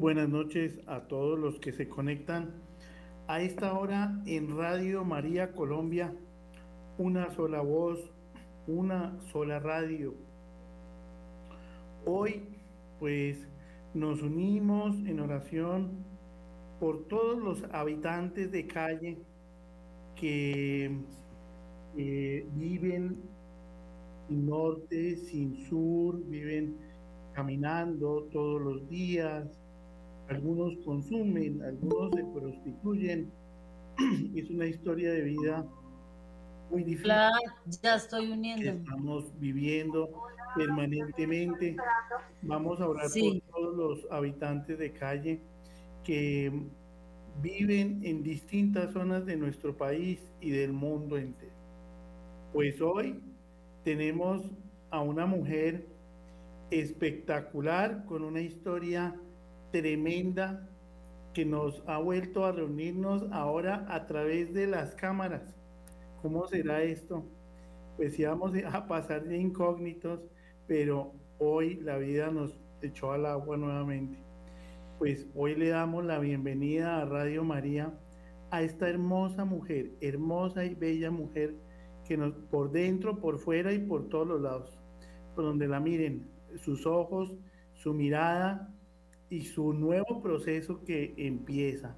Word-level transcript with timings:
Buenas 0.00 0.30
noches 0.30 0.80
a 0.86 1.00
todos 1.08 1.38
los 1.38 1.60
que 1.60 1.72
se 1.72 1.86
conectan 1.86 2.54
a 3.26 3.42
esta 3.42 3.78
hora 3.78 4.18
en 4.24 4.56
Radio 4.56 5.04
María 5.04 5.52
Colombia. 5.52 6.14
Una 6.96 7.30
sola 7.34 7.60
voz, 7.60 8.10
una 8.66 9.20
sola 9.30 9.58
radio. 9.58 10.14
Hoy, 12.06 12.44
pues, 12.98 13.46
nos 13.92 14.22
unimos 14.22 14.96
en 15.00 15.20
oración 15.20 15.90
por 16.80 17.06
todos 17.06 17.38
los 17.38 17.62
habitantes 17.70 18.50
de 18.50 18.66
calle 18.66 19.18
que 20.16 20.96
viven 21.94 23.20
sin 24.26 24.46
norte, 24.46 25.16
sin 25.16 25.68
sur, 25.68 26.18
viven 26.24 26.78
caminando 27.34 28.30
todos 28.32 28.62
los 28.62 28.88
días, 28.88 29.60
algunos 30.30 30.76
consumen, 30.84 31.60
algunos 31.62 32.14
se 32.14 32.24
prostituyen. 32.24 33.30
es 34.36 34.48
una 34.48 34.66
historia 34.66 35.12
de 35.12 35.22
vida 35.22 35.66
muy 36.70 36.84
difícil. 36.84 37.12
ya 37.82 37.96
estoy 37.96 38.30
uniendo. 38.30 38.70
Estamos 38.70 39.24
viviendo 39.40 40.08
permanentemente. 40.56 41.76
Vamos 42.42 42.80
a 42.80 42.88
orar 42.88 43.08
por 43.10 43.40
todos 43.52 43.76
los 43.76 44.12
habitantes 44.12 44.78
de 44.78 44.92
calle 44.92 45.40
que 46.04 46.52
viven 47.42 48.00
en 48.04 48.22
distintas 48.22 48.92
zonas 48.92 49.26
de 49.26 49.36
nuestro 49.36 49.76
país 49.76 50.20
y 50.40 50.50
del 50.50 50.72
mundo 50.72 51.18
entero. 51.18 51.52
Pues 52.52 52.80
hoy 52.80 53.20
tenemos 53.84 54.42
a 54.90 55.00
una 55.00 55.26
mujer 55.26 55.86
espectacular 56.70 58.04
con 58.06 58.22
una 58.22 58.40
historia 58.40 59.14
tremenda 59.70 60.68
que 61.32 61.44
nos 61.44 61.82
ha 61.86 61.98
vuelto 61.98 62.44
a 62.44 62.52
reunirnos 62.52 63.24
ahora 63.30 63.86
a 63.88 64.06
través 64.06 64.52
de 64.52 64.66
las 64.66 64.94
cámaras. 64.94 65.54
¿Cómo 66.22 66.46
será 66.46 66.82
esto? 66.82 67.24
Pues 67.96 68.18
íbamos 68.18 68.52
a 68.64 68.88
pasar 68.88 69.24
de 69.24 69.38
incógnitos, 69.38 70.20
pero 70.66 71.12
hoy 71.38 71.76
la 71.76 71.98
vida 71.98 72.30
nos 72.30 72.58
echó 72.82 73.12
al 73.12 73.26
agua 73.26 73.56
nuevamente. 73.56 74.18
Pues 74.98 75.26
hoy 75.34 75.54
le 75.54 75.68
damos 75.68 76.04
la 76.04 76.18
bienvenida 76.18 77.00
a 77.00 77.04
Radio 77.04 77.44
María 77.44 77.92
a 78.50 78.62
esta 78.62 78.88
hermosa 78.88 79.44
mujer, 79.44 79.92
hermosa 80.00 80.64
y 80.64 80.74
bella 80.74 81.10
mujer 81.10 81.54
que 82.06 82.16
nos 82.16 82.34
por 82.50 82.72
dentro, 82.72 83.20
por 83.20 83.38
fuera 83.38 83.72
y 83.72 83.78
por 83.78 84.08
todos 84.08 84.26
los 84.26 84.40
lados, 84.40 84.78
por 85.34 85.44
donde 85.44 85.68
la 85.68 85.78
miren, 85.78 86.28
sus 86.56 86.84
ojos, 86.84 87.32
su 87.74 87.94
mirada 87.94 88.74
y 89.30 89.42
su 89.42 89.72
nuevo 89.72 90.20
proceso 90.20 90.82
que 90.84 91.14
empieza. 91.16 91.96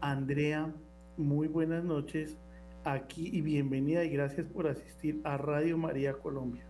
Andrea, 0.00 0.74
muy 1.16 1.46
buenas 1.46 1.84
noches 1.84 2.36
aquí 2.84 3.30
y 3.32 3.40
bienvenida 3.40 4.04
y 4.04 4.10
gracias 4.10 4.46
por 4.48 4.66
asistir 4.66 5.20
a 5.24 5.36
Radio 5.36 5.78
María 5.78 6.12
Colombia. 6.14 6.66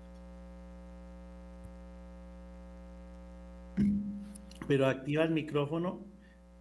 Pero 4.68 4.86
activa 4.86 5.24
el 5.24 5.30
micrófono 5.30 6.00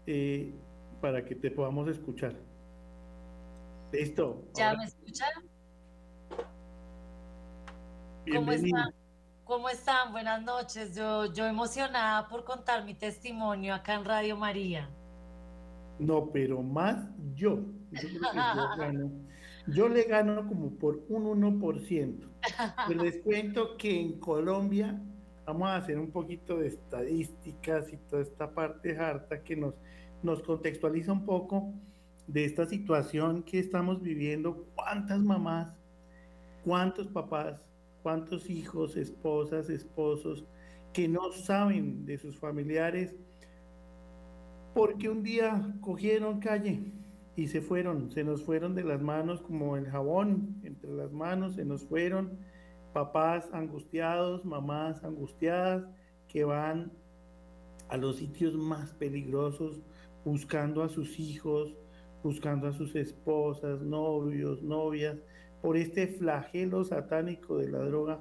eh, 0.07 0.53
para 1.01 1.25
que 1.25 1.35
te 1.35 1.51
podamos 1.51 1.89
escuchar. 1.89 2.35
Listo. 3.91 4.45
¿Ya 4.55 4.75
me 4.75 4.85
escuchan? 4.85 5.29
¿Cómo 8.31 8.51
están? 8.51 8.93
¿Cómo 9.49 9.67
están? 9.67 10.11
Buenas 10.11 10.43
noches. 10.43 10.95
Yo, 10.95 11.33
yo 11.33 11.47
emocionada 11.47 12.27
por 12.27 12.43
contar 12.43 12.85
mi 12.85 12.93
testimonio 12.93 13.73
acá 13.73 13.95
en 13.95 14.05
Radio 14.05 14.37
María. 14.37 14.87
No, 15.97 16.29
pero 16.31 16.61
más 16.61 17.09
yo. 17.33 17.57
Yo, 19.65 19.89
le 19.89 20.03
gano 20.03 20.47
como 20.47 20.69
por 20.77 21.03
un 21.09 21.41
1%. 21.41 22.29
Pero 22.87 23.03
les 23.03 23.17
cuento 23.23 23.75
que 23.75 23.99
en 23.99 24.19
Colombia 24.19 25.01
vamos 25.47 25.67
a 25.67 25.77
hacer 25.77 25.97
un 25.97 26.11
poquito 26.11 26.59
de 26.59 26.67
estadísticas 26.67 27.91
y 27.91 27.97
toda 27.97 28.21
esta 28.21 28.53
parte 28.53 28.95
harta 28.99 29.43
que 29.43 29.55
nos, 29.55 29.73
nos 30.21 30.43
contextualiza 30.43 31.11
un 31.11 31.25
poco 31.25 31.73
de 32.27 32.45
esta 32.45 32.67
situación 32.67 33.41
que 33.41 33.57
estamos 33.57 33.99
viviendo. 33.99 34.67
¿Cuántas 34.75 35.17
mamás, 35.17 35.75
cuántos 36.63 37.07
papás 37.07 37.67
cuántos 38.03 38.49
hijos, 38.49 38.97
esposas, 38.97 39.69
esposos 39.69 40.45
que 40.93 41.07
no 41.07 41.31
saben 41.31 42.05
de 42.05 42.17
sus 42.17 42.37
familiares 42.37 43.15
porque 44.73 45.09
un 45.09 45.23
día 45.23 45.75
cogieron 45.81 46.39
calle 46.39 46.91
y 47.35 47.47
se 47.47 47.61
fueron, 47.61 48.11
se 48.11 48.23
nos 48.23 48.43
fueron 48.43 48.75
de 48.75 48.83
las 48.83 49.01
manos 49.01 49.41
como 49.41 49.77
el 49.77 49.87
jabón 49.87 50.59
entre 50.63 50.91
las 50.91 51.11
manos, 51.11 51.55
se 51.55 51.65
nos 51.65 51.83
fueron 51.85 52.37
papás 52.93 53.49
angustiados, 53.53 54.45
mamás 54.45 55.03
angustiadas 55.03 55.85
que 56.27 56.43
van 56.43 56.91
a 57.89 57.97
los 57.97 58.17
sitios 58.17 58.55
más 58.55 58.93
peligrosos 58.93 59.81
buscando 60.25 60.83
a 60.83 60.89
sus 60.89 61.19
hijos, 61.19 61.75
buscando 62.23 62.67
a 62.67 62.73
sus 62.73 62.95
esposas, 62.95 63.81
novios, 63.81 64.61
novias, 64.61 65.17
por 65.61 65.77
este 65.77 66.07
flagelo 66.07 66.83
satánico 66.83 67.57
de 67.57 67.69
la 67.69 67.79
droga, 67.79 68.19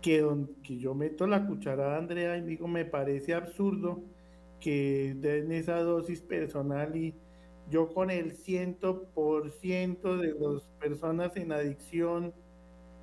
que, 0.00 0.24
que 0.62 0.78
yo 0.78 0.94
meto 0.94 1.26
la 1.26 1.46
cucharada, 1.46 1.96
Andrea, 1.96 2.36
y 2.36 2.42
digo, 2.42 2.68
me 2.68 2.84
parece 2.84 3.34
absurdo 3.34 4.02
que 4.60 5.14
den 5.16 5.52
esa 5.52 5.80
dosis 5.80 6.20
personal 6.22 6.96
y 6.96 7.14
yo 7.68 7.92
con 7.92 8.10
el 8.10 8.32
ciento 8.32 9.04
por 9.14 9.50
ciento 9.50 10.18
de 10.18 10.34
las 10.38 10.62
personas 10.80 11.36
en 11.36 11.52
adicción 11.52 12.34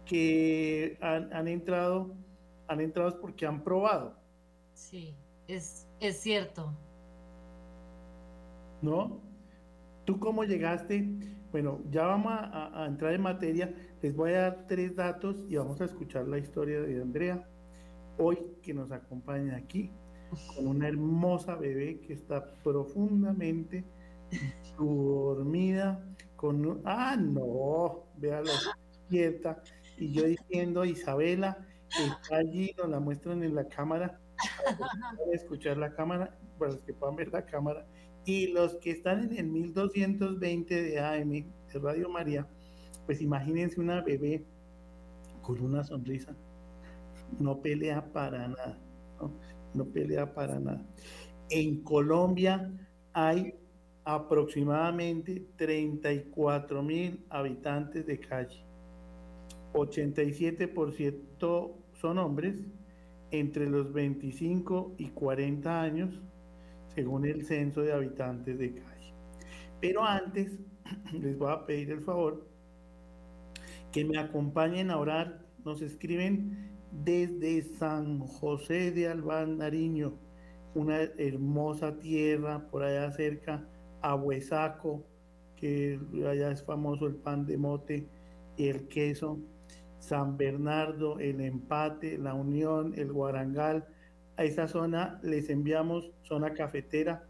que 0.06 0.98
han, 1.02 1.32
han, 1.34 1.48
entrado, 1.48 2.14
han 2.68 2.82
entrado 2.82 3.20
porque 3.20 3.46
han 3.46 3.64
probado. 3.64 4.16
Sí, 4.74 5.16
es, 5.48 5.88
es 6.00 6.20
cierto. 6.22 6.74
¿No? 8.82 9.20
¿Tú 10.10 10.20
cómo 10.20 10.44
llegaste? 10.44 11.08
Bueno, 11.52 11.82
ya 11.92 12.08
vamos 12.08 12.34
a, 12.36 12.84
entrar 12.88 13.14
en 13.14 13.22
materia. 13.22 13.72
Les 14.02 14.16
voy 14.16 14.32
a 14.32 14.42
dar 14.42 14.66
tres 14.68 14.96
datos 14.96 15.46
y 15.48 15.56
vamos 15.56 15.80
a 15.82 15.86
escuchar 15.86 16.28
la 16.28 16.40
historia 16.40 16.82
de 16.82 17.00
Andrea, 17.00 17.48
hoy 18.18 18.40
que 18.64 18.74
nos 18.74 18.92
acompaña 18.92 19.56
aquí, 19.56 19.92
con 20.56 20.66
una 20.66 20.88
hermosa 20.88 21.54
bebé 21.58 22.00
que 22.00 22.14
está 22.14 22.44
profundamente 22.64 23.86
dormida, 24.80 26.04
con 26.36 26.82
ah, 26.86 27.16
no, 27.16 28.06
véalo, 28.18 28.50
quieta. 29.10 29.62
Y 29.96 30.12
yo 30.12 30.24
diciendo, 30.24 30.86
Isabela, 30.86 31.68
está 31.88 32.38
allí, 32.38 32.74
nos 32.80 32.90
la 32.90 33.00
muestran 33.00 33.44
en 33.44 33.54
la 33.54 33.66
cámara, 33.66 34.20
para 34.66 35.34
escuchar 35.34 35.78
la 35.78 35.94
cámara, 35.94 36.36
para 36.58 36.72
los 36.72 36.82
que 36.82 36.96
puedan 36.96 37.16
ver 37.16 37.32
la 37.32 37.46
cámara 37.46 37.86
y 38.30 38.46
los 38.46 38.76
que 38.76 38.92
están 38.92 39.24
en 39.24 39.36
el 39.38 39.48
1220 39.48 40.84
de 40.84 41.00
AM 41.00 41.32
de 41.32 41.80
Radio 41.82 42.10
María, 42.10 42.48
pues 43.08 43.24
imagínense 43.24 43.82
una 43.82 44.02
bebé 44.02 44.46
con 45.42 45.60
una 45.62 45.84
sonrisa. 45.84 46.36
No 47.40 47.60
pelea 47.60 48.06
para 48.14 48.48
nada, 48.48 48.78
¿no? 49.74 49.86
pelea 49.86 50.32
para 50.32 50.60
nada. 50.60 50.86
En 51.50 51.82
Colombia 51.82 52.72
hay 53.14 53.56
aproximadamente 54.04 55.48
34 55.56 56.84
mil 56.84 57.26
habitantes 57.32 58.06
de 58.06 58.20
calle. 58.20 58.64
87% 59.74 61.72
son 61.94 62.20
hombres 62.20 62.58
entre 63.32 63.68
los 63.68 63.92
25 63.92 64.94
y 65.00 65.10
40 65.10 65.82
años 65.82 66.22
según 67.00 67.26
el 67.26 67.46
censo 67.46 67.82
de 67.82 67.94
habitantes 67.94 68.60
de 68.60 68.74
calle. 68.74 69.14
Pero 69.80 70.04
antes 70.04 70.60
les 71.14 71.38
voy 71.38 71.50
a 71.50 71.66
pedir 71.66 71.92
el 71.92 72.02
favor 72.02 72.46
que 73.94 74.04
me 74.04 74.18
acompañen 74.18 74.92
a 74.92 74.98
orar. 74.98 75.46
Nos 75.64 75.82
escriben 75.82 76.58
desde 76.92 77.62
San 77.62 78.20
José 78.20 78.92
de 78.92 79.08
Albán, 79.08 79.60
Nariño, 79.60 80.12
una 80.76 81.00
hermosa 81.18 81.98
tierra 82.00 82.68
por 82.70 82.84
allá 82.84 83.10
cerca, 83.14 83.66
a 84.02 84.16
Huesaco, 84.16 85.06
que 85.56 86.02
allá 86.30 86.52
es 86.52 86.64
famoso 86.64 87.08
el 87.08 87.16
pan 87.16 87.46
de 87.46 87.56
mote 87.56 88.08
y 88.58 88.68
el 88.68 88.90
queso, 88.90 89.40
San 90.00 90.36
Bernardo, 90.36 91.18
el 91.20 91.40
empate, 91.40 92.18
la 92.18 92.34
Unión, 92.34 92.94
el 92.98 93.14
Guarangal, 93.14 93.88
a 94.40 94.46
esa 94.46 94.70
zona 94.70 95.20
les 95.22 95.50
enviamos, 95.50 96.14
zona 96.24 96.54
cafetera, 96.54 97.28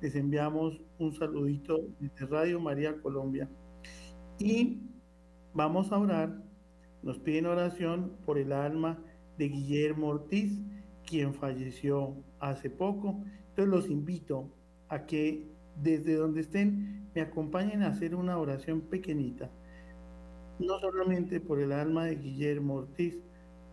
les 0.00 0.14
enviamos 0.14 0.80
un 1.00 1.12
saludito 1.12 1.80
desde 1.98 2.26
Radio 2.26 2.60
María 2.60 3.00
Colombia. 3.02 3.50
Y 4.38 4.80
vamos 5.54 5.90
a 5.90 5.98
orar, 5.98 6.40
nos 7.02 7.18
piden 7.18 7.46
oración 7.46 8.12
por 8.24 8.38
el 8.38 8.52
alma 8.52 8.96
de 9.38 9.48
Guillermo 9.48 10.06
Ortiz, 10.06 10.56
quien 11.04 11.34
falleció 11.34 12.14
hace 12.38 12.70
poco 12.70 13.24
Entonces 13.48 13.66
los 13.66 13.90
invito 13.90 14.48
a 14.88 15.04
que 15.04 15.44
desde 15.82 16.14
donde 16.14 16.42
estén 16.42 17.10
me 17.12 17.22
acompañen 17.22 17.82
a 17.82 17.88
hacer 17.88 18.14
una 18.14 18.38
oración 18.38 18.82
pequeñita, 18.82 19.50
no 20.60 20.78
solamente 20.78 21.40
por 21.40 21.58
el 21.58 21.72
alma 21.72 22.04
de 22.04 22.14
Guillermo 22.14 22.74
Ortiz, 22.74 23.18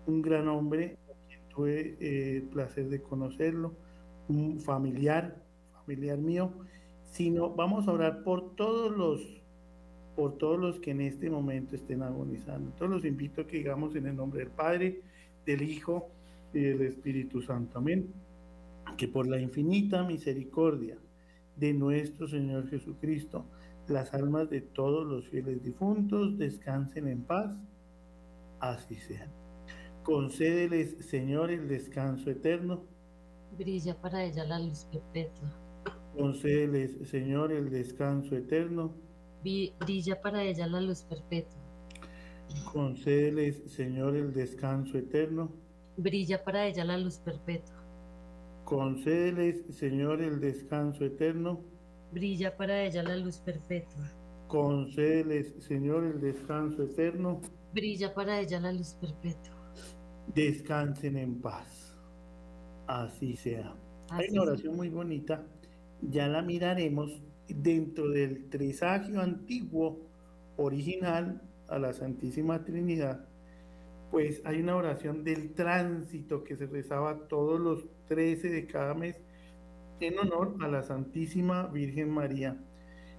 un 0.07 0.23
gran 0.23 0.47
hombre, 0.47 0.97
tuve 1.59 1.97
eh, 1.99 2.37
el 2.37 2.43
placer 2.43 2.87
de 2.87 3.01
conocerlo, 3.01 3.73
un 4.29 4.61
familiar, 4.61 5.43
familiar 5.73 6.17
mío, 6.17 6.53
sino 7.11 7.49
vamos 7.49 7.87
a 7.87 7.91
orar 7.91 8.23
por 8.23 8.55
todos 8.55 8.95
los 8.95 9.21
por 10.15 10.37
todos 10.37 10.59
los 10.59 10.79
que 10.79 10.91
en 10.91 11.01
este 11.01 11.29
momento 11.29 11.75
estén 11.75 12.01
agonizando. 12.01 12.69
Entonces 12.71 12.89
los 12.89 13.05
invito 13.05 13.41
a 13.41 13.47
que 13.47 13.57
digamos 13.57 13.95
en 13.95 14.07
el 14.07 14.15
nombre 14.15 14.39
del 14.39 14.51
Padre, 14.51 15.01
del 15.45 15.61
Hijo 15.61 16.09
y 16.53 16.59
del 16.59 16.81
Espíritu 16.81 17.41
Santo. 17.41 17.79
Amén. 17.79 18.07
Que 18.97 19.07
por 19.07 19.27
la 19.27 19.39
infinita 19.39 20.03
misericordia 20.03 20.97
de 21.55 21.73
nuestro 21.73 22.27
Señor 22.27 22.69
Jesucristo, 22.69 23.45
las 23.87 24.13
almas 24.13 24.49
de 24.49 24.61
todos 24.61 25.07
los 25.07 25.27
fieles 25.29 25.63
difuntos 25.63 26.37
descansen 26.37 27.07
en 27.07 27.21
paz. 27.23 27.51
Así 28.59 28.95
sea. 28.95 29.29
Concédeles, 30.09 30.95
Señor, 31.05 31.51
el 31.51 31.67
descanso 31.67 32.31
eterno. 32.31 32.83
Brilla 33.55 33.95
para 34.01 34.23
ella 34.23 34.43
la 34.43 34.57
luz 34.57 34.85
perpetua. 34.91 35.53
Concédeles, 36.17 37.07
Señor, 37.07 37.51
el 37.51 37.69
descanso 37.69 38.35
eterno 38.35 38.91
brilla 39.43 40.19
para 40.19 40.43
ella 40.43 40.67
la 40.67 40.81
luz 40.81 41.03
perpetua. 41.03 41.61
Concédeles, 42.71 43.61
Señor, 43.67 44.15
el 44.15 44.33
descanso 44.33 44.97
eterno. 44.97 45.51
Brilla 45.97 46.43
para 46.43 46.65
ella 46.65 46.85
la 46.85 46.97
luz 46.97 47.19
perpetua. 47.19 47.75
Concédeles, 48.65 49.63
Señor, 49.69 50.21
el 50.23 50.39
descanso 50.39 51.05
eterno. 51.05 51.61
Brilla 52.11 52.57
para 52.57 52.83
ella 52.83 53.03
la 53.03 53.15
luz 53.17 53.37
perpetua. 53.37 54.11
Concédeles, 54.47 55.53
Señor, 55.59 56.03
el 56.03 56.19
descanso 56.19 56.81
eterno. 56.83 57.41
Brilla 57.73 58.11
para 58.13 58.39
ella 58.39 58.59
la 58.59 58.71
luz 58.71 58.95
perpetua. 58.95 59.58
Descansen 60.33 61.17
en 61.17 61.41
paz. 61.41 61.95
Así 62.87 63.35
sea. 63.35 63.75
Hay 64.09 64.29
una 64.31 64.43
oración 64.43 64.75
muy 64.75 64.89
bonita. 64.89 65.45
Ya 66.01 66.27
la 66.27 66.41
miraremos 66.41 67.21
dentro 67.47 68.09
del 68.09 68.49
trisagio 68.49 69.21
antiguo 69.21 70.09
original 70.57 71.41
a 71.67 71.79
la 71.79 71.93
Santísima 71.93 72.63
Trinidad, 72.63 73.25
pues 74.11 74.41
hay 74.45 74.61
una 74.61 74.75
oración 74.75 75.23
del 75.23 75.53
tránsito 75.53 76.43
que 76.43 76.55
se 76.55 76.65
rezaba 76.65 77.27
todos 77.27 77.59
los 77.59 77.85
13 78.07 78.49
de 78.49 78.65
cada 78.65 78.93
mes 78.93 79.15
en 79.99 80.17
honor 80.17 80.55
a 80.61 80.67
la 80.67 80.83
Santísima 80.83 81.67
Virgen 81.67 82.09
María. 82.09 82.57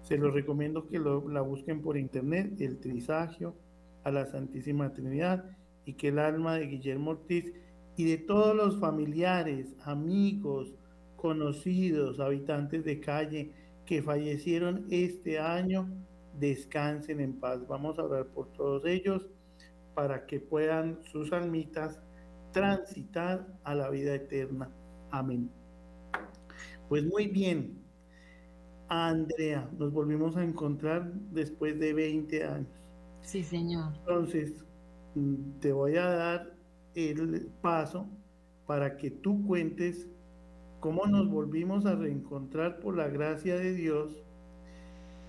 Se 0.02 0.16
los 0.16 0.34
recomiendo 0.34 0.86
que 0.86 0.98
la 0.98 1.42
busquen 1.42 1.82
por 1.82 1.96
internet, 1.96 2.60
el 2.60 2.78
trisagio 2.80 3.54
a 4.02 4.10
la 4.10 4.26
Santísima 4.26 4.92
Trinidad, 4.92 5.44
y 5.84 5.94
que 5.94 6.08
el 6.08 6.18
alma 6.18 6.56
de 6.56 6.66
Guillermo 6.66 7.12
Ortiz 7.12 7.52
y 7.96 8.04
de 8.04 8.18
todos 8.18 8.54
los 8.54 8.78
familiares, 8.78 9.74
amigos, 9.84 10.74
conocidos, 11.16 12.20
habitantes 12.20 12.84
de 12.84 13.00
calle, 13.00 13.52
que 13.84 14.02
fallecieron 14.02 14.86
este 14.90 15.38
año 15.38 15.88
descansen 16.38 17.20
en 17.20 17.38
paz. 17.38 17.66
Vamos 17.66 17.98
a 17.98 18.04
orar 18.04 18.26
por 18.26 18.52
todos 18.52 18.84
ellos 18.86 19.28
para 19.94 20.26
que 20.26 20.40
puedan 20.40 21.02
sus 21.02 21.32
almitas 21.32 22.00
transitar 22.52 23.46
a 23.64 23.74
la 23.74 23.90
vida 23.90 24.14
eterna. 24.14 24.70
Amén. 25.10 25.50
Pues 26.88 27.04
muy 27.04 27.28
bien, 27.28 27.78
Andrea, 28.88 29.68
nos 29.78 29.92
volvimos 29.92 30.36
a 30.36 30.42
encontrar 30.42 31.12
después 31.30 31.78
de 31.78 31.92
20 31.92 32.44
años. 32.44 32.90
Sí, 33.22 33.44
señor. 33.44 33.92
Entonces, 33.98 34.64
te 35.60 35.72
voy 35.72 35.96
a 35.96 36.06
dar 36.06 36.54
el 36.94 37.50
paso 37.60 38.06
para 38.66 38.96
que 38.96 39.10
tú 39.10 39.44
cuentes 39.46 40.08
cómo 40.80 41.06
nos 41.06 41.28
volvimos 41.28 41.86
a 41.86 41.94
reencontrar 41.94 42.80
por 42.80 42.96
la 42.96 43.08
gracia 43.08 43.56
de 43.56 43.74
Dios. 43.74 44.22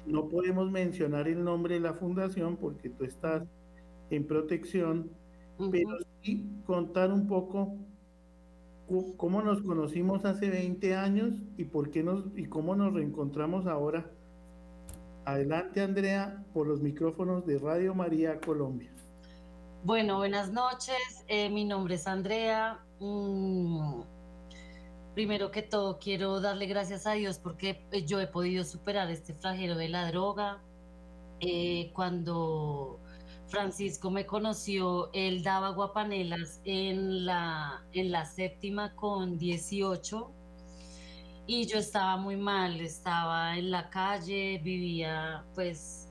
No 0.06 0.30
podemos 0.30 0.72
mencionar 0.72 1.28
el 1.28 1.44
nombre 1.44 1.76
de 1.76 1.82
la 1.82 1.94
fundación 1.94 2.58
porque 2.58 2.90
tú 2.90 3.04
estás 3.04 3.44
en 4.10 4.26
protección, 4.26 5.10
pero 5.72 5.98
sí 6.22 6.50
contar 6.66 7.12
un 7.12 7.28
poco 7.28 7.76
cómo 9.18 9.42
nos 9.42 9.62
conocimos 9.62 10.26
hace 10.26 10.50
20 10.50 10.96
años 10.96 11.34
y 11.58 11.64
por 11.66 11.92
qué 11.92 12.04
nos 12.04 12.26
y 12.36 12.46
cómo 12.46 12.76
nos 12.76 12.94
reencontramos 12.94 13.68
ahora. 13.68 14.10
Adelante, 15.24 15.82
Andrea, 15.82 16.44
por 16.54 16.68
los 16.68 16.82
micrófonos 16.82 17.46
de 17.46 17.60
Radio 17.60 17.94
María 17.94 18.40
Colombia. 18.42 18.92
Bueno, 19.84 20.18
buenas 20.18 20.52
noches. 20.52 20.98
Eh, 21.28 21.50
mi 21.50 21.66
nombre 21.66 21.96
es 21.96 22.08
Andrea. 22.08 22.84
Mm, 23.00 24.02
Primero 25.14 25.52
que 25.52 25.62
todo, 25.62 26.00
quiero 26.00 26.40
darle 26.42 26.66
gracias 26.68 27.06
a 27.06 27.14
Dios 27.14 27.38
porque 27.38 27.86
eh, 27.92 28.06
yo 28.06 28.20
he 28.22 28.28
podido 28.28 28.64
superar 28.64 29.10
este 29.12 29.34
flagelo 29.34 29.76
de 29.76 29.90
la 29.90 30.08
droga. 30.10 30.64
Eh, 31.40 31.92
cuando 31.94 33.00
Francisco 33.48 34.12
me 34.12 34.26
conoció, 34.26 35.12
él 35.14 35.44
daba 35.44 35.70
guapanelas 35.72 36.62
en 36.66 37.26
la, 37.26 37.86
en 37.94 38.12
la 38.12 38.26
séptima 38.26 38.96
con 38.96 39.38
18 39.38 40.32
y 41.48 41.66
yo 41.68 41.80
estaba 41.80 42.18
muy 42.18 42.38
mal, 42.38 42.80
estaba 42.82 43.58
en 43.58 43.72
la 43.72 43.90
calle, 43.90 44.60
vivía, 44.64 45.46
pues, 45.56 46.10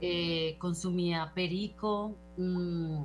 eh, 0.00 0.56
consumía 0.58 1.32
perico, 1.34 2.16
mm, 2.38 3.04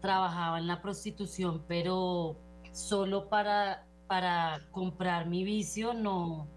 trabajaba 0.00 0.58
en 0.58 0.66
la 0.68 0.80
prostitución, 0.82 1.64
pero 1.68 2.36
solo 2.72 3.28
para 3.28 3.86
para 4.06 4.60
comprar 4.70 5.26
mi 5.26 5.44
vicio, 5.44 5.94
no, 5.94 6.48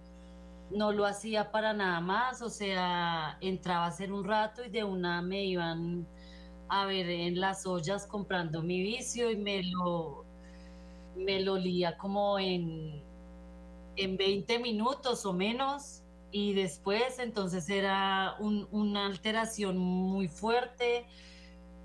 no 0.72 0.92
lo 0.92 1.06
hacía 1.06 1.52
para 1.52 1.74
nada 1.74 2.02
más, 2.02 2.42
o 2.42 2.50
sea, 2.50 3.38
entraba 3.42 3.86
a 3.86 3.88
hacer 3.90 4.12
un 4.12 4.26
rato 4.26 4.64
y 4.66 4.70
de 4.70 4.84
una 4.84 5.22
me 5.22 5.46
iban 5.46 6.08
a 6.70 6.86
ver 6.86 7.10
en 7.10 7.40
las 7.40 7.66
ollas 7.66 8.06
comprando 8.08 8.62
mi 8.62 8.82
vicio 8.82 9.32
y 9.32 9.38
me 9.38 9.64
lo, 9.64 10.26
me 11.16 11.42
lo 11.42 11.58
lía 11.58 11.98
como 11.98 12.38
en, 12.40 13.02
en 13.96 14.18
20 14.18 14.60
minutos 14.60 15.26
o 15.26 15.34
menos. 15.34 16.04
Y 16.32 16.54
después 16.54 17.20
entonces 17.20 17.70
era 17.70 18.36
una 18.40 19.06
alteración 19.06 19.78
muy 19.78 20.28
fuerte, 20.28 21.06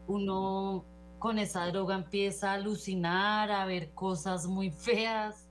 uno 0.06 0.84
con 1.18 1.38
esa 1.38 1.66
droga 1.66 1.94
empieza 1.94 2.50
a 2.50 2.54
alucinar, 2.54 3.50
a 3.50 3.64
ver 3.64 3.92
cosas 3.94 4.46
muy 4.46 4.70
feas 4.70 5.48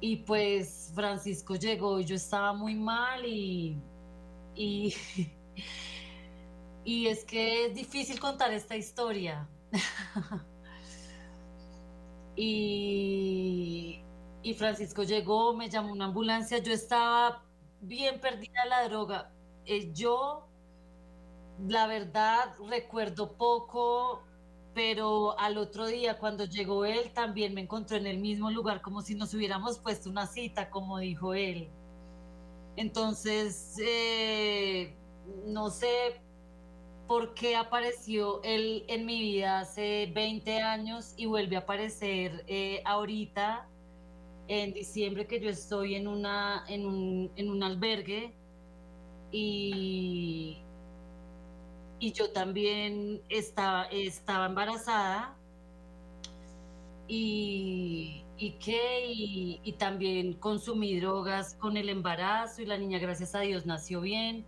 y 0.00 0.16
pues 0.16 0.90
Francisco 0.94 1.56
llegó 1.56 2.00
y 2.00 2.04
yo 2.04 2.16
estaba 2.16 2.52
muy 2.54 2.74
mal 2.74 3.24
y, 3.24 3.76
y, 4.54 4.94
es 7.06 7.24
que 7.24 7.66
es 7.66 7.74
difícil 7.74 8.18
contar 8.18 8.52
esta 8.52 8.76
historia. 8.76 9.48
y, 12.36 14.00
y 14.42 14.54
Francisco 14.54 15.02
llegó, 15.02 15.54
me 15.54 15.68
llamó 15.68 15.92
una 15.92 16.06
ambulancia, 16.06 16.58
yo 16.58 16.72
estaba 16.72 17.44
bien 17.80 18.20
perdida 18.20 18.64
la 18.66 18.88
droga. 18.88 19.32
Eh, 19.66 19.92
yo, 19.92 20.49
la 21.68 21.86
verdad, 21.86 22.54
recuerdo 22.68 23.36
poco, 23.36 24.22
pero 24.74 25.38
al 25.38 25.58
otro 25.58 25.86
día 25.86 26.18
cuando 26.18 26.44
llegó 26.44 26.84
él 26.84 27.12
también 27.12 27.54
me 27.54 27.62
encontró 27.62 27.96
en 27.96 28.06
el 28.06 28.18
mismo 28.18 28.50
lugar 28.50 28.80
como 28.80 29.02
si 29.02 29.14
nos 29.14 29.34
hubiéramos 29.34 29.78
puesto 29.78 30.08
una 30.10 30.26
cita, 30.26 30.70
como 30.70 30.98
dijo 30.98 31.34
él. 31.34 31.68
Entonces, 32.76 33.76
eh, 33.82 34.94
no 35.46 35.70
sé 35.70 36.20
por 37.06 37.34
qué 37.34 37.56
apareció 37.56 38.40
él 38.44 38.84
en 38.88 39.04
mi 39.04 39.20
vida 39.20 39.60
hace 39.60 40.10
20 40.14 40.60
años 40.60 41.14
y 41.16 41.26
vuelve 41.26 41.56
a 41.56 41.60
aparecer 41.60 42.44
eh, 42.46 42.82
ahorita, 42.84 43.68
en 44.48 44.72
diciembre, 44.72 45.26
que 45.26 45.40
yo 45.40 45.50
estoy 45.50 45.94
en, 45.94 46.08
una, 46.08 46.64
en, 46.68 46.86
un, 46.86 47.30
en 47.36 47.50
un 47.50 47.62
albergue 47.62 48.32
y, 49.32 50.62
y 52.00 52.12
yo 52.12 52.30
también 52.30 53.22
estaba, 53.28 53.84
estaba 53.84 54.46
embarazada 54.46 55.36
y, 57.06 58.24
y 58.38 58.56
y, 59.62 59.72
también 59.78 60.32
consumí 60.34 60.98
drogas 60.98 61.54
con 61.54 61.76
el 61.76 61.90
embarazo 61.90 62.62
y 62.62 62.66
la 62.66 62.78
niña 62.78 62.98
gracias 62.98 63.34
a 63.34 63.40
Dios 63.40 63.66
nació 63.66 64.00
bien. 64.00 64.46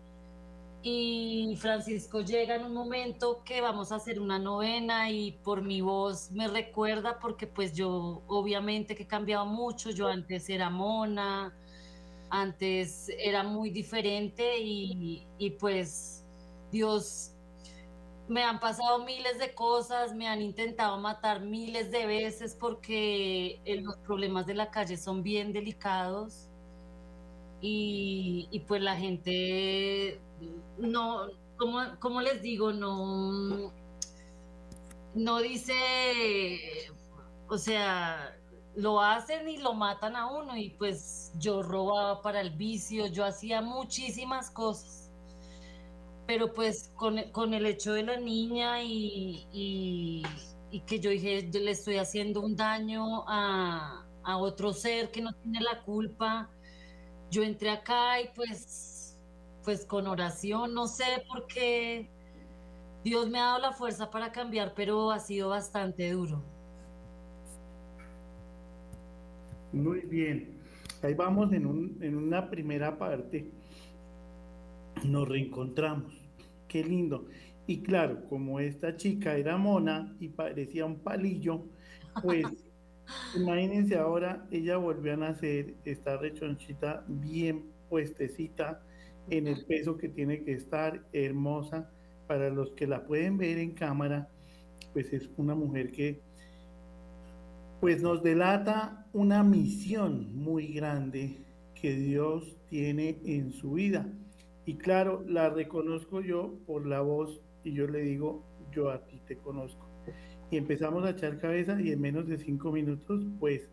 Y 0.83 1.57
Francisco 1.61 2.23
llega 2.23 2.57
en 2.57 2.65
un 2.65 2.75
momento 2.75 3.43
que 3.45 3.61
vamos 3.61 3.93
a 3.93 3.97
hacer 3.97 4.19
una 4.19 4.39
novena 4.39 5.11
y 5.11 5.33
por 5.33 5.63
mi 5.63 5.81
voz 5.81 6.33
me 6.33 6.49
recuerda 6.49 7.19
porque 7.21 7.47
pues 7.47 7.75
yo 7.75 8.23
obviamente 8.27 8.97
que 8.97 9.05
he 9.05 9.07
cambiado 9.07 9.47
mucho, 9.47 9.91
yo 9.91 10.09
antes 10.09 10.49
era 10.49 10.71
mona, 10.71 11.55
antes 12.31 13.11
era 13.19 13.45
muy 13.45 13.71
diferente 13.71 14.59
y, 14.59 15.25
y 15.39 15.51
pues 15.51 16.25
Dios 16.73 17.32
me 18.33 18.43
han 18.43 18.61
pasado 18.61 19.05
miles 19.05 19.39
de 19.39 19.55
cosas, 19.55 20.15
me 20.15 20.27
han 20.27 20.41
intentado 20.41 20.99
matar 20.99 21.41
miles 21.43 21.91
de 21.91 22.07
veces 22.07 22.57
porque 22.59 23.61
eh, 23.65 23.81
los 23.83 23.97
problemas 23.99 24.47
de 24.47 24.55
la 24.55 24.71
calle 24.71 24.97
son 24.97 25.23
bien 25.23 25.53
delicados 25.53 26.49
y, 27.61 28.65
pues 28.67 28.83
la 28.83 28.97
gente 28.97 30.21
no, 30.79 31.29
como, 32.01 32.21
les 32.21 32.43
digo, 32.43 32.73
no, 32.73 33.73
no 35.15 35.39
dice, 35.41 35.75
o 37.49 37.57
sea, 37.57 38.37
lo 38.75 39.01
hacen 39.01 39.49
y 39.49 39.59
lo 39.59 39.75
matan 39.75 40.17
a 40.17 40.27
uno 40.27 40.57
y 40.57 40.71
pues 40.71 41.33
yo 41.39 41.62
robaba 41.62 42.21
para 42.21 42.41
el 42.41 42.51
vicio, 42.51 43.07
yo 43.07 43.25
hacía 43.25 43.61
muchísimas 43.61 44.51
cosas, 44.51 45.02
pero 46.26 46.52
pues 46.52 46.91
con, 46.95 47.19
el 47.55 47.67
hecho 47.67 47.93
de 47.95 48.02
la 48.05 48.19
niña 48.19 48.83
y, 48.83 49.47
y, 49.52 50.81
que 50.87 51.00
yo 51.00 51.11
dije, 51.11 51.49
le 51.52 51.71
estoy 51.71 51.97
haciendo 51.97 52.41
un 52.41 52.57
daño 52.57 53.25
a, 53.29 54.07
a 54.23 54.37
otro 54.38 54.73
ser 54.73 55.11
que 55.11 55.21
no 55.21 55.33
tiene 55.35 55.61
la 55.61 55.83
culpa, 55.83 56.50
yo 57.31 57.43
entré 57.43 57.71
acá 57.71 58.21
y 58.21 58.29
pues 58.35 58.93
pues 59.64 59.85
con 59.85 60.07
oración, 60.07 60.75
no 60.75 60.87
sé 60.87 61.05
por 61.29 61.47
qué 61.47 62.09
Dios 63.05 63.29
me 63.31 63.38
ha 63.38 63.45
dado 63.45 63.59
la 63.61 63.73
fuerza 63.73 64.11
para 64.11 64.33
cambiar, 64.33 64.75
pero 64.75 65.11
ha 65.11 65.19
sido 65.19 65.49
bastante 65.49 66.11
duro. 66.11 66.43
Muy 69.73 70.00
bien, 70.00 70.59
ahí 71.02 71.14
vamos 71.14 71.52
en, 71.52 71.67
un, 71.67 71.99
en 72.00 72.17
una 72.17 72.50
primera 72.50 72.99
parte, 72.99 73.50
nos 75.05 75.29
reencontramos, 75.29 76.13
qué 76.69 76.85
lindo. 76.85 77.27
Y 77.67 77.83
claro, 77.83 78.25
como 78.29 78.61
esta 78.61 78.97
chica 78.97 79.37
era 79.37 79.57
mona 79.57 80.15
y 80.19 80.29
parecía 80.29 80.85
un 80.85 80.99
palillo, 81.01 81.65
pues 82.23 82.45
imagínense 83.37 83.97
ahora, 83.97 84.47
ella 84.51 84.77
volvió 84.77 85.15
a 85.15 85.17
nacer, 85.17 85.75
está 85.85 86.17
rechonchita, 86.17 87.05
bien 87.09 87.71
puestecita, 87.89 88.83
en 89.31 89.47
el 89.47 89.65
peso 89.65 89.97
que 89.97 90.09
tiene 90.09 90.43
que 90.43 90.53
estar, 90.53 91.07
hermosa. 91.13 91.91
Para 92.27 92.51
los 92.51 92.73
que 92.73 92.87
la 92.87 93.05
pueden 93.05 93.37
ver 93.37 93.59
en 93.59 93.73
cámara, 93.73 94.29
pues 94.93 95.13
es 95.13 95.29
una 95.37 95.55
mujer 95.55 95.91
que 95.93 96.21
pues 97.81 98.01
nos 98.01 98.23
delata 98.23 99.07
una 99.13 99.43
misión 99.43 100.35
muy 100.37 100.69
grande 100.69 101.45
que 101.75 101.95
Dios 101.95 102.57
tiene 102.69 103.19
en 103.25 103.53
su 103.53 103.73
vida. 103.73 104.07
Y 104.64 104.76
claro, 104.76 105.25
la 105.26 105.50
reconozco 105.50 106.21
yo 106.21 106.54
por 106.66 106.87
la 106.87 107.00
voz 107.00 107.40
y 107.64 107.73
yo 107.73 107.87
le 107.87 108.00
digo, 108.00 108.45
yo 108.71 108.90
a 108.90 109.04
ti 109.07 109.21
te 109.26 109.37
conozco. 109.37 109.87
Y 110.50 110.57
empezamos 110.57 111.04
a 111.04 111.11
echar 111.11 111.38
cabeza 111.38 111.81
y 111.81 111.90
en 111.90 112.00
menos 112.00 112.28
de 112.28 112.38
cinco 112.38 112.71
minutos, 112.71 113.25
pues 113.40 113.69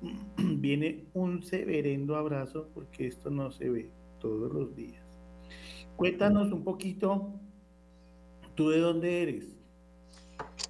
viene 0.36 1.06
un 1.14 1.42
severendo 1.42 2.16
abrazo 2.16 2.68
porque 2.74 3.06
esto 3.06 3.30
no 3.30 3.50
se 3.50 3.68
ve 3.68 3.90
todos 4.20 4.52
los 4.52 4.74
días. 4.74 5.04
Cuéntanos 5.96 6.52
un 6.52 6.62
poquito, 6.62 7.32
¿tú 8.54 8.70
de 8.70 8.78
dónde 8.78 9.22
eres? 9.22 9.58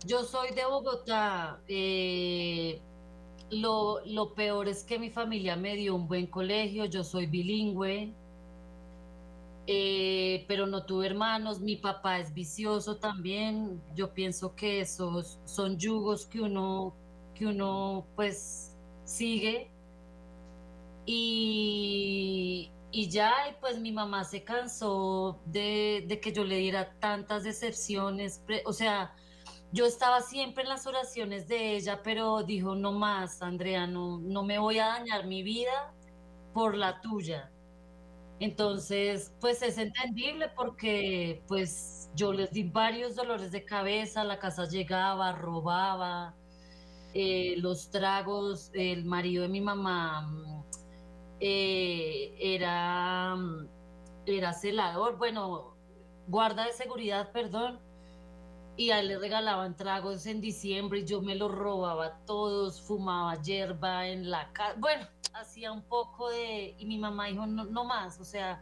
Yo 0.07 0.23
soy 0.23 0.55
de 0.55 0.65
Bogotá. 0.65 1.61
Eh, 1.69 2.81
lo, 3.51 4.33
peor 4.35 4.69
es 4.69 4.85
que 4.85 4.99
mi 4.99 5.11
familia 5.11 5.57
me 5.57 5.77
dio 5.77 5.95
un 5.95 6.09
buen 6.09 6.27
colegio, 6.27 6.85
yo 6.85 7.05
soy 7.05 7.27
bilingüe, 7.27 8.15
eh, 9.71 10.47
pero 10.49 10.67
no 10.67 10.87
tuve 10.87 11.09
hermanos, 11.09 11.61
mi 11.61 11.77
papá 11.77 12.21
es 12.21 12.33
vicioso 12.33 12.97
también, 12.97 13.83
yo 13.95 14.15
pienso 14.15 14.55
que 14.57 14.81
esos 14.81 15.39
son 15.45 15.77
yugos 15.79 16.25
que 16.25 16.41
uno, 16.41 16.95
que 17.35 17.47
uno 17.47 18.07
pues 18.17 18.75
sigue. 19.05 19.71
Y, 21.05 22.73
y 22.93 23.11
ya, 23.11 23.35
pues 23.61 23.79
mi 23.79 23.93
mamá 23.93 24.25
se 24.25 24.43
cansó 24.43 25.39
de, 25.45 26.19
que 26.23 26.33
yo 26.33 26.45
le 26.45 26.57
diera 26.57 26.95
tantas 26.99 27.45
decepciones, 27.45 28.43
o 28.65 28.73
sea, 28.73 29.15
yo 29.71 29.85
estaba 29.85 30.23
siempre 30.23 30.63
en 30.63 30.71
las 30.71 30.87
oraciones 30.87 31.47
de 31.47 31.77
ella, 31.77 32.01
pero 32.03 32.43
dijo, 32.43 32.75
no 32.75 32.93
más, 32.93 33.43
Andrea, 33.43 33.87
no, 33.87 34.19
no 34.19 34.45
me 34.45 34.59
voy 34.59 34.79
a 34.79 34.87
dañar 34.87 35.27
mi 35.27 35.43
vida 35.43 35.93
por 36.55 36.75
la 36.75 37.03
tuya. 37.03 37.51
Entonces, 38.41 39.35
pues 39.41 39.63
es 39.63 39.79
entendible 39.79 40.49
porque 40.55 41.43
pues 41.49 42.11
yo 42.15 42.33
les 42.33 42.53
di 42.53 42.63
varios 42.65 43.17
dolores 43.17 43.51
de 43.51 43.65
cabeza, 43.65 44.25
la 44.25 44.39
casa 44.39 44.67
llegaba, 44.69 45.33
robaba, 45.33 46.37
eh, 47.15 47.57
los 47.59 47.91
tragos, 47.91 48.71
el 48.75 49.05
marido 49.05 49.43
de 49.43 49.49
mi 49.49 49.61
mamá 49.61 50.23
mm, 50.23 50.65
eh, 51.41 52.35
era, 52.39 53.37
era 54.27 54.53
celador, 54.53 55.19
bueno, 55.19 55.77
guarda 56.29 56.67
de 56.67 56.73
seguridad, 56.73 57.33
perdón, 57.33 57.81
y 58.77 58.91
a 58.91 59.01
él 59.01 59.09
le 59.09 59.19
regalaban 59.19 59.77
tragos 59.77 60.27
en 60.27 60.41
diciembre 60.41 61.01
y 61.01 61.07
yo 61.07 61.23
me 61.23 61.35
los 61.35 61.51
robaba 61.53 62.21
todos, 62.27 62.81
fumaba 62.83 63.41
hierba 63.43 64.07
en 64.09 64.31
la 64.31 64.53
casa, 64.53 64.77
bueno, 64.79 65.07
hacía 65.35 65.73
un 65.73 65.83
poco 65.83 66.31
de, 66.31 66.75
y 66.79 66.87
mi 66.87 66.99
mamá 66.99 67.27
dijo, 67.27 67.47
no, 67.47 67.65
no 67.65 67.85
más, 67.85 68.19
o 68.21 68.25
sea, 68.25 68.61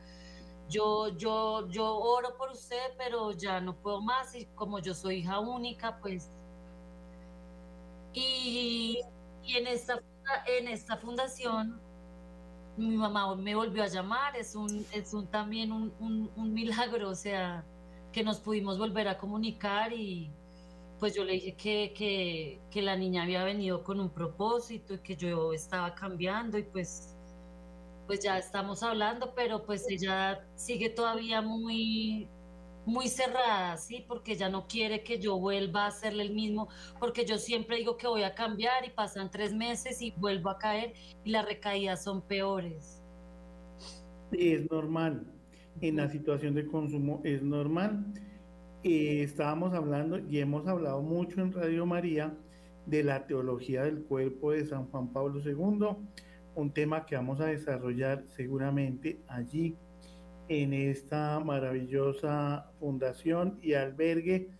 yo, 0.68 1.08
yo, 1.16 1.68
yo 1.68 1.96
oro 1.96 2.36
por 2.36 2.50
usted, 2.50 2.92
pero 2.98 3.32
ya 3.32 3.60
no 3.60 3.76
puedo 3.76 4.00
más, 4.00 4.34
y 4.34 4.46
como 4.54 4.78
yo 4.78 4.94
soy 4.94 5.18
hija 5.18 5.38
única, 5.40 5.98
pues, 5.98 6.30
y, 8.12 9.00
en, 9.46 9.66
esta, 9.66 10.02
en 10.46 10.68
esta 10.68 10.96
fundación 10.96 11.80
mi 12.76 12.96
mamá 12.96 13.34
me 13.36 13.54
volvió 13.54 13.82
a 13.82 13.86
llamar, 13.86 14.36
es 14.36 14.54
un, 14.54 14.86
es 14.92 15.14
un 15.14 15.26
también 15.26 15.72
un, 15.72 15.92
un, 16.36 16.54
milagro, 16.54 17.10
o 17.10 17.14
sea, 17.14 17.64
que 18.12 18.22
nos 18.22 18.38
pudimos 18.40 18.78
volver 18.78 19.08
a 19.08 19.16
comunicar 19.16 19.92
y 19.92 20.30
pues 20.98 21.14
yo 21.14 21.24
le 21.24 21.34
dije 21.34 21.54
que, 21.56 21.92
que, 21.94 22.60
que, 22.70 22.82
la 22.82 22.96
niña 22.96 23.24
había 23.24 23.44
venido 23.44 23.82
con 23.82 24.00
un 24.00 24.10
propósito 24.10 24.94
y 24.94 24.98
que 24.98 25.16
yo 25.16 25.52
estaba 25.52 25.94
cambiando 25.94 26.56
y 26.58 26.62
pues, 26.62 27.14
pues 28.06 28.20
ya 28.20 28.38
estamos 28.38 28.82
hablando, 28.82 29.34
pero 29.34 29.64
pues 29.64 29.86
ella 29.90 30.46
sigue 30.54 30.88
todavía 30.88 31.42
muy, 31.42 32.28
muy 32.86 33.08
cerrada, 33.08 33.76
¿sí? 33.76 34.04
Porque 34.06 34.32
ella 34.32 34.48
no 34.48 34.66
quiere 34.66 35.02
que 35.02 35.18
yo 35.18 35.38
vuelva 35.38 35.84
a 35.84 35.88
hacerle 35.88 36.22
el 36.22 36.32
mismo, 36.32 36.68
porque 36.98 37.26
yo 37.26 37.36
siempre 37.36 37.76
digo 37.76 37.96
que 37.96 38.06
voy 38.06 38.22
a 38.22 38.34
cambiar 38.34 38.86
y 38.86 38.90
pasan 38.90 39.30
tres 39.30 39.52
meses 39.52 40.00
y 40.00 40.12
vuelvo 40.12 40.50
a 40.50 40.58
caer 40.58 40.94
y 41.24 41.30
las 41.30 41.44
recaídas 41.44 42.04
son 42.04 42.22
peores. 42.22 43.02
Es 44.32 44.70
normal, 44.70 45.26
en 45.80 45.96
la 45.96 46.08
situación 46.08 46.54
de 46.54 46.66
consumo 46.66 47.20
es 47.24 47.42
normal. 47.42 48.06
Estábamos 48.88 49.74
hablando 49.74 50.16
y 50.16 50.38
hemos 50.38 50.68
hablado 50.68 51.02
mucho 51.02 51.40
en 51.40 51.52
Radio 51.52 51.84
María 51.86 52.32
de 52.86 53.02
la 53.02 53.26
teología 53.26 53.82
del 53.82 54.04
cuerpo 54.04 54.52
de 54.52 54.64
San 54.64 54.86
Juan 54.86 55.12
Pablo 55.12 55.40
II, 55.44 56.06
un 56.54 56.72
tema 56.72 57.04
que 57.04 57.16
vamos 57.16 57.40
a 57.40 57.46
desarrollar 57.46 58.22
seguramente 58.28 59.18
allí 59.26 59.74
en 60.48 60.72
esta 60.72 61.40
maravillosa 61.40 62.70
fundación 62.78 63.58
y 63.60 63.72
albergue 63.72 64.50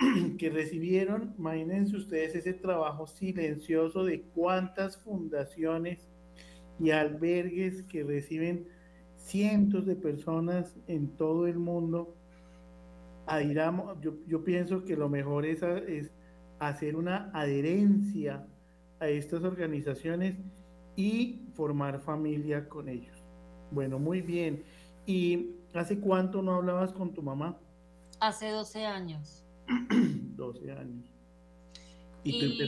que 0.36 0.50
recibieron, 0.50 1.36
imagínense 1.38 1.94
ustedes 1.94 2.34
ese 2.34 2.54
trabajo 2.54 3.06
silencioso 3.06 4.02
de 4.02 4.22
cuántas 4.34 4.96
fundaciones 4.96 6.08
y 6.80 6.90
albergues 6.90 7.84
que 7.84 8.02
reciben 8.02 8.66
cientos 9.14 9.86
de 9.86 9.94
personas 9.94 10.74
en 10.88 11.16
todo 11.16 11.46
el 11.46 11.60
mundo. 11.60 12.16
Adhiramos, 13.30 14.00
yo, 14.00 14.14
yo 14.26 14.42
pienso 14.42 14.84
que 14.84 14.96
lo 14.96 15.08
mejor 15.08 15.46
es, 15.46 15.62
es 15.62 16.10
hacer 16.58 16.96
una 16.96 17.30
adherencia 17.32 18.44
a 18.98 19.08
estas 19.08 19.44
organizaciones 19.44 20.36
y 20.96 21.40
formar 21.54 22.00
familia 22.00 22.68
con 22.68 22.88
ellos. 22.88 23.16
Bueno, 23.70 23.98
muy 23.98 24.20
bien. 24.20 24.64
¿Y 25.06 25.50
hace 25.74 25.98
cuánto 26.00 26.42
no 26.42 26.54
hablabas 26.54 26.92
con 26.92 27.14
tu 27.14 27.22
mamá? 27.22 27.56
Hace 28.18 28.50
12 28.50 28.84
años. 28.84 29.44
12 29.90 30.72
años. 30.72 31.06
Y, 32.22 32.58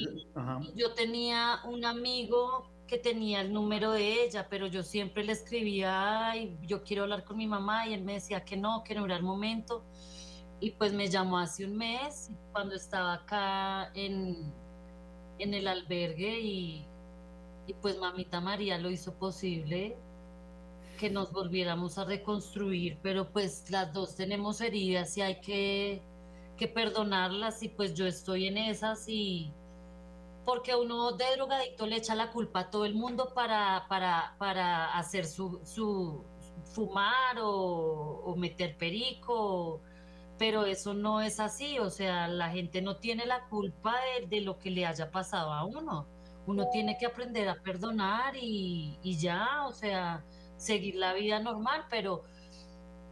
yo 0.74 0.94
tenía 0.94 1.58
un 1.66 1.84
amigo 1.84 2.70
que 2.86 2.96
tenía 2.96 3.42
el 3.42 3.52
número 3.52 3.92
de 3.92 4.24
ella, 4.24 4.46
pero 4.48 4.66
yo 4.66 4.82
siempre 4.82 5.24
le 5.24 5.32
escribía, 5.32 6.30
Ay, 6.30 6.56
yo 6.62 6.82
quiero 6.82 7.02
hablar 7.02 7.24
con 7.24 7.36
mi 7.36 7.46
mamá 7.46 7.86
y 7.86 7.92
él 7.92 8.02
me 8.02 8.14
decía 8.14 8.44
que 8.44 8.56
no, 8.56 8.82
que 8.82 8.94
no 8.94 9.04
era 9.04 9.16
el 9.16 9.22
momento. 9.22 9.84
Y 10.62 10.70
pues 10.70 10.92
me 10.92 11.08
llamó 11.08 11.38
hace 11.38 11.64
un 11.66 11.76
mes 11.76 12.30
cuando 12.52 12.76
estaba 12.76 13.14
acá 13.14 13.90
en, 13.94 14.54
en 15.38 15.54
el 15.54 15.66
albergue 15.66 16.40
y, 16.40 16.86
y 17.66 17.74
pues 17.74 17.98
mamita 17.98 18.40
María 18.40 18.78
lo 18.78 18.88
hizo 18.88 19.18
posible 19.18 19.96
que 20.98 21.10
nos 21.10 21.32
volviéramos 21.32 21.98
a 21.98 22.04
reconstruir, 22.04 23.00
pero 23.02 23.32
pues 23.32 23.70
las 23.72 23.92
dos 23.92 24.14
tenemos 24.14 24.60
heridas 24.60 25.16
y 25.16 25.22
hay 25.22 25.40
que, 25.40 26.00
que 26.56 26.68
perdonarlas 26.68 27.60
y 27.64 27.68
pues 27.68 27.94
yo 27.94 28.06
estoy 28.06 28.46
en 28.46 28.56
esas 28.58 29.08
y 29.08 29.56
porque 30.44 30.76
uno 30.76 31.12
de 31.12 31.24
drogadicto 31.36 31.86
le 31.86 31.96
echa 31.96 32.14
la 32.14 32.30
culpa 32.30 32.60
a 32.60 32.70
todo 32.70 32.84
el 32.84 32.94
mundo 32.94 33.32
para, 33.34 33.86
para, 33.88 34.36
para 34.38 34.96
hacer 34.96 35.26
su, 35.26 35.60
su 35.64 36.24
fumar 36.62 37.38
o, 37.40 38.22
o 38.24 38.36
meter 38.36 38.76
perico, 38.78 39.82
pero 40.42 40.66
eso 40.66 40.92
no 40.92 41.20
es 41.20 41.38
así, 41.38 41.78
o 41.78 41.88
sea, 41.88 42.26
la 42.26 42.50
gente 42.50 42.82
no 42.82 42.96
tiene 42.96 43.26
la 43.26 43.46
culpa 43.48 43.94
de, 44.28 44.40
lo 44.40 44.58
que 44.58 44.72
le 44.72 44.84
haya 44.84 45.08
pasado 45.08 45.52
a 45.52 45.64
uno. 45.64 46.08
Uno 46.48 46.68
tiene 46.72 46.98
que 46.98 47.06
aprender 47.06 47.48
a 47.48 47.62
perdonar 47.62 48.34
y, 48.34 48.98
y 49.04 49.16
ya, 49.18 49.64
o 49.68 49.72
sea, 49.72 50.24
seguir 50.56 50.96
la 50.96 51.12
vida 51.12 51.38
normal, 51.38 51.84
pero 51.88 52.24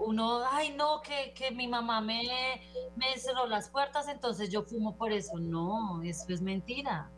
uno, 0.00 0.40
ay 0.50 0.74
no, 0.76 1.02
que, 1.02 1.32
que 1.32 1.52
mi 1.52 1.68
mamá 1.68 2.00
me, 2.00 2.20
me 2.96 3.16
cerró 3.16 3.46
las 3.46 3.68
puertas, 3.68 4.08
entonces 4.08 4.50
yo 4.50 4.64
fumo 4.64 4.96
por 4.96 5.12
eso. 5.12 5.38
No, 5.38 6.02
eso 6.02 6.24
es 6.30 6.42
mentira 6.42 7.12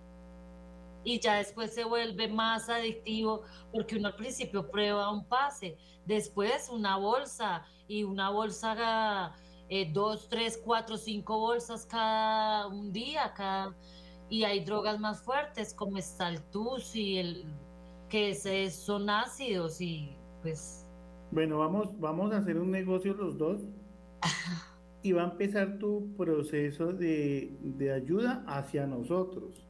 y 1.04 1.18
ya 1.20 1.36
después 1.36 1.74
se 1.74 1.84
vuelve 1.84 2.28
más 2.28 2.68
adictivo 2.68 3.42
porque 3.72 3.96
uno 3.96 4.08
al 4.08 4.16
principio 4.16 4.70
prueba 4.70 5.10
un 5.10 5.24
pase, 5.24 5.76
después 6.04 6.68
una 6.68 6.96
bolsa 6.96 7.64
y 7.88 8.04
una 8.04 8.30
bolsa, 8.30 9.34
eh, 9.74 9.90
dos, 9.90 10.28
tres, 10.28 10.60
cuatro, 10.62 10.98
cinco 10.98 11.38
bolsas 11.38 11.86
cada 11.86 12.66
un 12.66 12.92
día, 12.92 13.32
cada, 13.34 13.74
y 14.28 14.44
hay 14.44 14.62
drogas 14.66 15.00
más 15.00 15.22
fuertes 15.22 15.72
como 15.72 15.96
está 15.96 16.28
el 16.28 16.42
TUS 16.50 16.94
y 16.94 17.16
el 17.16 17.44
que 18.10 18.34
son 18.70 19.08
ácidos 19.08 19.80
y 19.80 20.14
pues... 20.42 20.86
Bueno, 21.30 21.58
vamos, 21.58 21.98
vamos 21.98 22.34
a 22.34 22.36
hacer 22.36 22.58
un 22.58 22.70
negocio 22.70 23.14
los 23.14 23.38
dos. 23.38 23.62
y 25.02 25.12
va 25.12 25.22
a 25.22 25.30
empezar 25.30 25.78
tu 25.78 26.14
proceso 26.18 26.92
de, 26.92 27.56
de 27.62 27.92
ayuda 27.94 28.44
hacia 28.46 28.86
nosotros. 28.86 29.66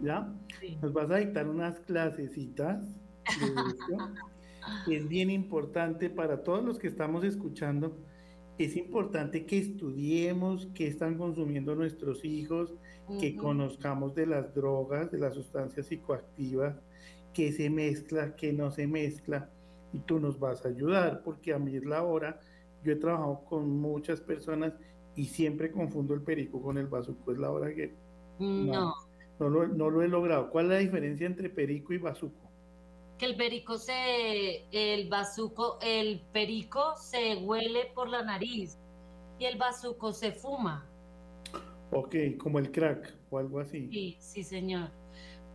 ¿ya? 0.00 0.28
Nos 0.82 0.92
vas 0.92 1.08
a 1.12 1.18
dictar 1.18 1.48
unas 1.48 1.78
clasecitas 1.78 2.84
es 4.88 5.08
bien 5.08 5.30
importante 5.30 6.10
para 6.10 6.42
todos 6.42 6.64
los 6.64 6.80
que 6.80 6.88
estamos 6.88 7.22
escuchando. 7.22 7.96
Es 8.58 8.76
importante 8.76 9.46
que 9.46 9.58
estudiemos 9.58 10.68
qué 10.74 10.88
están 10.88 11.16
consumiendo 11.16 11.74
nuestros 11.74 12.24
hijos, 12.24 12.74
que 13.20 13.36
conozcamos 13.36 14.14
de 14.14 14.26
las 14.26 14.54
drogas, 14.54 15.10
de 15.10 15.18
las 15.18 15.34
sustancias 15.34 15.86
psicoactivas, 15.86 16.76
qué 17.32 17.52
se 17.52 17.70
mezcla, 17.70 18.34
qué 18.36 18.52
no 18.52 18.70
se 18.70 18.86
mezcla, 18.86 19.48
y 19.92 20.00
tú 20.00 20.18
nos 20.18 20.38
vas 20.38 20.66
a 20.66 20.68
ayudar, 20.68 21.22
porque 21.22 21.54
a 21.54 21.58
mí 21.58 21.76
es 21.76 21.84
la 21.84 22.02
hora. 22.02 22.40
Yo 22.84 22.92
he 22.92 22.96
trabajado 22.96 23.44
con 23.44 23.70
muchas 23.80 24.20
personas 24.20 24.74
y 25.14 25.24
siempre 25.26 25.70
confundo 25.70 26.14
el 26.14 26.22
perico 26.22 26.60
con 26.60 26.78
el 26.78 26.86
bazuco, 26.86 27.32
es 27.32 27.38
la 27.38 27.50
hora 27.50 27.74
que... 27.74 27.94
no 28.38 28.92
no 29.38 29.48
lo, 29.90 30.02
he 30.02 30.08
logrado. 30.08 30.50
¿Cuál 30.50 30.66
es 30.66 30.70
la 30.70 30.78
diferencia 30.78 31.26
entre 31.26 31.50
perico 31.50 31.92
y 31.92 31.98
bazuco? 31.98 32.47
Que 33.18 33.26
el 33.26 33.36
perico 33.36 33.78
se, 33.78 34.66
el 34.70 35.08
bazuco, 35.08 35.78
el 35.82 36.20
perico 36.32 36.94
se 36.96 37.36
huele 37.36 37.86
por 37.94 38.08
la 38.08 38.22
nariz 38.22 38.78
y 39.38 39.44
el 39.44 39.58
bazuco 39.58 40.12
se 40.12 40.32
fuma. 40.32 40.86
Ok, 41.90 42.14
como 42.38 42.58
el 42.58 42.70
crack 42.70 43.14
o 43.30 43.38
algo 43.38 43.60
así. 43.60 43.88
Sí, 43.90 44.16
sí, 44.20 44.44
señor. 44.44 44.90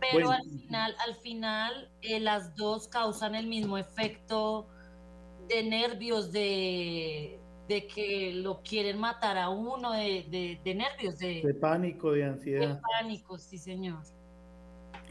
Pero 0.00 0.30
al 0.30 0.42
final, 0.42 0.94
al 1.06 1.14
final, 1.16 1.90
eh, 2.02 2.20
las 2.20 2.54
dos 2.56 2.88
causan 2.88 3.34
el 3.34 3.46
mismo 3.46 3.78
efecto 3.78 4.66
de 5.48 5.62
nervios, 5.62 6.32
de, 6.32 7.38
de 7.68 7.86
que 7.86 8.32
lo 8.34 8.60
quieren 8.62 8.98
matar 8.98 9.38
a 9.38 9.48
uno, 9.48 9.92
de, 9.92 10.58
nervios, 10.64 11.18
de, 11.18 11.42
de, 11.42 11.54
pánico, 11.54 12.12
de 12.12 12.24
ansiedad. 12.24 12.76
De 12.76 12.80
pánico, 12.80 13.38
sí, 13.38 13.58
señor. 13.58 14.02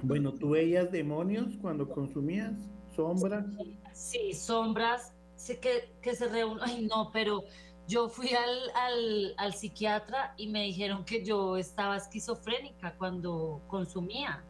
Bueno, 0.01 0.34
¿tú 0.34 0.49
veías 0.49 0.91
demonios 0.91 1.56
cuando 1.62 1.88
consumías? 1.88 2.53
¿Sombras? 2.95 3.45
Sí, 3.93 4.34
sombras, 4.34 5.13
sé 5.36 5.60
que, 5.60 5.93
que 6.01 6.15
se 6.15 6.27
reúnen, 6.27 6.60
ay 6.63 6.88
no, 6.88 7.10
pero 7.12 7.43
yo 7.88 8.08
fui 8.08 8.29
al, 8.34 9.34
al, 9.38 9.53
psiquiatra 9.53 10.34
y 10.38 10.47
me 10.47 10.63
dijeron 10.63 11.03
que 11.03 11.23
yo 11.23 11.58
estaba 11.58 11.97
esquizofrénica 11.97 12.95
cuando 12.97 13.62
consumía, 13.67 14.43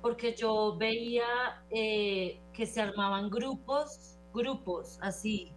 porque 0.00 0.34
yo 0.34 0.76
veía 0.76 1.64
eh, 1.70 2.40
que 2.52 2.66
se 2.66 2.80
armaban 2.80 3.30
grupos, 3.30 4.16
grupos 4.32 4.98
así, 5.00 5.52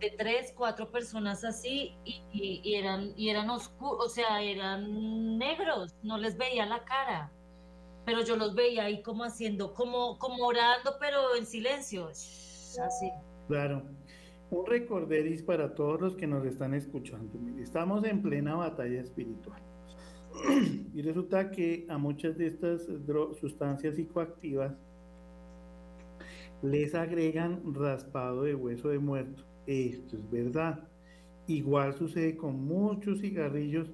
de 0.00 0.10
tres, 0.16 0.52
cuatro 0.56 0.90
personas 0.90 1.44
así 1.44 1.94
y, 2.04 2.74
eran, 2.74 3.12
y 3.16 3.30
eran 3.30 3.50
oscuros, 3.50 4.06
o 4.06 4.08
sea, 4.08 4.40
eran 4.42 5.38
negros, 5.38 5.94
no 6.02 6.16
les 6.18 6.36
veía 6.36 6.66
la 6.66 6.84
cara, 6.84 7.32
pero 8.08 8.24
yo 8.24 8.36
los 8.36 8.54
veía 8.54 8.84
ahí 8.84 9.02
como 9.02 9.22
haciendo, 9.22 9.74
como, 9.74 10.18
como 10.18 10.46
orando, 10.46 10.92
pero 10.98 11.36
en 11.36 11.44
silencio, 11.44 12.08
así. 12.08 13.10
Claro. 13.48 13.82
Un 14.50 14.64
recorderis 14.64 15.42
para 15.42 15.74
todos 15.74 16.00
los 16.00 16.16
que 16.16 16.26
nos 16.26 16.46
están 16.46 16.72
escuchando. 16.72 17.38
Estamos 17.60 18.02
en 18.04 18.22
plena 18.22 18.54
batalla 18.54 19.02
espiritual. 19.02 19.60
Y 20.94 21.02
resulta 21.02 21.50
que 21.50 21.84
a 21.90 21.98
muchas 21.98 22.38
de 22.38 22.46
estas 22.46 22.86
sustancias 23.38 23.96
psicoactivas 23.96 24.72
les 26.62 26.94
agregan 26.94 27.60
raspado 27.74 28.44
de 28.44 28.54
hueso 28.54 28.88
de 28.88 28.98
muerto 28.98 29.44
esto 29.66 30.16
es 30.16 30.30
verdad. 30.30 30.88
Igual 31.46 31.92
sucede 31.92 32.38
con 32.38 32.64
muchos 32.64 33.20
cigarrillos 33.20 33.90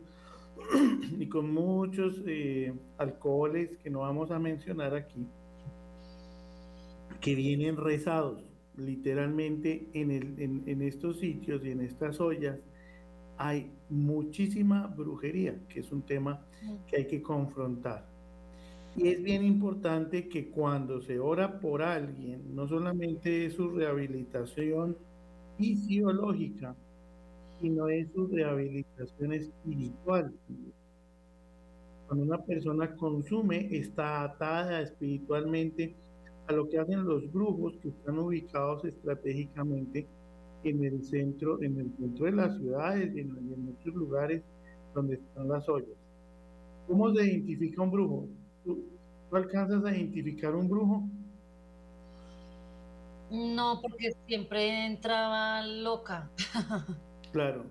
y 1.18 1.26
con 1.28 1.52
muchos 1.52 2.22
eh, 2.26 2.72
alcoholes 2.98 3.76
que 3.82 3.90
no 3.90 4.00
vamos 4.00 4.30
a 4.30 4.38
mencionar 4.38 4.94
aquí, 4.94 5.26
que 7.20 7.34
vienen 7.34 7.76
rezados. 7.76 8.42
Literalmente 8.76 9.88
en, 9.92 10.64
en 10.66 10.82
estos 10.82 11.20
sitios 11.20 11.64
y 11.64 11.70
en 11.70 11.80
estas 11.80 12.20
ollas 12.20 12.58
hay 13.36 13.70
muchísima 13.88 14.86
brujería, 14.86 15.54
que 15.68 15.80
es 15.80 15.92
un 15.92 16.02
tema 16.02 16.44
que 16.88 16.96
hay 16.96 17.06
que 17.06 17.22
confrontar. 17.22 18.06
Y 18.96 19.08
es 19.08 19.22
bien 19.22 19.44
importante 19.44 20.28
que 20.28 20.50
cuando 20.50 21.00
se 21.02 21.18
ora 21.18 21.58
por 21.58 21.82
alguien, 21.82 22.54
no 22.54 22.68
solamente 22.68 23.46
es 23.46 23.54
su 23.54 23.70
rehabilitación, 23.70 24.96
fisiológica, 25.56 26.76
sino 27.64 27.88
es 27.88 28.12
su 28.12 28.26
rehabilitación 28.26 29.32
espiritual. 29.32 30.30
Cuando 32.06 32.26
una 32.26 32.44
persona 32.44 32.94
consume, 32.94 33.74
está 33.74 34.22
atada 34.22 34.82
espiritualmente 34.82 35.94
a 36.46 36.52
lo 36.52 36.68
que 36.68 36.78
hacen 36.78 37.06
los 37.06 37.32
brujos 37.32 37.72
que 37.80 37.88
están 37.88 38.18
ubicados 38.18 38.84
estratégicamente 38.84 40.06
en 40.62 40.84
el 40.84 41.02
centro, 41.04 41.62
en 41.62 41.80
el 41.80 41.90
centro 41.96 42.26
de 42.26 42.32
las 42.32 42.54
ciudades 42.58 43.16
y 43.16 43.20
en, 43.20 43.64
muchos 43.64 43.94
lugares 43.94 44.42
donde 44.94 45.14
están 45.14 45.48
las 45.48 45.66
ollas. 45.66 45.96
¿Cómo 46.86 47.14
se 47.14 47.24
identifica 47.24 47.80
un 47.80 47.90
brujo? 47.90 48.28
¿Tú, 48.62 48.84
¿Tú, 49.30 49.36
alcanzas 49.36 49.82
a 49.86 49.96
identificar 49.96 50.54
un 50.54 50.68
brujo? 50.68 51.02
No, 53.30 53.80
porque 53.80 54.12
siempre 54.26 54.84
entraba 54.84 55.66
loca. 55.66 56.30
claro. 57.34 57.64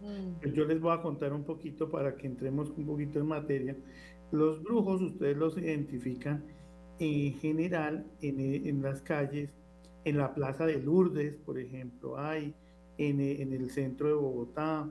Mm. 0.00 0.52
Yo 0.54 0.64
les 0.64 0.80
voy 0.80 0.92
a 0.92 1.00
contar 1.00 1.32
un 1.32 1.44
poquito 1.44 1.88
para 1.88 2.16
que 2.16 2.26
entremos 2.26 2.68
un 2.76 2.84
poquito 2.84 3.20
en 3.20 3.26
materia. 3.26 3.76
Los 4.32 4.60
brujos, 4.62 5.00
ustedes 5.00 5.36
los 5.36 5.56
identifican 5.56 6.44
en 6.98 7.34
general 7.34 8.04
en, 8.20 8.82
las 8.82 9.00
calles, 9.02 9.50
en 10.04 10.18
la 10.18 10.34
plaza 10.34 10.66
de 10.66 10.82
Lourdes, 10.82 11.36
por 11.36 11.58
ejemplo, 11.58 12.18
hay 12.18 12.54
en, 12.98 13.20
el 13.20 13.70
centro 13.70 14.08
de 14.08 14.14
Bogotá, 14.14 14.90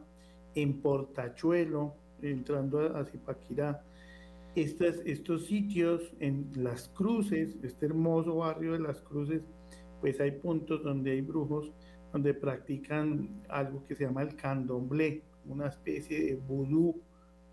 en 0.56 0.82
Portachuelo, 0.82 1.94
entrando 2.22 2.80
a, 2.96 3.04
Zipaquirá. 3.04 3.84
Estos, 4.56 5.02
estos 5.06 5.48
sitios 5.48 6.14
en 6.20 6.50
Las 6.56 6.88
Cruces, 6.90 7.58
este 7.62 7.88
hermoso 7.88 8.36
barrio 8.38 8.74
de 8.74 8.80
Las 8.80 9.02
Cruces, 9.02 9.42
pues 10.00 10.20
hay 10.22 10.32
puntos 10.32 10.82
donde 10.82 11.12
hay 11.12 11.22
brujos 11.22 11.74
donde 12.14 12.34
practican 12.36 13.44
algo 13.50 13.84
que 13.86 13.96
se 13.96 14.06
llama 14.06 14.22
el 14.22 14.36
candomblé, 14.36 15.24
una 15.46 15.68
especie 15.68 16.24
de 16.24 16.36
vudú 16.36 17.02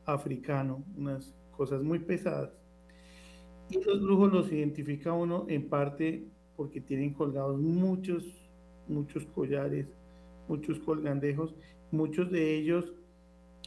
africano, 0.05 0.85
unas 0.97 1.35
cosas 1.57 1.83
muy 1.83 1.99
pesadas. 1.99 2.51
Y 3.71 3.83
los 3.83 4.03
brujos 4.03 4.33
los 4.33 4.53
identifica 4.53 5.13
uno 5.13 5.47
en 5.49 5.69
parte 5.69 6.25
porque 6.57 6.81
tienen 6.81 7.15
colgados 7.15 7.59
muchos, 7.59 8.51
muchos 8.87 9.25
collares, 9.27 9.87
muchos 10.47 10.79
colgandejos, 10.81 11.55
muchos 11.91 12.31
de 12.31 12.55
ellos 12.55 12.93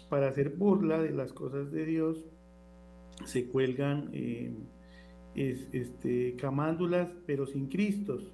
para 0.09 0.27
hacer 0.27 0.49
burla 0.51 1.01
de 1.01 1.11
las 1.11 1.33
cosas 1.33 1.71
de 1.71 1.85
Dios, 1.85 2.23
se 3.25 3.47
cuelgan 3.47 4.09
eh, 4.13 4.53
este, 5.33 6.35
camándulas, 6.35 7.09
pero 7.25 7.47
sin 7.47 7.67
Cristos, 7.67 8.31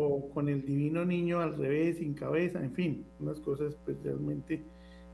o 0.00 0.30
con 0.30 0.48
el 0.48 0.64
divino 0.64 1.04
niño 1.04 1.40
al 1.40 1.56
revés, 1.56 1.98
sin 1.98 2.14
cabeza, 2.14 2.62
en 2.62 2.72
fin, 2.72 3.06
unas 3.18 3.40
cosas 3.40 3.74
especialmente 3.74 4.64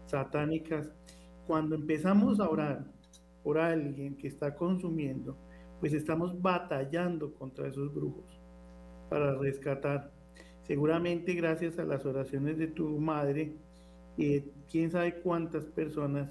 satánicas. 0.07 0.91
Cuando 1.47 1.75
empezamos 1.75 2.39
a 2.39 2.49
orar 2.49 2.85
por 3.43 3.59
alguien 3.59 4.17
que 4.17 4.29
está 4.29 4.55
consumiendo, 4.55 5.37
pues 5.81 5.95
estamos 5.95 6.41
batallando 6.41 7.33
contra 7.35 7.69
esos 7.69 7.95
brujos 7.95 8.41
para 9.09 9.35
rescatar. 9.37 10.13
Seguramente 10.63 11.35
gracias 11.35 11.79
a 11.79 11.85
las 11.85 12.05
oraciones 12.05 12.59
de 12.59 12.69
tu 12.69 12.99
madre, 12.99 13.55
eh, 14.19 14.47
quién 14.71 14.91
sabe 14.91 15.21
cuántas 15.21 15.67
personas 15.67 16.31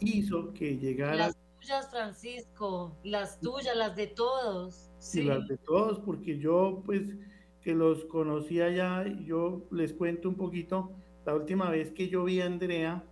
hizo 0.00 0.52
que 0.52 0.78
llegara. 0.78 1.16
Las 1.16 1.36
tuyas, 1.58 1.90
Francisco, 1.90 2.96
las 3.04 3.40
tuyas, 3.40 3.76
las 3.76 3.96
de 3.96 4.08
todos. 4.08 4.90
Sí, 4.98 5.22
las 5.22 5.46
de 5.48 5.56
todos, 5.58 6.00
porque 6.00 6.38
yo 6.38 6.82
pues 6.84 7.02
que 7.62 7.74
los 7.74 8.04
conocía 8.06 8.70
ya, 8.70 9.04
yo 9.24 9.62
les 9.70 9.92
cuento 9.92 10.28
un 10.28 10.34
poquito, 10.34 10.90
la 11.24 11.34
última 11.34 11.70
vez 11.70 11.92
que 11.92 12.08
yo 12.08 12.24
vi 12.24 12.40
a 12.40 12.46
Andrea, 12.46 13.04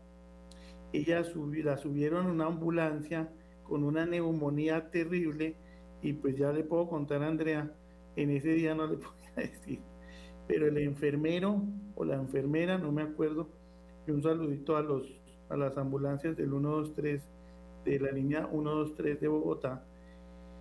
ella 0.93 1.23
la 1.65 1.77
subieron 1.77 2.27
a 2.27 2.33
una 2.33 2.47
ambulancia 2.47 3.29
con 3.63 3.85
una 3.85 4.05
neumonía 4.05 4.91
terrible 4.91 5.55
y 6.03 6.13
pues 6.15 6.37
ya 6.37 6.53
le 6.53 6.65
puedo 6.65 6.89
contar 6.89 7.23
a 7.23 7.29
Andrea, 7.29 7.73
en 8.17 8.31
ese 8.31 8.55
día 8.55 8.75
no 8.75 8.87
le 8.87 8.97
podía 8.97 9.49
decir, 9.49 9.79
pero 10.49 10.67
el 10.67 10.79
enfermero 10.79 11.63
o 11.95 12.05
la 12.05 12.17
enfermera, 12.17 12.77
no 12.77 12.91
me 12.91 13.03
acuerdo, 13.03 13.49
y 14.07 14.11
un 14.11 14.23
saludito 14.23 14.77
a, 14.77 14.83
los, 14.83 15.07
a 15.49 15.57
las 15.57 15.77
ambulancias 15.79 16.37
del 16.37 16.51
123 16.51 17.23
de 17.85 18.01
la 18.01 18.11
línea 18.11 18.49
123 18.51 19.21
de 19.21 19.29
Bogotá, 19.29 19.85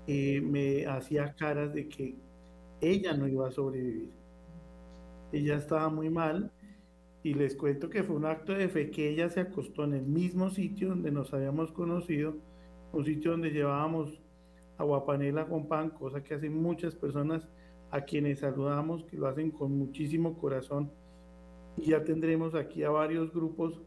eh, 0.06 0.42
me 0.42 0.86
hacía 0.86 1.34
caras 1.36 1.74
de 1.74 1.90
que 1.90 2.16
ella 2.82 3.14
no 3.14 3.28
iba 3.28 3.48
a 3.48 3.52
sobrevivir. 3.52 4.12
Ella 5.32 5.56
estaba 5.56 5.90
muy 5.90 6.10
mal 6.10 6.52
y 7.22 7.34
les 7.34 7.56
cuento 7.56 7.90
que 7.90 8.04
fue 8.04 8.16
un 8.16 8.26
acto 8.26 8.54
de 8.54 8.70
fe 8.70 8.90
que 8.90 9.10
ella 9.10 9.30
se 9.30 9.42
acostó 9.42 9.84
en 9.84 9.94
el 9.94 10.06
mismo 10.06 10.50
sitio 10.50 10.90
donde 10.90 11.12
nos 11.12 11.34
habíamos 11.34 11.72
conocido, 11.72 12.36
un 12.94 13.06
sitio 13.06 13.32
donde 13.32 13.52
llevábamos 13.52 14.22
aguapanela 14.78 15.46
con 15.46 15.68
pan, 15.68 15.90
cosa 15.90 16.24
que 16.24 16.34
hacen 16.34 16.60
muchas 16.60 16.96
personas 16.96 17.48
a 17.92 18.02
quienes 18.02 18.40
saludamos, 18.40 19.04
que 19.04 19.18
lo 19.18 19.28
hacen 19.28 19.52
con 19.52 19.78
muchísimo 19.78 20.38
corazón. 20.38 20.92
Y 21.78 21.90
ya 21.90 22.04
tendremos 22.04 22.56
aquí 22.56 22.84
a 22.84 22.90
varios 22.90 23.34
grupos 23.34 23.82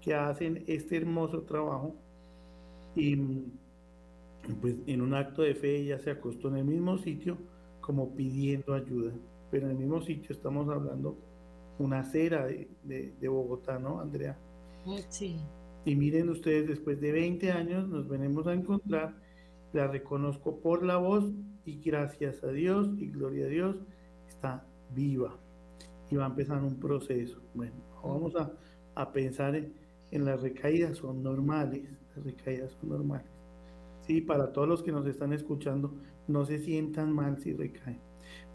que 0.00 0.14
hacen 0.14 0.64
este 0.66 0.96
hermoso 0.96 1.42
trabajo. 1.42 1.94
Y 2.94 3.16
pues 4.60 4.76
en 4.86 5.02
un 5.02 5.14
acto 5.14 5.42
de 5.42 5.54
fe 5.54 5.76
ella 5.76 5.98
se 5.98 6.10
acostó 6.10 6.48
en 6.48 6.56
el 6.56 6.64
mismo 6.64 6.96
sitio 6.96 7.36
como 7.88 8.14
pidiendo 8.14 8.74
ayuda. 8.74 9.14
Pero 9.50 9.64
en 9.64 9.72
el 9.72 9.78
mismo 9.78 10.02
sitio 10.02 10.36
estamos 10.36 10.68
hablando 10.68 11.16
una 11.78 12.00
acera 12.00 12.44
de, 12.44 12.68
de, 12.84 13.28
Bogotá, 13.28 13.78
¿no, 13.78 13.98
Andrea? 14.00 14.36
Sí. 15.08 15.40
Y 15.86 15.96
miren 15.96 16.28
ustedes, 16.28 16.68
después 16.68 17.00
de 17.00 17.12
20 17.12 17.50
años 17.50 17.88
nos 17.88 18.06
venimos 18.06 18.46
a 18.46 18.52
encontrar, 18.52 19.14
la 19.72 19.86
reconozco 19.86 20.60
por 20.60 20.84
la 20.84 20.98
voz 20.98 21.32
y 21.64 21.80
gracias 21.80 22.44
a 22.44 22.48
Dios 22.48 22.90
y 22.98 23.08
gloria 23.08 23.46
a 23.46 23.48
Dios 23.48 23.76
está 24.28 24.66
viva 24.94 25.34
y 26.10 26.16
va 26.16 26.24
a 26.26 26.28
empezar 26.28 26.62
un 26.62 26.78
proceso. 26.78 27.40
Bueno, 27.54 27.76
vamos 28.04 28.36
a, 28.36 28.52
a 28.96 29.12
pensar 29.12 29.56
en, 29.56 29.72
en, 30.10 30.26
las 30.26 30.42
recaídas, 30.42 30.98
son 30.98 31.22
normales, 31.22 31.88
las 32.14 32.22
recaídas 32.22 32.70
son 32.72 32.90
normales. 32.90 33.30
Sí, 34.02 34.20
para 34.20 34.52
todos 34.52 34.68
los 34.68 34.82
que 34.82 34.92
nos 34.92 35.06
están 35.06 35.32
escuchando, 35.32 35.94
no 36.28 36.44
se 36.44 36.58
sientan 36.58 37.12
mal 37.12 37.38
si 37.38 37.52
recaen, 37.52 38.00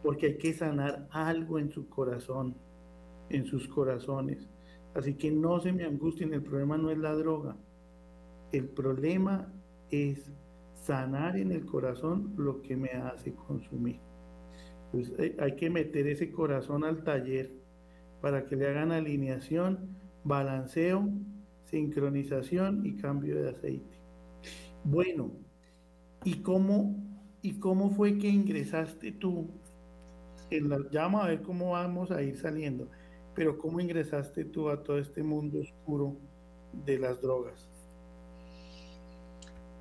porque 0.02 0.28
hay 0.28 0.38
que 0.38 0.54
sanar 0.54 1.08
algo 1.12 1.60
en 1.60 1.72
su 1.72 1.90
corazón, 1.90 2.56
en 3.30 3.46
sus 3.46 3.68
corazones. 3.68 4.48
Así 4.94 5.16
que 5.16 5.32
no 5.32 5.60
se 5.60 5.74
me 5.74 5.84
angustien, 5.84 6.34
el 6.34 6.44
problema 6.44 6.78
no 6.78 6.92
es 6.92 6.98
la 6.98 7.14
droga, 7.14 7.58
el 8.52 8.70
problema 8.70 9.52
es 9.90 10.32
sanar 10.76 11.38
en 11.38 11.52
el 11.52 11.66
corazón 11.66 12.34
lo 12.38 12.62
que 12.62 12.78
me 12.78 12.90
hace 12.90 13.34
consumir. 13.34 14.00
Pues 14.92 15.12
eh, 15.18 15.36
hay 15.40 15.56
que 15.56 15.70
meter 15.70 16.08
ese 16.08 16.32
corazón 16.32 16.84
al 16.84 17.04
taller 17.04 17.52
para 18.22 18.46
que 18.46 18.56
le 18.56 18.68
hagan 18.68 18.92
alineación, 18.92 19.98
balanceo, 20.24 21.10
sincronización 21.64 22.86
y 22.86 22.96
cambio 22.96 23.42
de 23.42 23.50
aceite. 23.50 23.98
Bueno, 24.84 25.32
¿y 26.24 26.42
cómo, 26.42 27.03
y 27.44 27.60
cómo 27.60 27.92
fue 27.92 28.18
que 28.18 28.30
ingresaste 28.30 29.12
tú? 29.12 29.48
En 30.50 30.70
la, 30.70 30.80
ya 30.92 31.06
a 31.06 31.28
ver 31.28 31.42
cómo 31.42 31.72
vamos 31.72 32.10
a 32.10 32.22
ir 32.22 32.38
saliendo, 32.38 32.88
pero 33.36 33.58
¿cómo 33.58 33.80
ingresaste 33.80 34.46
tú 34.46 34.70
a 34.70 34.82
todo 34.82 34.98
este 34.98 35.22
mundo 35.22 35.60
oscuro 35.60 36.16
de 36.86 36.98
las 37.00 37.22
drogas? 37.22 37.70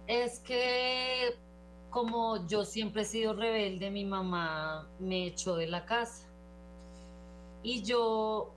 Es 0.09 0.41
que 0.41 1.37
como 1.91 2.47
yo 2.49 2.65
siempre 2.65 3.03
he 3.03 3.05
sido 3.05 3.33
rebelde, 3.35 3.91
mi 3.91 4.05
mamá 4.05 4.89
me 4.99 5.27
echó 5.29 5.55
de 5.55 5.69
la 5.69 5.85
casa. 5.85 6.27
Y 7.63 7.83
yo 7.83 8.53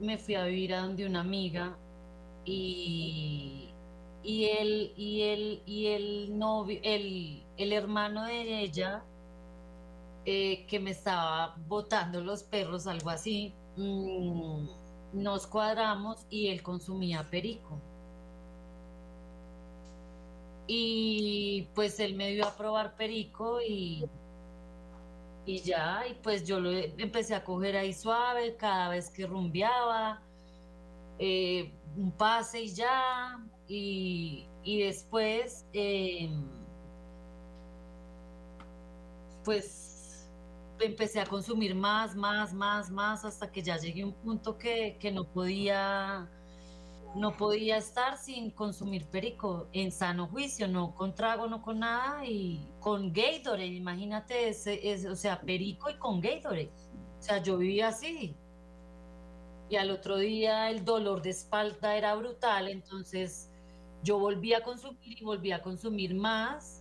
me 0.00 0.18
fui 0.18 0.34
a 0.34 0.44
vivir 0.44 0.74
a 0.74 0.80
donde 0.80 1.06
una 1.06 1.20
amiga 1.20 1.76
y, 2.44 3.68
y 4.24 4.44
él, 4.46 4.92
y 4.96 5.22
él, 5.22 5.62
y 5.64 5.86
el 5.86 6.38
novio, 6.38 6.80
el, 6.82 7.42
el 7.58 7.72
hermano 7.72 8.24
de 8.24 8.60
ella, 8.62 9.04
eh, 10.24 10.66
que 10.66 10.80
me 10.80 10.90
estaba 10.92 11.56
botando 11.66 12.20
los 12.22 12.42
perros, 12.44 12.86
algo 12.86 13.10
así, 13.10 13.54
mm, 13.76 14.68
nos 15.14 15.46
cuadramos 15.46 16.26
y 16.30 16.48
él 16.48 16.62
consumía 16.62 17.28
perico. 17.30 17.80
Y 20.66 21.68
pues 21.74 21.98
él 22.00 22.14
me 22.14 22.28
dio 22.32 22.46
a 22.46 22.56
probar 22.56 22.94
perico 22.96 23.60
y, 23.62 24.04
y 25.46 25.60
ya, 25.62 26.04
y 26.08 26.14
pues 26.22 26.46
yo 26.46 26.60
lo 26.60 26.70
empecé 26.70 27.34
a 27.34 27.42
coger 27.44 27.76
ahí 27.76 27.92
suave 27.94 28.56
cada 28.56 28.90
vez 28.90 29.10
que 29.10 29.26
rumbeaba, 29.26 30.22
eh, 31.18 31.72
un 31.96 32.12
pase 32.12 32.62
y 32.62 32.74
ya, 32.74 33.40
y, 33.66 34.46
después, 34.64 35.66
em, 35.72 36.57
pues 39.48 40.28
empecé 40.78 41.20
a 41.20 41.24
consumir 41.24 41.74
más, 41.74 42.14
más, 42.14 42.52
más, 42.52 42.90
más, 42.90 43.24
hasta 43.24 43.50
que 43.50 43.62
ya 43.62 43.78
llegué 43.78 44.02
a 44.02 44.06
un 44.06 44.12
punto 44.12 44.58
que, 44.58 44.98
que 45.00 45.10
no 45.10 45.24
podía 45.24 46.28
no 47.14 47.34
podía 47.34 47.78
estar 47.78 48.18
sin 48.18 48.50
consumir 48.50 49.06
perico 49.06 49.66
en 49.72 49.90
sano 49.90 50.26
juicio, 50.26 50.68
no 50.68 50.94
con 50.94 51.14
trago, 51.14 51.46
no 51.46 51.62
con 51.62 51.78
nada 51.78 52.26
y 52.26 52.60
con 52.78 53.10
Gatorade, 53.10 53.68
imagínate, 53.68 54.50
ese, 54.50 55.08
o 55.08 55.16
sea, 55.16 55.40
perico 55.40 55.88
y 55.88 55.94
con 55.94 56.20
Gatorade. 56.20 56.70
O 57.18 57.22
sea, 57.22 57.42
yo 57.42 57.56
vivía 57.56 57.88
así. 57.88 58.36
Y 59.70 59.76
al 59.76 59.90
otro 59.90 60.18
día 60.18 60.68
el 60.68 60.84
dolor 60.84 61.22
de 61.22 61.30
espalda 61.30 61.96
era 61.96 62.14
brutal, 62.16 62.68
entonces 62.68 63.50
yo 64.02 64.18
volví 64.18 64.52
a 64.52 64.62
consumir 64.62 65.22
y 65.22 65.24
volví 65.24 65.52
a 65.52 65.62
consumir 65.62 66.14
más. 66.14 66.77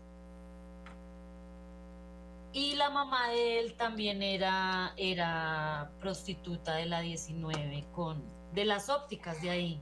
Y 2.53 2.75
la 2.75 2.89
mamá 2.89 3.29
de 3.29 3.59
él 3.59 3.73
también 3.75 4.23
era, 4.23 4.93
era 4.97 5.91
prostituta 5.99 6.75
de 6.75 6.85
la 6.85 7.01
19, 7.01 7.85
con, 7.93 8.21
de 8.53 8.65
las 8.65 8.89
ópticas 8.89 9.41
de 9.41 9.49
ahí. 9.49 9.81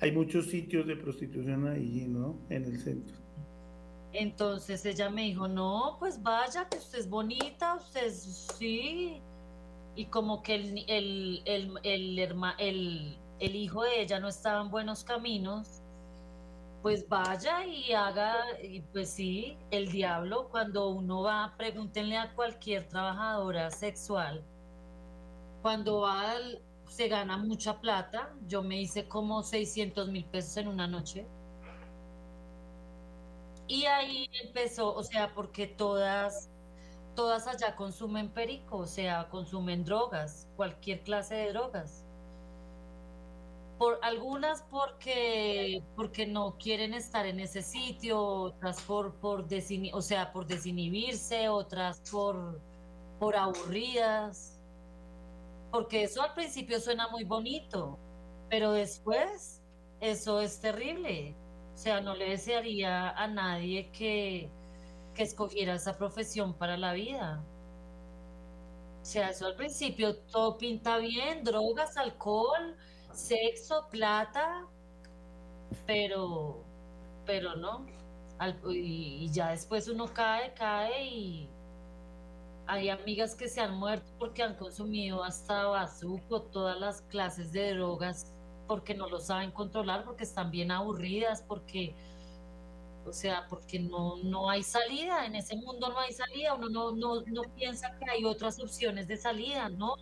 Hay 0.00 0.12
muchos 0.12 0.46
sitios 0.46 0.86
de 0.86 0.96
prostitución 0.96 1.66
ahí, 1.68 2.06
¿no? 2.08 2.36
En 2.48 2.64
el 2.64 2.80
centro. 2.80 3.16
Entonces 4.12 4.84
ella 4.84 5.10
me 5.10 5.22
dijo, 5.22 5.48
no, 5.48 5.96
pues 5.98 6.22
vaya, 6.22 6.68
que 6.68 6.78
usted 6.78 6.98
es 6.98 7.08
bonita, 7.08 7.76
usted 7.76 8.10
sí. 8.10 9.20
Y 9.96 10.06
como 10.06 10.42
que 10.42 10.54
el, 10.54 10.84
el, 10.86 11.42
el, 11.46 12.18
el, 12.58 13.18
el 13.40 13.56
hijo 13.56 13.82
de 13.82 14.02
ella 14.02 14.20
no 14.20 14.28
estaba 14.28 14.62
en 14.62 14.70
buenos 14.70 15.02
caminos, 15.04 15.81
pues 16.82 17.08
vaya 17.08 17.64
y 17.64 17.92
haga, 17.92 18.34
y 18.62 18.80
pues 18.80 19.10
sí, 19.10 19.56
el 19.70 19.90
diablo, 19.90 20.48
cuando 20.50 20.88
uno 20.90 21.22
va, 21.22 21.54
pregúntenle 21.56 22.18
a 22.18 22.34
cualquier 22.34 22.88
trabajadora 22.88 23.70
sexual, 23.70 24.44
cuando 25.62 26.00
va 26.00 26.32
al, 26.32 26.60
se 26.88 27.08
gana 27.08 27.36
mucha 27.38 27.80
plata. 27.80 28.34
Yo 28.48 28.62
me 28.62 28.80
hice 28.80 29.08
como 29.08 29.42
600 29.42 30.08
mil 30.08 30.24
pesos 30.26 30.56
en 30.58 30.68
una 30.68 30.86
noche. 30.86 31.26
Y 33.66 33.86
ahí 33.86 34.28
empezó, 34.44 34.94
o 34.94 35.02
sea, 35.02 35.32
porque 35.34 35.66
todas, 35.66 36.50
todas 37.14 37.46
allá 37.46 37.76
consumen 37.76 38.28
perico, 38.30 38.78
o 38.78 38.86
sea, 38.86 39.28
consumen 39.30 39.84
drogas, 39.84 40.48
cualquier 40.56 41.02
clase 41.02 41.34
de 41.36 41.52
drogas. 41.52 42.01
Por 43.82 43.98
algunas 44.02 44.62
porque, 44.70 45.82
porque 45.96 46.24
no 46.24 46.56
quieren 46.56 46.94
estar 46.94 47.26
en 47.26 47.40
ese 47.40 47.62
sitio, 47.62 48.22
otras 48.22 48.80
por, 48.82 49.16
por 49.16 49.44
o 49.92 50.02
sea, 50.02 50.32
por 50.32 50.46
desinhibirse, 50.46 51.48
otras 51.48 52.00
por, 52.08 52.60
por 53.18 53.34
aburridas. 53.34 54.60
Porque 55.72 56.04
eso 56.04 56.22
al 56.22 56.32
principio 56.34 56.78
suena 56.78 57.08
muy 57.08 57.24
bonito, 57.24 57.98
pero 58.48 58.70
después 58.70 59.60
eso 59.98 60.40
es 60.40 60.60
terrible. 60.60 61.34
O 61.74 61.76
sea, 61.76 62.00
no 62.00 62.14
le 62.14 62.30
desearía 62.30 63.10
a 63.10 63.26
nadie 63.26 63.90
que, 63.90 64.48
que 65.12 65.24
escogiera 65.24 65.74
esa 65.74 65.98
profesión 65.98 66.54
para 66.56 66.76
la 66.76 66.92
vida. 66.92 67.42
O 69.02 69.04
sea, 69.04 69.30
eso 69.30 69.46
al 69.46 69.56
principio 69.56 70.18
todo 70.18 70.56
pinta 70.56 70.98
bien, 70.98 71.42
drogas, 71.42 71.96
alcohol, 71.96 72.76
sexo, 73.14 73.88
plata, 73.90 74.66
pero, 75.86 76.64
pero 77.26 77.56
no. 77.56 77.86
y, 78.68 79.30
ya 79.32 79.50
después 79.50 79.88
uno 79.88 80.06
cae, 80.12 80.52
cae 80.54 81.06
y 81.06 81.48
hay 82.66 82.88
amigas 82.88 83.34
que 83.34 83.48
se 83.48 83.60
han 83.60 83.74
muerto 83.74 84.10
porque 84.18 84.42
han 84.42 84.56
consumido 84.56 85.24
hasta 85.24 85.66
bazuco, 85.66 86.42
todas 86.42 86.78
las 86.78 87.02
clases 87.02 87.52
de 87.52 87.74
drogas 87.74 88.32
porque 88.66 88.94
no 88.94 89.08
lo 89.08 89.20
saben 89.20 89.50
controlar, 89.50 90.04
porque 90.04 90.24
están 90.24 90.50
bien 90.50 90.70
aburridas, 90.70 91.42
porque, 91.42 91.94
o 93.04 93.12
sea, 93.12 93.46
porque 93.48 93.78
no, 93.78 94.16
no 94.24 94.48
hay 94.48 94.62
salida, 94.62 95.26
en 95.26 95.34
ese 95.36 95.56
mundo 95.56 95.90
no 95.90 95.98
hay 95.98 96.12
salida, 96.12 96.54
uno 96.54 96.68
no, 96.70 96.92
no, 96.92 97.20
no 97.26 97.42
piensa 97.54 97.94
que 97.98 98.10
hay 98.10 98.24
otras 98.24 98.58
opciones 98.60 99.08
de 99.08 99.16
salida, 99.16 99.68
¿no? 99.68 99.96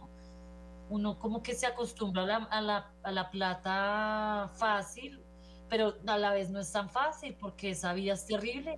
Uno 0.90 1.18
como 1.18 1.42
que 1.42 1.55
se 1.55 1.66
acostumbra 1.66 2.22
a 2.22 2.26
la, 2.26 2.37
a 2.37 2.61
la, 2.61 2.94
a 3.03 3.12
la 3.12 3.31
plata 3.31 4.50
fácil, 4.57 5.20
pero 5.68 5.94
a 6.07 6.18
la 6.18 6.33
vez 6.33 6.50
no 6.50 6.61
es 6.61 6.70
tan 6.72 6.90
fácil 6.90 7.37
porque 7.40 7.70
esa 7.70 7.94
vida 7.94 8.14
es 8.14 8.26
terrible. 8.26 8.76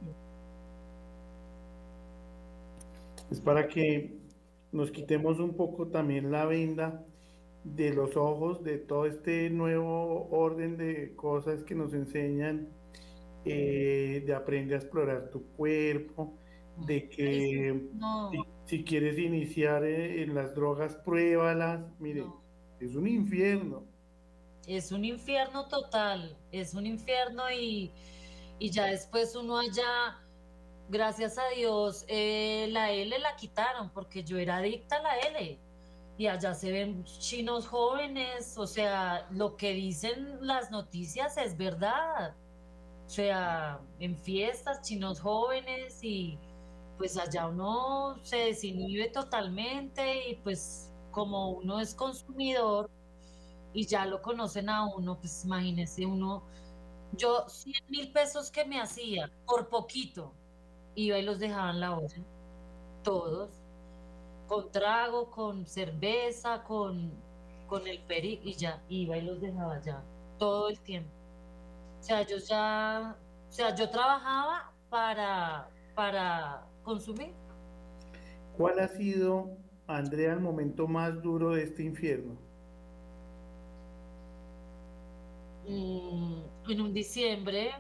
Es 3.31 3.41
para 3.41 3.67
que 3.67 4.21
nos 4.73 4.91
quitemos 4.91 5.39
un 5.39 5.57
poco 5.57 5.89
también 5.89 6.31
la 6.31 6.45
venda 6.45 7.05
de 7.65 7.93
los 7.93 8.17
ojos 8.17 8.63
de 8.63 8.79
todo 8.79 9.07
este 9.07 9.51
nuevo 9.51 10.29
orden 10.31 10.77
de 10.77 11.15
cosas 11.15 11.63
que 11.65 11.75
nos 11.75 11.95
enseñan, 11.95 12.69
eh, 13.45 14.23
de 14.27 14.35
aprender 14.35 14.75
a 14.75 14.79
explorar 14.79 15.31
tu 15.31 15.45
cuerpo, 15.53 16.35
de 16.77 17.09
que 17.09 17.91
si, 18.31 18.52
quieres 18.81 19.19
iniciar 19.19 19.85
eh, 19.85 20.23
en 20.23 20.35
las 20.35 20.55
drogas, 20.55 20.97
pruébalas. 20.97 21.81
Mire, 21.99 22.25
es 22.81 22.95
un 22.95 23.07
infierno. 23.07 23.85
Es 24.67 24.93
un 24.93 25.05
infierno 25.05 25.67
total, 25.67 26.37
es 26.53 26.75
un 26.75 26.87
infierno 26.87 27.51
y, 27.51 27.91
y 28.59 28.71
ya 28.71 28.87
después 28.87 29.35
uno 29.35 29.59
allá, 29.59 30.23
gracias 30.89 31.37
a 31.37 31.49
Dios, 31.57 32.05
eh, 32.09 32.69
la 32.71 32.93
L 32.93 33.19
la 33.19 33.35
quitaron 33.37 33.91
porque 33.91 34.23
yo 34.23 34.39
era 34.39 34.59
adicta 34.59 34.97
a 34.97 35.03
la 35.03 35.19
L 35.19 35.59
y 36.17 36.27
allá 36.27 36.55
se 36.55 36.71
ven 36.71 37.05
chinos 37.05 37.67
jóvenes, 37.67 38.57
o 38.57 38.67
sea, 38.67 39.27
lo 39.33 39.57
que 39.57 39.73
dicen 39.73 40.39
las 40.41 40.71
noticias 40.71 41.37
es 41.37 41.57
verdad. 41.57 42.37
O 43.07 43.09
sea, 43.09 43.81
en 43.99 44.17
fiestas, 44.17 44.83
chinos 44.83 45.21
jóvenes 45.21 46.03
y 46.03 46.39
pues 47.03 47.17
allá 47.19 47.49
uno 47.49 48.17
se 48.23 48.37
desinhibe 48.37 49.09
totalmente 49.09 50.29
y 50.29 50.37
pues 50.37 50.89
como 51.11 51.51
uno 51.51 51.81
es 51.81 51.97
consumidor 51.97 52.89
y 53.73 53.89
ya 53.89 54.07
lo 54.07 54.23
conocen 54.23 54.69
a 54.69 54.87
uno, 54.87 55.19
pues 55.19 55.45
imagínese 55.45 56.07
uno, 56.07 56.45
yo 57.11 57.49
100 57.49 57.75
mil 57.89 58.13
pesos 58.13 58.53
que 58.53 58.65
me 58.65 58.81
hacía 58.81 59.29
por 59.47 59.69
poquito, 59.69 60.33
iba 60.95 61.19
y 61.19 61.23
los 61.23 61.41
dejaba 61.41 61.71
en 61.71 61.81
la 61.81 61.99
olla, 61.99 62.23
todos 63.03 63.51
con 64.47 64.71
trago, 64.71 65.29
con 65.29 65.67
cerveza, 65.67 66.63
con, 66.63 67.11
con 67.67 67.89
el 67.89 67.99
peri 68.05 68.41
y 68.45 68.55
ya, 68.55 68.81
iba 68.89 69.17
y 69.17 69.23
los 69.23 69.41
dejaba 69.41 69.81
ya, 69.81 70.05
todo 70.39 70.69
el 70.69 70.79
tiempo. 70.79 71.11
O 71.99 72.03
sea, 72.05 72.23
yo 72.23 72.37
ya, 72.39 73.17
o 73.49 73.53
sea, 73.53 73.75
yo 73.75 73.91
trabajaba 73.91 74.73
para, 74.89 75.69
para 75.97 76.72
consumir. 76.83 77.33
¿Cuál 78.57 78.79
ha 78.81 78.89
sido, 78.89 79.57
Andrea, 79.87 80.33
el 80.33 80.41
momento 80.41 80.87
más 80.87 81.23
duro 81.23 81.51
de 81.51 81.65
este 81.65 81.83
infierno? 81.83 82.37
Mm, 85.69 86.43
en 86.69 86.81
un 86.81 86.93
diciembre 86.93 87.71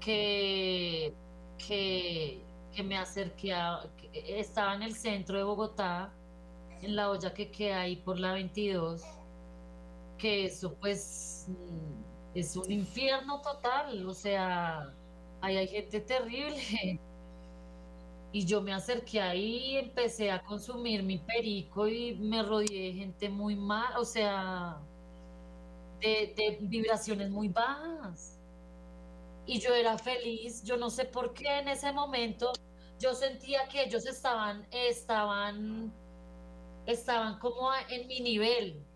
que, 0.00 1.14
que 1.58 2.48
que 2.78 2.84
me 2.84 2.96
acerqué 2.96 3.52
a, 3.52 3.90
estaba 4.12 4.74
en 4.74 4.82
el 4.84 4.94
centro 4.94 5.36
de 5.36 5.42
Bogotá, 5.42 6.12
en 6.80 6.94
la 6.94 7.10
olla 7.10 7.34
que 7.34 7.50
queda 7.50 7.80
ahí 7.80 7.96
por 7.96 8.20
la 8.20 8.32
22, 8.34 9.02
que 10.16 10.46
eso 10.46 10.76
pues 10.80 11.46
mm, 11.48 12.02
es 12.34 12.56
un 12.56 12.70
infierno 12.70 13.40
total, 13.40 14.06
o 14.06 14.14
sea, 14.14 14.94
ahí 15.40 15.56
hay 15.56 15.66
gente 15.68 16.00
terrible. 16.00 17.00
Y 18.32 18.44
yo 18.46 18.60
me 18.62 18.72
acerqué 18.74 19.20
ahí, 19.20 19.76
empecé 19.76 20.30
a 20.30 20.42
consumir 20.42 21.02
mi 21.02 21.18
perico 21.18 21.88
y 21.88 22.14
me 22.16 22.42
rodeé 22.42 22.92
de 22.92 22.92
gente 22.94 23.28
muy 23.30 23.56
mal, 23.56 23.96
o 23.98 24.04
sea, 24.04 24.86
de, 26.00 26.34
de 26.36 26.58
vibraciones 26.60 27.30
muy 27.30 27.48
bajas 27.48 28.38
y 29.46 29.60
yo 29.60 29.74
era 29.74 29.98
feliz, 29.98 30.62
yo 30.62 30.76
no 30.76 30.90
sé 30.90 31.06
por 31.06 31.32
qué 31.32 31.60
en 31.60 31.68
ese 31.68 31.90
momento 31.92 32.52
yo 32.98 33.14
sentía 33.14 33.66
que 33.68 33.84
ellos 33.84 34.06
estaban, 34.06 34.66
estaban, 34.70 35.98
estaban 36.86 37.38
como 37.38 37.70
en 37.88 38.06
mi 38.08 38.20
nivel. 38.20 38.87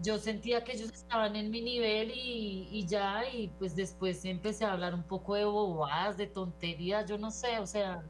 Yo 0.00 0.18
sentía 0.18 0.62
que 0.64 0.72
ellos 0.72 0.90
estaban 0.92 1.34
en 1.36 1.50
mi 1.50 1.60
nivel 1.60 2.12
y, 2.14 2.86
ya, 2.86 3.28
y 3.30 3.48
pues 3.58 3.74
después 3.76 4.24
empecé 4.24 4.64
a 4.64 4.72
hablar 4.72 4.94
un 4.94 5.02
poco 5.02 5.34
de 5.34 5.44
bobadas, 5.44 6.16
de 6.16 6.26
tonterías, 6.28 7.08
yo 7.08 7.18
no 7.18 7.30
sé, 7.30 7.58
o 7.58 7.66
sea, 7.66 8.02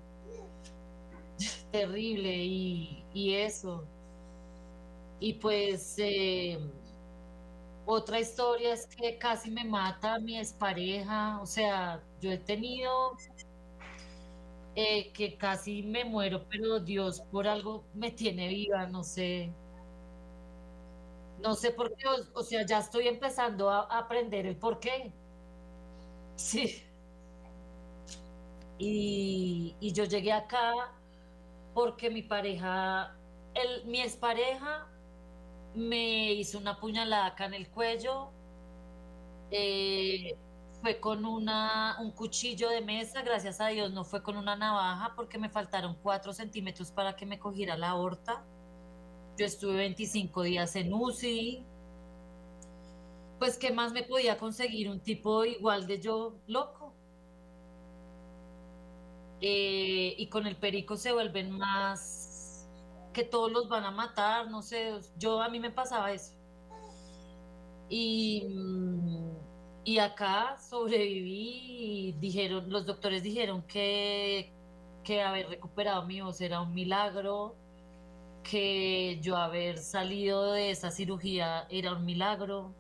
terrible 1.73 2.45
y, 2.45 3.05
y 3.13 3.35
eso. 3.35 3.85
Y 5.21 5.35
pues 5.35 5.95
eh, 5.99 6.59
otra 7.87 8.21
historia 8.21 8.73
es 8.75 8.87
que 8.87 9.19
casi 9.19 9.51
me 9.51 9.65
mata 9.65 10.19
mi 10.21 10.39
expareja, 10.39 11.41
o 11.41 11.47
sea, 11.47 12.01
yo 12.21 12.31
he 12.31 12.39
tenido 12.39 13.17
eh, 14.75 15.13
que 15.13 15.37
casi 15.37 15.83
me 15.83 16.05
muero, 16.05 16.47
pero 16.49 16.81
Dios 16.81 17.21
por 17.31 17.49
algo 17.49 17.85
me 17.95 18.11
tiene 18.13 18.49
viva, 18.49 18.87
no 18.87 19.03
sé. 19.05 19.53
No 21.43 21.55
sé 21.55 21.71
por 21.71 21.95
qué, 21.97 22.05
o, 22.35 22.43
sea, 22.43 22.67
ya 22.67 22.79
estoy 22.79 23.09
empezando 23.09 23.71
a, 23.71 23.83
aprender 23.97 24.47
el 24.47 24.57
por 24.57 24.81
qué. 24.81 25.13
Sí. 26.37 26.83
Y, 28.79 29.75
yo 29.93 30.05
llegué 30.05 30.33
acá 30.33 30.73
porque 31.75 32.11
mi 32.11 32.23
pareja, 32.23 33.17
el, 33.55 33.85
mi 33.87 34.01
expareja 34.01 34.87
me 35.75 36.33
hizo 36.33 36.59
una 36.59 36.79
puñalada 36.79 37.27
acá 37.27 37.47
en 37.47 37.55
el 37.55 37.69
cuello. 37.71 38.31
Eh, 39.51 40.37
fue 40.81 41.01
con 41.01 41.25
una, 41.25 41.97
un 42.01 42.13
cuchillo 42.13 42.69
de 42.69 42.81
mesa, 42.81 43.23
gracias 43.23 43.61
a 43.61 43.69
Dios 43.69 43.93
no 43.93 44.05
fue 44.05 44.23
con 44.23 44.37
una 44.37 44.55
navaja 44.57 45.13
porque 45.17 45.39
me 45.39 45.49
faltaron 45.49 45.97
cuatro 46.03 46.33
centímetros 46.33 46.93
para 46.93 47.17
que 47.17 47.27
me 47.27 47.39
cogiera 47.39 47.77
la 47.77 47.91
aorta. 47.91 48.45
Yo 49.39 49.47
estuve 49.47 49.77
25 49.77 50.43
días 50.43 50.75
en 50.75 50.93
UCI. 50.93 51.65
Pues, 53.39 53.57
¿qué 53.57 53.73
más 53.73 53.93
me 53.93 54.03
podía 54.03 54.37
conseguir? 54.37 54.91
Un 54.91 55.01
tipo 55.01 55.45
igual 55.45 55.87
de 55.87 56.01
yo, 56.01 56.35
loco. 56.49 56.93
Eh, 59.41 60.15
y 60.19 60.29
con 60.29 60.47
el 60.49 60.57
perico 60.57 60.97
se 60.97 61.13
vuelven 61.13 61.51
más 61.53 62.69
que 63.13 63.23
todos 63.25 63.53
los 63.53 63.69
van 63.69 63.85
a 63.85 63.91
matar, 63.93 64.51
no 64.51 64.63
sé, 64.63 64.99
yo 65.17 65.41
a 65.41 65.49
mí 65.49 65.61
me 65.61 65.71
pasaba 65.71 66.13
eso. 66.13 66.35
Y, 67.89 68.45
y 69.85 69.99
acá 69.99 70.57
sobreviví 70.59 72.09
y 72.09 72.13
dijeron, 72.13 72.71
los 72.71 72.85
doctores 72.87 73.23
dijeron 73.23 73.63
que, 73.63 74.53
que 75.03 75.23
haber 75.23 75.49
recuperado 75.49 76.05
mi 76.07 76.21
voz 76.21 76.41
era 76.41 76.61
un 76.61 76.75
milagro, 76.75 77.57
que 78.43 79.19
yo 79.21 79.37
haber 79.37 79.79
salido 79.79 80.53
de 80.53 80.71
esa 80.71 80.91
cirugía 80.91 81.67
era 81.71 81.93
un 81.93 82.05
milagro. 82.05 82.75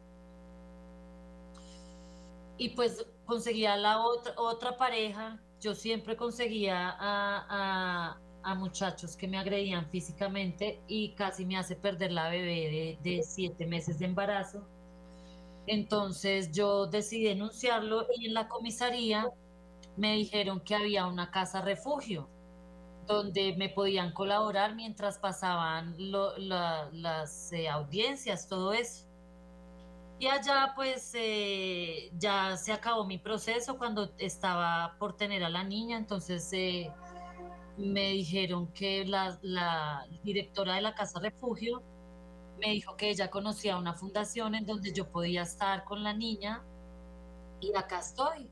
Y 2.57 2.71
pues 2.71 3.07
conseguía 3.27 3.77
la 3.77 4.01
otra, 4.01 4.35
otra 4.37 4.77
pareja, 4.77 5.40
yo 5.61 5.75
siempre 5.75 6.16
conseguía 6.16 6.97
a, 6.99 8.18
muchachos 8.57 9.14
que 9.14 9.29
me 9.29 9.37
agredían 9.37 9.90
físicamente 9.90 10.81
y 10.88 11.11
casi 11.11 11.44
me 11.44 11.59
hace 11.59 11.77
perder 11.77 12.12
la 12.12 12.31
bebé 12.31 12.99
de, 13.03 13.11
de 13.11 13.23
siete 13.23 13.66
meses 13.66 13.99
de 13.99 14.07
embarazo. 14.07 14.66
Entonces 15.66 16.51
yo 16.51 16.87
decidí 16.87 17.25
denunciarlo 17.25 18.07
y 18.16 18.27
en 18.27 18.33
la 18.35 18.49
comisaría 18.49 19.31
me 19.99 20.14
dijeron 20.14 20.61
que 20.61 20.75
había 20.75 21.07
una 21.07 21.31
casa 21.31 21.61
refugio 21.61 22.31
donde 23.09 23.57
me 23.57 23.71
podían 23.71 24.12
colaborar 24.12 24.77
mientras 24.77 25.18
pasaban 25.18 25.97
las 25.99 27.53
eh, 27.53 27.68
audiencias, 27.68 28.47
todo 28.47 28.75
eso. 28.75 29.07
Y 30.21 30.27
allá 30.27 30.73
pues 30.77 31.12
eh, 31.14 32.11
ya 32.18 32.57
se 32.57 32.73
acabó 32.73 33.07
mi 33.07 33.18
proceso 33.18 33.79
cuando 33.79 34.12
estaba 34.18 34.97
por 34.99 35.16
tener 35.16 35.42
a 35.42 35.49
la 35.49 35.64
niña, 35.64 35.97
entonces 35.97 36.51
eh, 36.53 36.92
me 37.79 38.11
dijeron 38.11 38.66
que 38.73 39.07
la, 39.07 39.38
la, 39.42 40.07
directora 40.23 40.75
de 40.75 40.83
la 40.83 40.94
casa 40.94 41.18
refugio 41.18 41.83
me 42.61 42.73
dijo 42.73 42.97
que 42.97 43.09
ella 43.11 43.31
conocía 43.31 43.79
una 43.79 43.94
fundación 43.94 44.55
en 44.55 44.66
donde 44.66 44.92
yo 44.92 45.09
podía 45.11 45.42
estar 45.42 45.85
con 45.85 46.03
la 46.03 46.12
niña 46.12 46.62
y 47.61 47.75
acá 47.77 48.01
estoy 48.01 48.51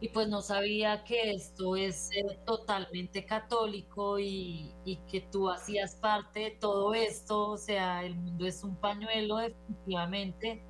y 0.00 0.08
pues 0.08 0.28
no 0.28 0.40
sabía 0.40 1.04
que 1.04 1.32
esto 1.32 1.76
es 1.76 2.08
totalmente 2.46 3.26
católico 3.26 4.18
y, 4.18 4.74
que 5.10 5.20
tú 5.20 5.50
hacías 5.50 5.94
parte 5.96 6.40
de 6.40 6.50
todo 6.52 6.94
esto, 6.94 7.50
o 7.50 7.56
sea, 7.58 8.04
el 8.04 8.16
mundo 8.16 8.46
es 8.46 8.64
un 8.64 8.76
pañuelo 8.76 9.36
definitivamente. 9.36 10.64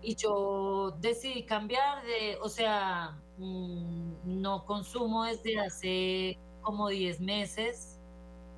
Y 0.00 0.14
yo 0.16 0.96
decidí 1.00 1.44
cambiar 1.44 2.02
de, 2.04 2.38
o 2.42 2.48
sea, 2.48 3.20
mm, 3.36 4.40
no 4.40 4.64
consumo 4.64 5.24
desde 5.24 5.58
hace 5.60 6.38
como 6.62 6.88
10 6.88 7.20
meses 7.20 8.00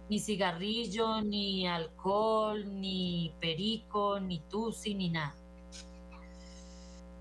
ni 0.09 0.19
cigarrillo, 0.19 1.21
ni 1.23 1.67
alcohol, 1.67 2.81
ni 2.81 3.35
perico, 3.41 4.21
ni 4.21 4.41
tusi, 4.41 4.95
ni 4.95 5.11
nada 5.11 5.40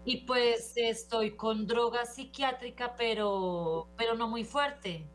y 0.04 0.26
pues 0.26 0.74
estoy 0.76 1.36
con 1.36 1.68
droga 1.68 2.06
psiquiátrica, 2.06 2.96
pero, 2.96 3.92
pero 3.98 4.16
no 4.16 4.28
muy 4.28 4.44
fuerte, 4.46 5.12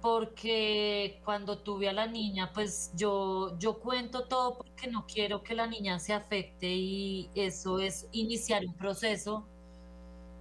porque 0.00 1.20
cuando 1.24 1.62
tuve 1.62 1.88
a 1.88 1.92
la 1.92 2.06
niña, 2.08 2.52
pues 2.54 2.92
yo, 2.94 3.58
yo 3.58 3.80
cuento 3.80 4.28
todo 4.28 4.58
porque 4.58 4.88
no 4.88 5.06
quiero 5.06 5.42
que 5.42 5.54
la 5.54 5.66
niña 5.68 5.98
se 6.00 6.12
afecte 6.14 6.68
y 6.68 7.30
eso 7.34 7.80
es 7.80 8.08
iniciar 8.12 8.64
un 8.66 8.76
proceso. 8.76 9.50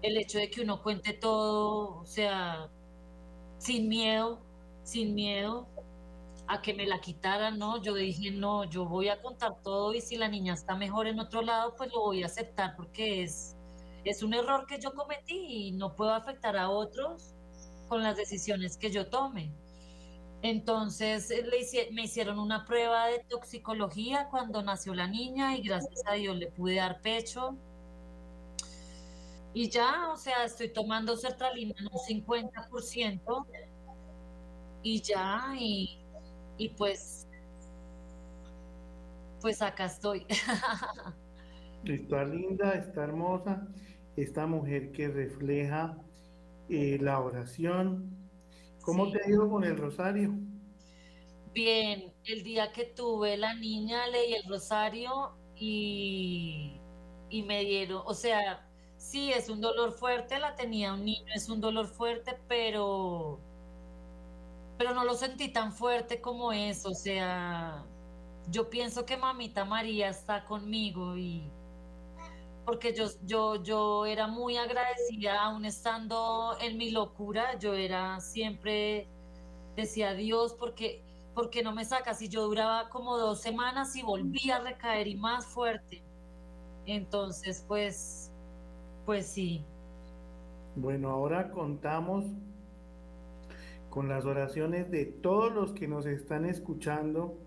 El 0.02 0.18
hecho 0.18 0.38
de 0.40 0.50
que 0.50 0.62
uno 0.62 0.82
cuente 0.82 1.14
todo, 1.14 2.00
o 2.02 2.06
sea, 2.06 2.72
sin 3.58 3.90
miedo, 3.90 4.46
sin 4.84 5.16
miedo 5.16 5.72
a 6.48 6.62
que 6.62 6.74
me 6.74 6.86
la 6.88 7.02
quitaran, 7.02 7.58
¿no? 7.60 7.82
Yo 7.82 7.94
dije, 7.96 8.32
no, 8.32 8.66
yo 8.66 8.86
voy 8.86 9.10
a 9.10 9.22
contar 9.22 9.62
todo 9.64 9.94
y 9.96 10.02
si 10.02 10.18
la 10.18 10.30
niña 10.30 10.54
está 10.54 10.76
mejor 10.76 11.08
en 11.08 11.20
otro 11.20 11.42
lado, 11.42 11.76
pues 11.78 11.92
lo 11.94 12.02
voy 12.02 12.24
a 12.24 12.28
aceptar 12.28 12.76
porque 12.76 13.24
es, 13.24 13.58
es 14.04 14.24
un 14.24 14.34
error 14.34 14.66
que 14.66 14.80
yo 14.80 14.94
cometí 14.94 15.68
y 15.68 15.72
no 15.72 15.96
puedo 15.96 16.14
afectar 16.14 16.58
a 16.58 16.70
otros 16.70 17.36
con 17.88 18.04
las 18.04 18.16
decisiones 18.16 18.78
que 18.78 18.90
yo 18.90 19.08
tome. 19.10 19.52
Entonces 20.42 21.30
eh, 21.30 21.44
le 21.44 21.92
me 21.92 22.04
hicieron 22.04 22.40
una 22.40 22.66
prueba 22.66 23.08
de 23.08 23.20
toxicología 23.20 24.28
cuando 24.32 24.64
nació 24.64 24.94
la 24.96 25.08
niña 25.08 25.56
y 25.56 25.62
gracias 25.62 26.02
a 26.08 26.14
Dios 26.14 26.36
le 26.36 26.48
pude 26.48 26.76
dar 26.76 27.02
pecho. 27.02 27.56
Y 29.54 29.70
ya, 29.70 30.10
o 30.12 30.18
sea, 30.18 30.46
estoy 30.46 30.70
tomando 30.70 31.18
sertralina 31.18 31.76
en 31.78 31.86
un 31.86 32.24
50% 32.24 33.46
y 34.84 35.02
ya, 35.02 35.54
y, 35.60 36.00
y 36.58 36.70
pues, 36.70 37.28
pues 39.42 39.62
acá 39.62 39.86
estoy. 39.86 40.26
Está 41.84 42.24
linda, 42.24 42.74
está 42.74 43.04
hermosa 43.04 43.68
esta 44.16 44.46
mujer 44.48 44.92
que 44.92 45.08
refleja 45.08 45.98
eh, 46.70 46.98
la 47.02 47.20
oración. 47.20 48.18
¿Cómo 48.82 49.12
te 49.12 49.22
ha 49.24 49.30
ido 49.30 49.50
con 49.50 49.64
el 49.64 49.78
rosario? 49.78 50.34
Bien, 51.54 52.14
el 52.26 52.44
día 52.44 52.72
que 52.72 52.86
tuve 52.86 53.38
la 53.38 53.54
niña 53.54 54.08
leí 54.08 54.34
el 54.34 54.48
rosario 54.50 55.34
y, 55.56 56.80
y 57.30 57.44
me 57.44 57.66
dieron, 57.66 58.02
o 58.06 58.14
sea, 58.14 58.68
sí, 58.98 59.32
es 59.32 59.50
un 59.50 59.62
dolor 59.62 59.92
fuerte, 59.94 60.40
la 60.40 60.56
tenía 60.56 60.94
un 60.94 61.04
niño, 61.06 61.26
es 61.36 61.50
un 61.50 61.60
dolor 61.60 61.88
fuerte, 61.88 62.40
pero, 62.48 63.40
pero 64.78 64.94
no 64.94 65.04
lo 65.04 65.14
sentí 65.16 65.50
tan 65.52 65.74
fuerte 65.74 66.22
como 66.22 66.54
eso, 66.54 66.90
o 66.90 66.94
sea, 66.94 67.86
yo 68.48 68.70
pienso 68.70 69.06
que 69.06 69.18
mamita 69.18 69.66
María 69.66 70.10
está 70.10 70.46
conmigo 70.46 71.18
y, 71.18 71.52
porque 72.66 72.94
yo, 72.94 73.06
yo, 73.26 73.64
yo 73.64 74.06
era 74.06 74.28
muy 74.28 74.58
agradecida, 74.58 75.42
aún 75.42 75.66
estando 75.66 76.56
en 76.62 76.78
mi 76.78 76.92
locura, 76.92 77.58
yo 77.58 77.74
era 77.74 78.20
siempre, 78.20 79.08
decía 79.76 80.14
Dios, 80.14 80.56
porque, 80.60 81.04
porque 81.34 81.64
no 81.64 81.74
me 81.74 81.86
sacas, 81.86 82.22
y 82.22 82.30
yo 82.30 82.44
duraba 82.44 82.90
como 82.90 83.18
dos 83.18 83.42
semanas 83.42 83.96
y 83.96 84.04
volvía 84.04 84.58
a 84.58 84.62
recaer 84.62 85.08
y 85.08 85.16
más 85.16 85.46
fuerte. 85.46 86.04
Entonces, 86.86 87.64
pues, 87.68 88.32
pues 89.06 89.28
sí. 89.28 89.64
Bueno, 90.76 91.10
ahora 91.10 91.52
contamos 91.52 92.26
con 93.90 94.08
las 94.08 94.26
oraciones 94.26 94.90
de 94.90 95.06
todos 95.06 95.52
los 95.52 95.74
que 95.74 95.88
nos 95.88 96.06
están 96.06 96.46
escuchando 96.46 97.38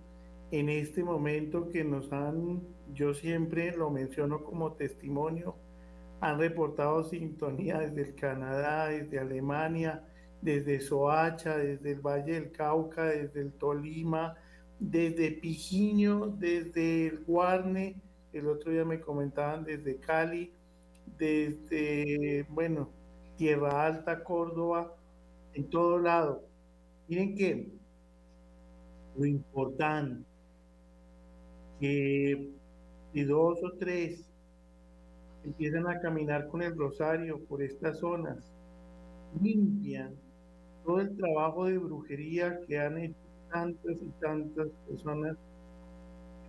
en 0.51 0.69
este 0.69 1.03
momento 1.03 1.71
que 1.71 1.85
nos 1.85 2.13
han 2.13 2.63
yo 2.93 3.15
siempre 3.15 3.77
lo 3.77 3.91
menciono 3.91 4.45
como 4.45 4.73
testimonio, 4.73 5.57
han 6.21 6.39
reportado 6.39 7.05
sintonía 7.05 7.79
desde 7.79 8.03
el 8.11 8.15
Canadá, 8.15 8.89
desde 8.89 9.19
Alemania, 9.19 10.05
desde 10.41 10.81
Soacha, 10.81 11.57
desde 11.57 11.93
el 11.93 12.01
Valle 12.01 12.35
del 12.35 12.53
Cauca, 12.53 13.05
desde 13.05 13.41
el 13.41 13.53
Tolima, 13.53 14.37
desde 14.79 15.33
Pijiño, 15.33 16.29
desde 16.39 17.09
el 17.09 17.25
Guarne, 17.25 17.97
el 18.33 18.49
otro 18.49 18.73
día 18.73 18.85
me 18.85 19.01
comentaban 19.01 19.65
desde 19.65 19.97
Cali, 19.99 20.53
desde, 21.19 22.45
bueno, 22.49 22.91
Tierra 23.37 23.87
Alta, 23.87 24.23
Córdoba, 24.25 24.95
en 25.55 25.71
todo 25.71 25.99
lado. 25.99 26.45
Miren 27.09 27.35
que 27.37 27.69
lo 29.17 29.25
importante 29.25 30.25
que 31.81 32.51
y 33.15 33.23
dos 33.23 33.63
o 33.63 33.73
tres 33.79 34.29
empiezan 35.45 35.87
a 35.87 36.01
caminar 36.01 36.49
con 36.49 36.63
el 36.63 36.77
rosario 36.77 37.39
por 37.45 37.63
estas 37.63 38.01
zonas, 38.01 38.53
limpian 39.41 40.15
todo 40.85 41.01
el 41.01 41.17
trabajo 41.17 41.67
de 41.67 41.79
brujería 41.79 42.59
que 42.67 42.79
han 42.79 42.99
hecho 42.99 43.15
tantas 43.53 43.97
y 44.03 44.11
tantas 44.21 44.69
personas. 44.89 45.37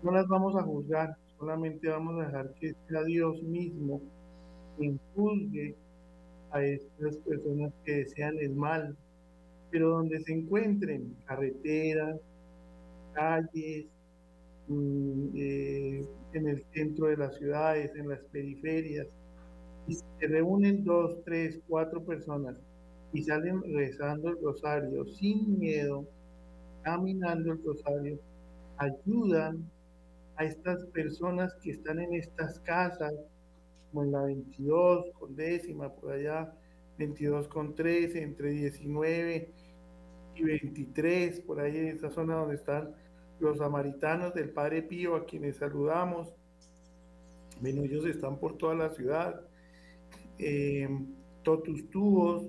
No 0.01 0.11
las 0.11 0.27
vamos 0.27 0.55
a 0.55 0.63
juzgar, 0.63 1.15
solamente 1.37 1.87
vamos 1.87 2.19
a 2.19 2.25
dejar 2.25 2.53
que 2.55 2.73
sea 2.87 3.03
Dios 3.03 3.41
mismo 3.43 4.01
quien 4.77 4.99
juzgue 5.13 5.75
a 6.51 6.63
estas 6.63 7.17
personas 7.17 7.73
que 7.83 7.97
desean 7.97 8.37
el 8.39 8.55
mal, 8.55 8.97
pero 9.69 9.89
donde 9.89 10.19
se 10.21 10.33
encuentren 10.33 11.15
carreteras, 11.25 12.19
calles, 13.13 13.85
eh, 14.69 16.05
en 16.33 16.47
el 16.47 16.63
centro 16.73 17.07
de 17.07 17.17
las 17.17 17.35
ciudades, 17.37 17.95
en 17.95 18.09
las 18.09 18.19
periferias, 18.31 19.07
y 19.87 19.95
se 19.95 20.27
reúnen 20.27 20.83
dos, 20.83 21.23
tres, 21.23 21.59
cuatro 21.67 22.03
personas 22.03 22.55
y 23.13 23.23
salen 23.23 23.61
rezando 23.73 24.29
el 24.29 24.41
rosario 24.41 25.05
sin 25.05 25.59
miedo, 25.59 26.05
caminando 26.81 27.53
el 27.53 27.63
rosario, 27.63 28.19
ayudan 28.77 29.69
a 30.35 30.43
estas 30.43 30.85
personas 30.87 31.53
que 31.61 31.71
están 31.71 31.99
en 31.99 32.13
estas 32.15 32.59
casas, 32.59 33.13
como 33.89 34.03
en 34.03 34.11
la 34.11 34.23
22 34.23 35.05
con 35.17 35.35
décima, 35.35 35.93
por 35.93 36.11
allá, 36.11 36.51
22 36.97 37.47
con 37.47 37.75
13, 37.75 38.21
entre 38.21 38.49
19 38.51 39.49
y 40.35 40.43
23, 40.43 41.39
por 41.41 41.59
ahí 41.61 41.77
en 41.77 41.87
esa 41.87 42.09
zona 42.09 42.35
donde 42.35 42.55
están 42.55 42.93
los 43.39 43.57
samaritanos 43.57 44.33
del 44.33 44.49
Padre 44.49 44.81
Pío, 44.81 45.15
a 45.15 45.25
quienes 45.25 45.57
saludamos. 45.57 46.33
Bueno, 47.61 47.83
ellos 47.83 48.05
están 48.05 48.37
por 48.37 48.57
toda 48.57 48.75
la 48.75 48.89
ciudad. 48.91 49.41
Eh, 50.39 50.87
Totus 51.43 51.89
Tubos, 51.89 52.47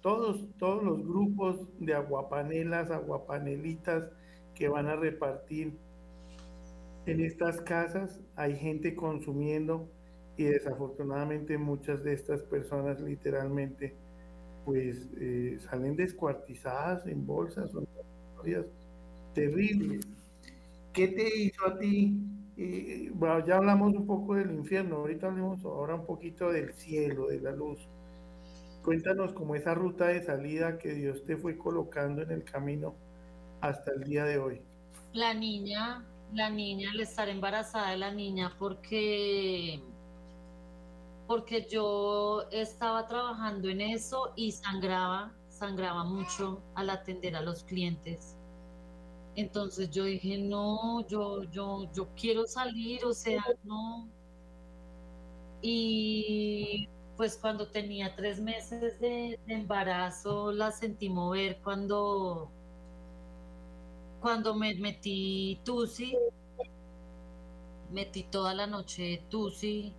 todos, 0.00 0.46
todos 0.58 0.82
los 0.82 1.06
grupos 1.06 1.68
de 1.78 1.94
aguapanelas, 1.94 2.90
aguapanelitas 2.90 4.10
que 4.54 4.68
van 4.68 4.86
a 4.86 4.96
repartir 4.96 5.76
en 7.06 7.20
estas 7.20 7.60
casas. 7.60 8.20
Hay 8.36 8.56
gente 8.56 8.94
consumiendo 8.94 9.88
y 10.36 10.44
desafortunadamente 10.44 11.58
muchas 11.58 12.02
de 12.02 12.14
estas 12.14 12.42
personas 12.42 13.00
literalmente 13.00 13.94
pues 14.64 15.08
eh, 15.18 15.58
salen 15.60 15.96
descuartizadas 15.96 17.06
en 17.06 17.26
bolsas, 17.26 17.70
son 17.70 17.86
historias 18.30 18.66
terribles. 19.34 20.06
¿Qué 20.92 21.08
te 21.08 21.38
hizo 21.38 21.66
a 21.66 21.78
ti? 21.78 22.16
Ya 23.46 23.56
hablamos 23.56 23.94
un 23.94 24.06
poco 24.06 24.34
del 24.34 24.50
infierno, 24.50 24.96
ahorita 24.96 25.28
hablemos 25.28 25.64
ahora 25.64 25.94
un 25.94 26.04
poquito 26.04 26.50
del 26.50 26.72
cielo, 26.74 27.28
de 27.28 27.40
la 27.40 27.52
luz. 27.52 27.78
Cuéntanos 28.84 29.32
cómo 29.32 29.54
esa 29.54 29.74
ruta 29.74 30.08
de 30.08 30.22
salida 30.22 30.78
que 30.78 30.92
Dios 30.94 31.24
te 31.24 31.36
fue 31.36 31.56
colocando 31.56 32.22
en 32.22 32.30
el 32.30 32.44
camino 32.44 32.94
hasta 33.60 33.92
el 33.92 34.04
día 34.04 34.24
de 34.24 34.38
hoy. 34.38 34.62
La 35.12 35.34
niña, 35.34 36.04
la 36.32 36.50
niña, 36.50 36.90
al 36.92 37.00
estar 37.00 37.28
embarazada 37.28 37.90
de 37.90 37.96
la 37.96 38.10
niña, 38.10 38.54
porque 38.58 39.80
porque 41.26 41.66
yo 41.70 42.42
estaba 42.50 43.06
trabajando 43.06 43.68
en 43.68 43.80
eso 43.80 44.32
y 44.34 44.50
sangraba, 44.50 45.32
sangraba 45.48 46.02
mucho 46.04 46.60
al 46.74 46.90
atender 46.90 47.36
a 47.36 47.40
los 47.40 47.62
clientes. 47.62 48.36
Entonces 49.36 49.90
yo 49.90 50.04
dije, 50.04 50.38
no, 50.38 51.06
yo, 51.06 51.44
yo, 51.44 51.90
yo 51.92 52.08
quiero 52.16 52.46
salir, 52.46 53.04
o 53.04 53.12
sea, 53.12 53.42
no. 53.64 54.08
Y 55.62 56.88
pues 57.16 57.36
cuando 57.36 57.68
tenía 57.68 58.16
tres 58.16 58.40
meses 58.40 58.98
de, 58.98 59.38
embarazo 59.46 60.52
la 60.52 60.72
sentí 60.72 61.10
mover 61.10 61.60
cuando, 61.62 62.50
cuando 64.20 64.54
me 64.54 64.74
metí 64.76 65.60
tusi, 65.64 66.16
metí 67.90 68.24
toda 68.24 68.54
la 68.54 68.66
noche 68.66 69.22
tusi. 69.28 69.92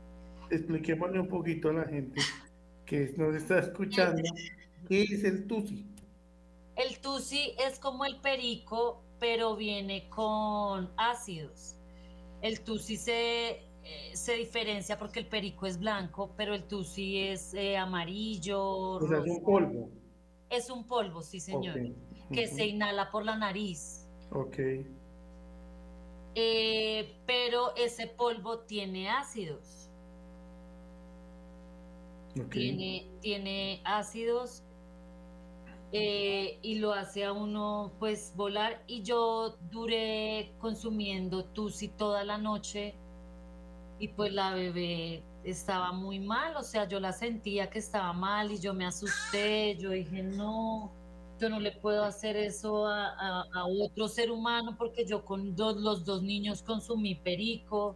Expliquémosle 0.49 1.19
un 1.19 1.27
poquito 1.27 1.69
a 1.69 1.73
la 1.73 1.85
gente 1.85 2.19
que 2.85 3.13
nos 3.15 3.35
está 3.35 3.59
escuchando, 3.59 4.23
¿qué 4.89 5.03
es 5.03 5.23
el 5.23 5.47
tusi? 5.47 5.85
El 6.75 6.99
tusi 6.99 7.53
es 7.59 7.77
como 7.77 8.03
el 8.03 8.19
perico, 8.19 9.03
pero 9.21 9.55
viene 9.55 10.09
con 10.09 10.91
ácidos. 10.97 11.75
El 12.41 12.61
tusi 12.61 12.97
se 12.97 13.71
eh, 13.83 14.15
se 14.15 14.33
diferencia 14.33 14.97
porque 14.97 15.19
el 15.19 15.27
perico 15.27 15.67
es 15.67 15.79
blanco, 15.79 16.33
pero 16.35 16.55
el 16.55 16.63
tusi 16.63 17.19
es 17.19 17.53
eh, 17.53 17.77
amarillo. 17.77 18.63
O 18.63 19.07
sea, 19.07 19.19
es 19.19 19.29
un 19.29 19.43
polvo. 19.43 19.89
Es 20.49 20.69
un 20.69 20.85
polvo, 20.85 21.21
sí, 21.21 21.39
señor, 21.39 21.79
que 22.33 22.47
se 22.47 22.65
inhala 22.65 23.11
por 23.11 23.23
la 23.23 23.37
nariz. 23.37 24.07
Ok. 24.31 24.57
Eh, 26.33 27.15
pero 27.25 27.75
ese 27.75 28.07
polvo 28.07 28.59
tiene 28.61 29.09
ácidos. 29.09 29.89
Tiene, 32.49 33.07
tiene 33.21 33.81
ácidos 33.83 34.63
y 35.93 36.75
lo 36.79 36.93
hace 36.93 37.25
a 37.25 37.33
uno 37.33 37.91
pues 37.99 38.33
volar. 38.35 38.83
Y 38.87 39.03
yo 39.03 39.57
duré 39.71 40.53
consumiendo 40.59 41.45
tusi 41.45 41.89
toda 41.89 42.23
la 42.23 42.37
noche 42.37 42.95
y 43.99 44.07
pues 44.09 44.33
la 44.33 44.53
bebé 44.53 45.23
estaba 45.43 45.91
muy 45.91 46.19
mal, 46.19 46.55
o 46.55 46.63
sea, 46.63 46.87
yo 46.87 46.99
la 46.99 47.13
sentía 47.13 47.69
que 47.69 47.79
estaba 47.79 48.13
mal 48.13 48.51
y 48.51 48.59
yo 48.59 48.73
me 48.73 48.85
asusté, 48.85 49.75
yo 49.77 49.91
dije, 49.91 50.23
no, 50.23 50.91
yo 51.39 51.49
no 51.49 51.59
le 51.59 51.71
puedo 51.71 52.03
hacer 52.03 52.35
eso 52.37 52.87
a, 52.87 53.45
otro 53.81 54.07
ser 54.07 54.31
humano 54.31 54.75
porque 54.77 55.05
yo 55.05 55.25
con 55.25 55.55
los 55.55 56.05
dos 56.05 56.21
niños 56.21 56.61
consumí 56.61 57.15
perico 57.15 57.95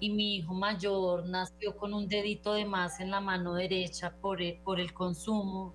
y 0.00 0.10
mi 0.10 0.36
hijo 0.36 0.54
mayor 0.54 1.28
nació 1.28 1.76
con 1.76 1.92
un 1.92 2.08
dedito 2.08 2.52
de 2.54 2.64
más 2.64 3.00
en 3.00 3.10
la 3.10 3.20
mano 3.20 3.54
derecha 3.54 4.14
por 4.20 4.38
por 4.62 4.78
el 4.78 4.92
consumo 4.94 5.74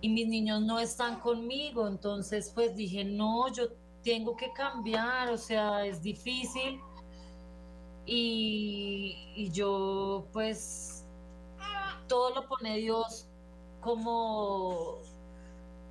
y 0.00 0.08
mis 0.08 0.26
niños 0.26 0.62
no 0.62 0.78
están 0.78 1.20
conmigo, 1.20 1.86
entonces 1.86 2.50
pues 2.54 2.74
dije, 2.74 3.04
no, 3.04 3.52
yo 3.52 3.68
tengo 4.02 4.36
que 4.36 4.52
cambiar, 4.52 5.30
o 5.30 5.36
sea, 5.36 5.84
es 5.84 6.02
difícil 6.02 6.80
y, 8.06 9.50
yo 9.52 10.26
pues 10.32 11.04
todo 12.08 12.34
lo 12.34 12.48
pone 12.48 12.78
Dios 12.78 13.28
como 13.80 14.98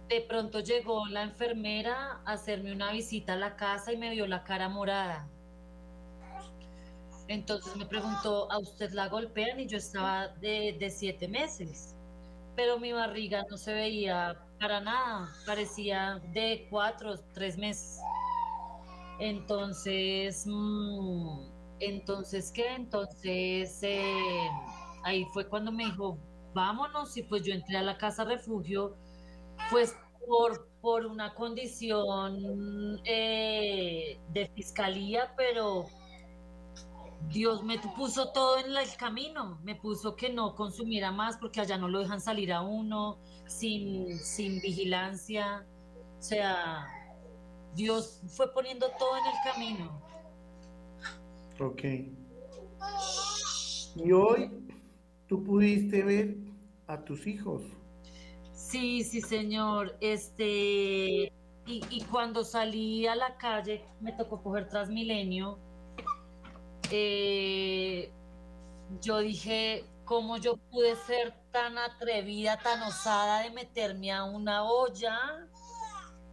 de 0.07 0.21
pronto 0.21 0.59
llegó 0.59 1.07
la 1.07 1.23
enfermera 1.23 2.21
a 2.25 2.33
hacerme 2.33 2.73
una 2.73 2.91
visita 2.91 3.33
a 3.33 3.35
la 3.37 3.55
casa 3.55 3.93
y 3.93 3.97
me 3.97 4.09
vio 4.09 4.27
la 4.27 4.43
cara 4.43 4.69
morada. 4.69 5.27
Entonces 7.27 7.75
me 7.75 7.85
preguntó, 7.85 8.51
¿a 8.51 8.57
usted 8.57 8.91
la 8.91 9.07
golpean? 9.07 9.59
Y 9.59 9.67
yo 9.67 9.77
estaba 9.77 10.29
de, 10.29 10.75
de 10.79 10.89
siete 10.89 11.27
meses, 11.27 11.95
pero 12.59 12.77
mi 12.77 12.91
barriga 12.91 13.45
no 13.49 13.55
se 13.55 13.73
veía 13.73 14.37
para 14.59 14.81
nada, 14.81 15.29
parecía 15.45 16.21
de 16.33 16.67
cuatro, 16.69 17.17
tres 17.33 17.57
meses. 17.57 18.01
Entonces, 19.17 20.43
mmm, 20.45 21.39
entonces, 21.79 22.51
¿qué? 22.51 22.67
Entonces, 22.75 23.81
eh, 23.81 24.49
ahí 25.05 25.23
fue 25.33 25.47
cuando 25.47 25.71
me 25.71 25.85
dijo, 25.85 26.17
vámonos, 26.53 27.15
y 27.15 27.23
pues 27.23 27.43
yo 27.43 27.53
entré 27.53 27.77
a 27.77 27.81
la 27.81 27.97
casa 27.97 28.25
refugio, 28.25 28.97
pues 29.71 29.95
por, 30.27 30.67
por 30.81 31.05
una 31.05 31.33
condición 31.35 32.99
eh, 33.05 34.19
de 34.33 34.47
fiscalía, 34.53 35.33
pero 35.37 35.85
Dios 37.27 37.63
me 37.63 37.77
puso 37.79 38.31
todo 38.31 38.57
en 38.57 38.75
el 38.75 38.95
camino, 38.97 39.59
me 39.63 39.75
puso 39.75 40.15
que 40.15 40.31
no 40.31 40.55
consumiera 40.55 41.11
más 41.11 41.37
porque 41.37 41.61
allá 41.61 41.77
no 41.77 41.87
lo 41.87 41.99
dejan 41.99 42.21
salir 42.21 42.51
a 42.51 42.61
uno 42.61 43.19
sin, 43.45 44.17
sin 44.17 44.59
vigilancia, 44.61 45.67
o 46.17 46.21
sea, 46.21 46.87
Dios 47.75 48.21
fue 48.27 48.51
poniendo 48.53 48.87
todo 48.97 49.17
en 49.17 49.25
el 49.25 49.53
camino. 49.53 50.01
Ok. 51.59 51.83
Y 53.95 54.11
hoy 54.11 54.49
tú 55.27 55.43
pudiste 55.43 56.03
ver 56.03 56.37
a 56.87 57.03
tus 57.03 57.27
hijos. 57.27 57.63
Sí, 58.53 59.03
sí, 59.03 59.21
señor. 59.21 59.97
Este, 59.99 61.31
y, 61.65 62.03
cuando 62.11 62.43
salí 62.43 63.07
a 63.07 63.15
la 63.15 63.37
calle, 63.37 63.83
me 64.01 64.11
tocó 64.13 64.41
coger 64.41 64.67
Transmilenio. 64.69 65.59
Eh, 66.91 68.11
yo 69.01 69.19
dije, 69.19 69.85
¿cómo 70.05 70.37
yo 70.37 70.57
pude 70.57 70.95
ser 70.95 71.35
tan 71.51 71.77
atrevida, 71.77 72.57
tan 72.59 72.81
osada 72.83 73.41
de 73.43 73.51
meterme 73.51 74.11
a 74.11 74.23
una 74.23 74.63
olla 74.63 75.47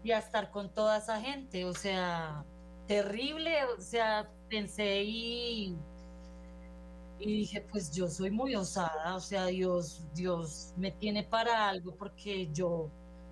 y 0.02 0.12
a 0.12 0.18
estar 0.18 0.50
con 0.50 0.72
toda 0.72 0.98
esa 0.98 1.20
gente? 1.20 1.64
O 1.66 1.74
sea, 1.74 2.44
terrible, 2.86 3.64
o 3.64 3.80
sea, 3.80 4.30
pensé 4.48 5.02
y, 5.04 5.76
y 7.18 7.26
dije, 7.38 7.60
pues 7.70 7.90
yo 7.92 8.08
soy 8.08 8.30
muy 8.30 8.54
osada, 8.54 9.16
o 9.16 9.20
sea, 9.20 9.46
Dios, 9.46 10.04
Dios 10.14 10.72
me 10.76 10.90
tiene 10.92 11.24
para 11.24 11.68
algo 11.68 11.94
porque 11.96 12.50
yo, 12.52 12.90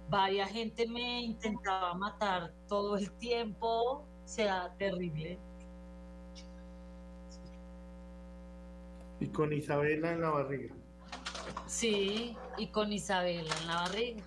varias 0.09 0.51
gente 0.51 0.87
me 0.89 1.23
intentaba 1.23 1.95
matar 1.95 2.53
todo 2.69 2.97
el 2.97 3.11
tiempo, 3.19 3.67
o 4.03 4.07
sea, 4.25 4.75
terrible. 4.79 5.39
Y 9.21 9.29
con 9.29 9.53
Isabela 9.53 10.13
en 10.13 10.21
la 10.21 10.31
barriga. 10.31 10.75
Sí, 11.67 12.37
y 12.59 12.67
con 12.69 12.93
Isabela 12.93 13.55
en 13.63 13.67
la 13.67 13.77
barriga. 13.77 14.23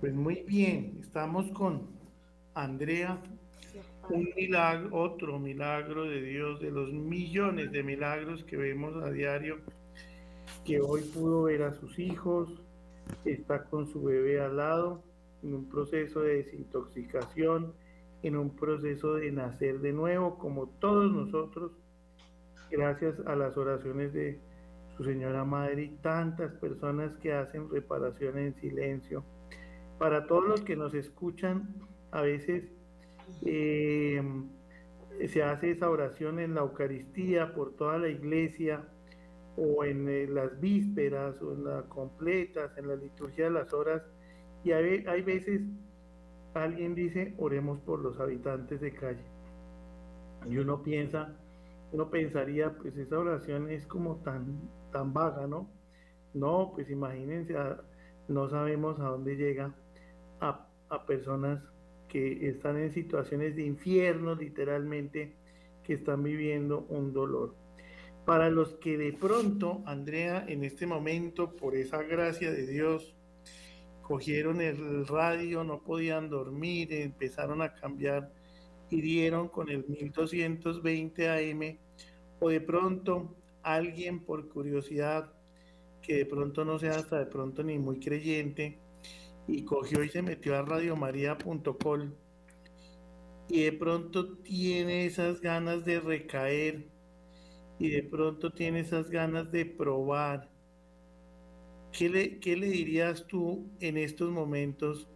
Pues 0.00 0.14
muy 0.14 0.42
bien, 0.42 0.98
estamos 1.00 1.50
con 1.52 1.88
Andrea 2.54 3.20
un 4.10 4.28
milagro, 4.36 4.96
otro 4.96 5.38
milagro 5.38 6.04
de 6.04 6.22
Dios, 6.22 6.60
de 6.60 6.70
los 6.70 6.92
millones 6.92 7.72
de 7.72 7.82
milagros 7.82 8.44
que 8.44 8.56
vemos 8.56 9.02
a 9.02 9.10
diario, 9.10 9.58
que 10.64 10.80
hoy 10.80 11.02
pudo 11.02 11.44
ver 11.44 11.62
a 11.62 11.74
sus 11.74 11.98
hijos, 11.98 12.62
está 13.24 13.64
con 13.64 13.88
su 13.88 14.02
bebé 14.02 14.40
al 14.40 14.56
lado, 14.56 15.02
en 15.42 15.54
un 15.54 15.68
proceso 15.68 16.22
de 16.22 16.36
desintoxicación, 16.36 17.72
en 18.22 18.36
un 18.36 18.50
proceso 18.50 19.14
de 19.14 19.30
nacer 19.32 19.80
de 19.80 19.92
nuevo, 19.92 20.38
como 20.38 20.68
todos 20.80 21.12
nosotros, 21.12 21.72
gracias 22.70 23.14
a 23.26 23.36
las 23.36 23.56
oraciones 23.56 24.12
de 24.12 24.38
su 24.96 25.04
señora 25.04 25.44
madre 25.44 25.84
y 25.84 25.88
tantas 26.02 26.52
personas 26.54 27.12
que 27.18 27.32
hacen 27.32 27.70
reparación 27.70 28.38
en 28.38 28.54
silencio. 28.54 29.24
Para 29.98 30.26
todos 30.26 30.46
los 30.46 30.60
que 30.62 30.76
nos 30.76 30.94
escuchan, 30.94 31.68
a 32.10 32.22
veces 32.22 32.64
eh, 33.44 34.22
se 35.28 35.42
hace 35.42 35.72
esa 35.72 35.90
oración 35.90 36.38
en 36.38 36.54
la 36.54 36.62
Eucaristía 36.62 37.54
por 37.54 37.74
toda 37.76 37.98
la 37.98 38.08
iglesia 38.08 38.84
o 39.56 39.84
en 39.84 40.08
eh, 40.08 40.26
las 40.26 40.60
vísperas 40.60 41.40
o 41.42 41.52
en 41.52 41.64
las 41.64 41.84
completas, 41.84 42.76
en 42.76 42.88
la 42.88 42.96
liturgia 42.96 43.46
de 43.46 43.50
las 43.50 43.72
horas. 43.72 44.02
Y 44.64 44.72
hay, 44.72 45.04
hay 45.06 45.22
veces 45.22 45.62
alguien 46.54 46.94
dice, 46.94 47.34
oremos 47.38 47.78
por 47.80 48.00
los 48.00 48.18
habitantes 48.18 48.80
de 48.80 48.92
calle. 48.92 49.24
Y 50.48 50.58
uno 50.58 50.82
piensa 50.82 51.34
uno 51.96 52.10
pensaría, 52.10 52.76
pues 52.76 52.94
esa 52.98 53.18
oración 53.18 53.70
es 53.70 53.86
como 53.86 54.16
tan, 54.16 54.68
tan 54.92 55.14
vaga, 55.14 55.46
¿no? 55.46 55.66
No, 56.34 56.72
pues 56.74 56.90
imagínense, 56.90 57.54
no 58.28 58.50
sabemos 58.50 59.00
a 59.00 59.04
dónde 59.04 59.34
llega 59.34 59.74
a, 60.40 60.68
a 60.90 61.06
personas 61.06 61.62
que 62.06 62.50
están 62.50 62.76
en 62.76 62.92
situaciones 62.92 63.56
de 63.56 63.64
infierno, 63.64 64.34
literalmente, 64.34 65.36
que 65.84 65.94
están 65.94 66.22
viviendo 66.22 66.84
un 66.90 67.14
dolor. 67.14 67.54
Para 68.26 68.50
los 68.50 68.74
que 68.74 68.98
de 68.98 69.14
pronto, 69.14 69.82
Andrea, 69.86 70.44
en 70.46 70.64
este 70.64 70.86
momento, 70.86 71.56
por 71.56 71.74
esa 71.74 72.02
gracia 72.02 72.52
de 72.52 72.66
Dios, 72.66 73.16
cogieron 74.02 74.60
el 74.60 75.06
radio, 75.06 75.64
no 75.64 75.82
podían 75.82 76.28
dormir, 76.28 76.92
empezaron 76.92 77.62
a 77.62 77.72
cambiar 77.72 78.30
y 78.90 79.00
dieron 79.00 79.48
con 79.48 79.70
el 79.70 79.86
1220 79.88 81.28
AM, 81.30 81.85
o 82.40 82.48
de 82.48 82.60
pronto 82.60 83.34
alguien 83.62 84.24
por 84.24 84.48
curiosidad, 84.48 85.32
que 86.02 86.16
de 86.16 86.26
pronto 86.26 86.64
no 86.64 86.78
sea 86.78 86.96
hasta 86.96 87.18
de 87.18 87.26
pronto 87.26 87.62
ni 87.62 87.78
muy 87.78 87.98
creyente, 88.00 88.78
y 89.48 89.64
cogió 89.64 90.02
y 90.02 90.08
se 90.08 90.22
metió 90.22 90.56
a 90.56 90.62
radiomaria.com 90.62 92.12
y 93.48 93.62
de 93.62 93.72
pronto 93.72 94.38
tiene 94.38 95.06
esas 95.06 95.40
ganas 95.40 95.84
de 95.84 96.00
recaer 96.00 96.88
y 97.78 97.90
de 97.90 98.02
pronto 98.02 98.50
tiene 98.50 98.80
esas 98.80 99.10
ganas 99.10 99.52
de 99.52 99.66
probar. 99.66 100.50
¿Qué 101.92 102.08
le, 102.08 102.40
qué 102.40 102.56
le 102.56 102.66
dirías 102.66 103.26
tú 103.26 103.70
en 103.80 103.96
estos 103.96 104.30
momentos, 104.30 105.08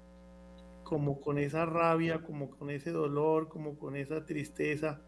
como 0.84 1.20
con 1.20 1.38
esa 1.38 1.66
rabia, 1.66 2.22
como 2.22 2.50
con 2.50 2.70
ese 2.70 2.90
dolor, 2.90 3.48
como 3.48 3.76
con 3.78 3.96
esa 3.96 4.24
tristeza 4.24 5.02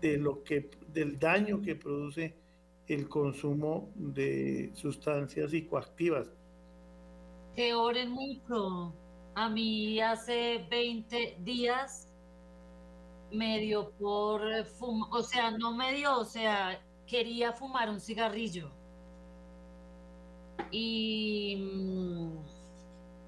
de 0.00 0.18
lo 0.18 0.42
que, 0.44 0.70
del 0.88 1.18
daño 1.18 1.60
que 1.62 1.74
produce 1.74 2.34
el 2.86 3.08
consumo 3.08 3.90
de 3.94 4.70
sustancias 4.74 5.50
psicoactivas? 5.50 6.28
Que 7.54 7.74
oren 7.74 8.10
mucho. 8.10 8.92
A 9.34 9.48
mí 9.48 10.00
hace 10.00 10.66
20 10.70 11.38
días 11.40 12.08
me 13.32 13.58
dio 13.58 13.90
por 13.98 14.64
fumar, 14.64 15.08
o 15.12 15.22
sea, 15.22 15.50
no 15.50 15.74
me 15.74 15.94
dio, 15.94 16.18
o 16.18 16.24
sea, 16.24 16.80
quería 17.06 17.52
fumar 17.52 17.90
un 17.90 18.00
cigarrillo. 18.00 18.70
Y, 20.70 21.58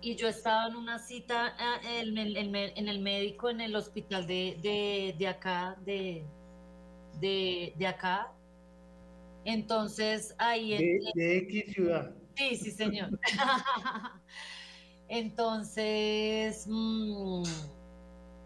y 0.00 0.14
yo 0.16 0.28
estaba 0.28 0.68
en 0.68 0.76
una 0.76 0.98
cita 0.98 1.54
ah, 1.58 1.80
en 1.82 2.16
el, 2.16 3.00
médico 3.00 3.50
en 3.50 3.60
el 3.60 3.74
hospital 3.74 4.26
de, 4.26 5.14
de, 5.16 5.28
acá, 5.28 5.76
de, 5.84 6.24
de, 7.20 7.74
acá. 7.86 8.32
Entonces 9.44 10.34
ahí... 10.38 10.76
De, 10.76 11.00
de 11.14 11.38
X 11.38 11.72
ciudad. 11.74 12.14
Sí, 12.36 12.56
sí, 12.56 12.70
señor. 12.70 13.18
Entonces... 15.08 16.66
Mm, 16.68 17.42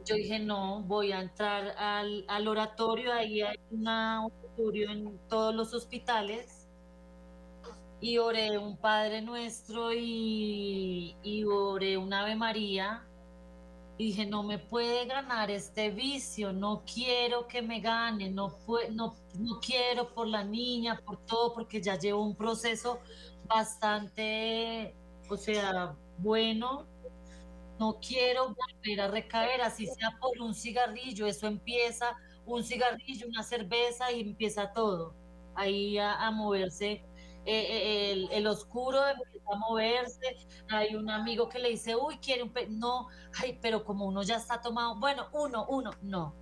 yo 0.05 0.17
dije, 0.17 0.39
no, 0.39 0.83
voy 0.83 1.13
a 1.13 1.21
entrar 1.21 1.75
al, 1.79 2.49
oratorio, 2.49 3.13
ahí 3.13 3.43
hay 3.43 3.59
un 3.71 3.87
oratorio 3.87 4.91
en 4.91 5.19
todos 5.29 5.55
los 5.55 5.75
hospitales, 5.75 6.69
y 8.01 8.19
oré 8.19 8.57
un 8.59 8.77
Padre 8.79 9.21
Nuestro 9.21 9.93
y, 9.93 11.17
y 11.23 11.45
oré 11.45 11.99
un 11.99 12.13
Ave 12.13 12.35
María, 12.35 13.07
y 14.01 14.05
dije, 14.05 14.25
no 14.25 14.43
me 14.43 14.59
puede 14.59 15.05
ganar 15.05 15.51
este 15.51 15.91
vicio, 15.91 16.55
no 16.55 16.85
quiero 16.91 17.47
que 17.47 17.61
me 17.61 17.81
gane, 17.81 18.31
no, 18.31 18.57
no, 18.93 19.15
no 19.39 19.61
quiero 19.61 20.15
por 20.15 20.27
la 20.27 20.43
niña, 20.43 20.99
por 21.05 21.19
todo, 21.27 21.53
porque 21.53 21.83
ya 21.83 21.99
llevo 21.99 22.23
un 22.23 22.35
proceso 22.35 23.01
bastante, 23.45 24.97
o 25.29 25.37
sea, 25.37 25.95
bueno, 26.17 26.87
no 27.79 28.01
quiero 28.01 28.55
volver 28.55 29.03
a 29.03 29.09
recaer, 29.09 29.61
así 29.61 29.87
sea 29.87 30.17
por 30.19 30.41
un 30.41 30.55
cigarrillo, 30.55 31.27
eso 31.27 31.47
empieza, 31.47 32.17
un 32.47 32.65
cigarrillo, 32.65 33.29
una 33.29 33.43
cerveza 33.43 34.11
y 34.11 34.23
empieza 34.23 34.73
todo, 34.73 35.15
ahí 35.55 35.99
a, 35.99 36.31
moverse. 36.31 37.05
Eh, 37.45 37.67
eh, 38.25 38.29
el, 38.33 38.47
oscuro 38.47 39.07
empieza 39.07 39.40
a 39.53 39.57
moverse, 39.57 40.37
hay 40.69 40.95
un 40.95 41.11
amigo 41.11 41.49
que 41.49 41.59
le 41.59 41.71
dice, 41.71 41.97
uy, 41.97 42.19
quiere 42.19 42.43
un... 42.43 42.53
No, 42.79 43.09
ay, 43.43 43.59
pero 43.61 43.85
como 43.85 44.07
uno 44.07 44.23
ya 44.23 44.37
está 44.37 44.61
tomado, 44.61 44.99
bueno, 44.99 45.29
uno, 45.33 45.67
uno, 45.69 45.91
no. 46.03 46.35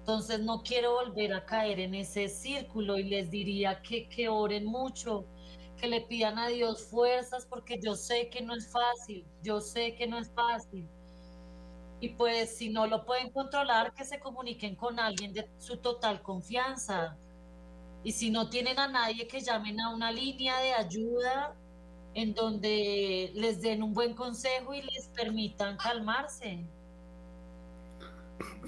Entonces 0.00 0.40
no 0.40 0.62
quiero 0.62 0.94
volver 0.94 1.32
a 1.34 1.44
caer 1.44 1.78
en 1.80 1.94
ese 1.94 2.28
círculo 2.28 2.98
y 2.98 3.04
les 3.04 3.30
diría 3.30 3.80
que, 3.82 4.08
que 4.08 4.28
oren 4.28 4.64
mucho, 4.64 5.26
que 5.76 5.88
le 5.88 6.00
pidan 6.00 6.38
a 6.38 6.48
Dios 6.48 6.84
fuerzas 6.84 7.46
porque 7.46 7.78
yo 7.80 7.94
sé 7.94 8.28
que 8.30 8.42
no 8.42 8.54
es 8.54 8.70
fácil, 8.70 9.26
yo 9.42 9.60
sé 9.60 9.94
que 9.94 10.06
no 10.06 10.18
es 10.18 10.30
fácil. 10.32 10.88
Y 12.00 12.10
pues 12.10 12.56
si 12.56 12.70
no 12.70 12.86
lo 12.86 13.04
pueden 13.04 13.30
controlar, 13.30 13.92
que 13.92 14.04
se 14.04 14.18
comuniquen 14.18 14.74
con 14.74 14.98
alguien 14.98 15.34
de 15.34 15.48
su 15.58 15.76
total 15.76 16.22
confianza. 16.22 17.16
Y 18.02 18.12
si 18.12 18.30
no 18.30 18.48
tienen 18.48 18.78
a 18.78 18.88
nadie, 18.88 19.28
que 19.28 19.40
llamen 19.40 19.80
a 19.80 19.94
una 19.94 20.10
línea 20.10 20.58
de 20.60 20.72
ayuda 20.72 21.54
en 22.14 22.34
donde 22.34 23.30
les 23.34 23.60
den 23.60 23.82
un 23.82 23.94
buen 23.94 24.14
consejo 24.14 24.74
y 24.74 24.82
les 24.82 25.08
permitan 25.08 25.76
calmarse. 25.76 26.64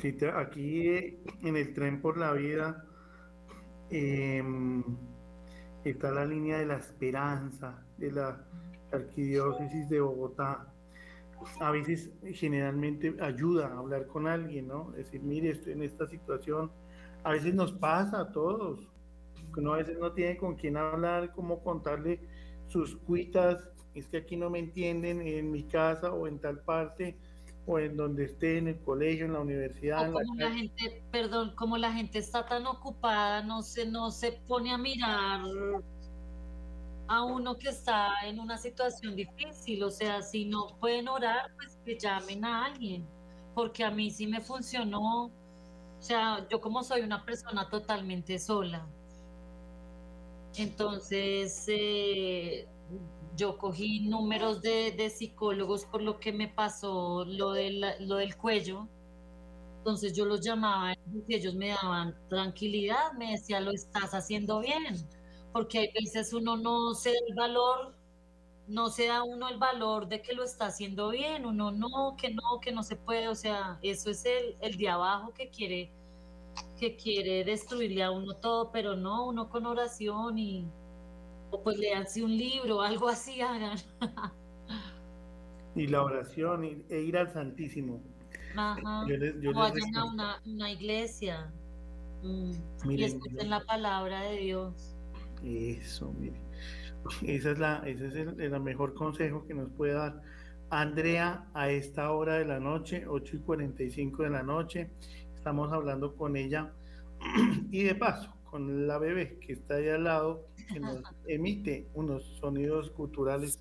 Sí, 0.00 0.16
aquí 0.34 1.18
en 1.42 1.56
el 1.56 1.72
tren 1.74 2.00
por 2.00 2.16
la 2.18 2.32
vida, 2.32 2.84
eh, 3.90 4.42
está 5.84 6.10
la 6.10 6.24
línea 6.24 6.58
de 6.58 6.66
la 6.66 6.76
esperanza 6.76 7.84
de 7.98 8.12
la 8.12 8.44
arquidiócesis 8.92 9.88
de 9.88 10.00
Bogotá. 10.00 10.66
A 11.60 11.70
veces 11.72 12.10
generalmente 12.34 13.16
ayuda 13.20 13.68
a 13.68 13.78
hablar 13.78 14.06
con 14.06 14.28
alguien, 14.28 14.68
¿no? 14.68 14.92
Decir, 14.92 15.22
mire, 15.22 15.50
estoy 15.50 15.72
en 15.72 15.82
esta 15.82 16.06
situación. 16.06 16.70
A 17.24 17.32
veces 17.32 17.54
nos 17.54 17.72
pasa 17.72 18.20
a 18.20 18.32
todos, 18.32 18.88
uno 19.56 19.74
a 19.74 19.78
veces 19.78 19.98
no 19.98 20.12
tiene 20.12 20.36
con 20.36 20.54
quién 20.54 20.76
hablar, 20.76 21.32
cómo 21.32 21.62
contarle 21.62 22.20
sus 22.72 22.96
cuitas, 22.96 23.68
es 23.94 24.08
que 24.08 24.18
aquí 24.18 24.36
no 24.36 24.48
me 24.48 24.58
entienden 24.58 25.20
en 25.20 25.50
mi 25.50 25.64
casa 25.64 26.12
o 26.12 26.26
en 26.26 26.38
tal 26.38 26.60
parte 26.60 27.18
o 27.66 27.78
en 27.78 27.96
donde 27.96 28.24
esté, 28.24 28.58
en 28.58 28.68
el 28.68 28.80
colegio, 28.80 29.26
en 29.26 29.34
la 29.34 29.40
universidad. 29.40 30.10
como 30.10 30.34
la, 30.34 30.50
gente, 30.50 31.04
perdón, 31.12 31.54
como 31.54 31.78
la 31.78 31.92
gente 31.92 32.18
está 32.18 32.44
tan 32.44 32.66
ocupada, 32.66 33.42
no 33.42 33.62
se, 33.62 33.86
no 33.86 34.10
se 34.10 34.32
pone 34.48 34.72
a 34.72 34.78
mirar 34.78 35.42
a 37.06 37.24
uno 37.24 37.56
que 37.58 37.68
está 37.68 38.10
en 38.24 38.40
una 38.40 38.56
situación 38.56 39.14
difícil, 39.14 39.84
o 39.84 39.90
sea, 39.90 40.22
si 40.22 40.46
no 40.46 40.76
pueden 40.80 41.08
orar, 41.08 41.52
pues 41.56 41.78
que 41.84 41.96
llamen 41.98 42.44
a 42.44 42.64
alguien, 42.64 43.06
porque 43.54 43.84
a 43.84 43.90
mí 43.90 44.10
sí 44.10 44.26
me 44.26 44.40
funcionó, 44.40 45.26
o 45.26 45.32
sea, 46.00 46.46
yo 46.48 46.60
como 46.60 46.82
soy 46.82 47.02
una 47.02 47.24
persona 47.24 47.68
totalmente 47.68 48.38
sola, 48.38 48.88
entonces 50.56 51.64
eh, 51.68 52.68
yo 53.36 53.58
cogí 53.58 54.00
números 54.00 54.60
de, 54.62 55.10
psicólogos 55.10 55.84
por 55.86 56.02
lo 56.02 56.20
que 56.20 56.32
me 56.32 56.48
pasó 56.48 57.24
lo, 57.24 57.54
lo 58.00 58.16
del 58.16 58.36
cuello. 58.36 58.88
Entonces 59.78 60.12
yo 60.14 60.24
los 60.26 60.40
llamaba 60.40 60.92
y 60.94 61.34
ellos 61.34 61.54
me 61.54 61.70
daban 61.70 62.16
tranquilidad, 62.28 63.12
me 63.18 63.32
decían, 63.32 63.64
lo 63.64 63.72
estás 63.72 64.14
haciendo 64.14 64.60
bien, 64.60 64.84
porque 65.52 65.78
hay 65.80 65.88
veces 65.92 66.32
uno 66.32 66.56
no 66.56 66.94
se 66.94 67.10
da 67.10 67.18
el 67.28 67.34
valor, 67.34 67.96
no 68.68 68.90
se 68.90 69.08
da 69.08 69.24
uno 69.24 69.48
el 69.48 69.58
valor 69.58 70.08
de 70.08 70.22
que 70.22 70.34
lo 70.34 70.44
está 70.44 70.66
haciendo 70.66 71.10
bien, 71.10 71.46
uno 71.46 71.72
no, 71.72 72.16
que 72.16 72.30
no, 72.32 72.60
que 72.60 72.70
no 72.70 72.84
se 72.84 72.94
puede, 72.96 73.28
o 73.28 73.34
sea, 73.34 73.78
eso 73.82 74.10
es 74.10 74.24
el, 74.24 74.56
el 74.60 74.76
de 74.76 74.88
abajo 74.88 75.34
que 75.34 75.50
quiere, 75.50 75.90
que 76.78 76.96
quiere 76.96 77.44
destruirle 77.44 78.02
a 78.02 78.10
uno 78.10 78.34
todo, 78.34 78.70
pero 78.72 78.96
no, 78.96 79.28
uno 79.28 79.48
con 79.48 79.66
oración 79.66 80.38
y, 80.38 80.66
o 81.50 81.62
pues 81.62 81.78
leanse 81.78 82.22
un 82.22 82.36
libro, 82.36 82.82
algo 82.82 83.08
así 83.08 83.40
hagan. 83.40 83.78
y 85.74 85.86
la 85.86 86.02
oración 86.02 86.84
e 86.88 87.00
ir 87.00 87.16
al 87.16 87.32
Santísimo. 87.32 88.02
Ajá. 88.56 89.04
o 89.04 89.54
vayan 89.54 89.96
a 89.96 90.04
una, 90.44 90.70
iglesia 90.70 91.50
mm, 92.22 92.90
y 92.90 93.04
escuchen 93.04 93.48
la 93.48 93.60
palabra 93.64 94.22
de 94.22 94.36
Dios. 94.38 94.96
Eso, 95.44 96.12
mire. 96.18 96.40
Esa 97.22 97.50
es 97.50 97.58
la, 97.58 97.82
ese 97.86 98.06
es 98.08 98.14
el, 98.14 98.60
mejor 98.60 98.94
consejo 98.94 99.44
que 99.46 99.54
nos 99.54 99.70
puede 99.70 99.94
dar 99.94 100.22
Andrea 100.70 101.46
a 101.54 101.70
esta 101.70 102.12
hora 102.12 102.34
de 102.34 102.44
la 102.44 102.60
noche, 102.60 103.06
8 103.06 103.36
y 103.36 103.38
45 103.40 104.22
de 104.22 104.30
la 104.30 104.42
noche. 104.42 104.90
Estamos 105.42 105.72
hablando 105.72 106.14
con 106.14 106.36
ella 106.36 106.72
y 107.72 107.82
de 107.82 107.96
paso, 107.96 108.32
con 108.44 108.86
la 108.86 108.96
bebé 108.98 109.40
que 109.40 109.54
está 109.54 109.74
ahí 109.74 109.88
al 109.88 110.04
lado, 110.04 110.46
que 110.72 110.78
nos 110.78 111.02
emite 111.26 111.88
unos 111.94 112.22
sonidos 112.38 112.92
culturales. 112.92 113.60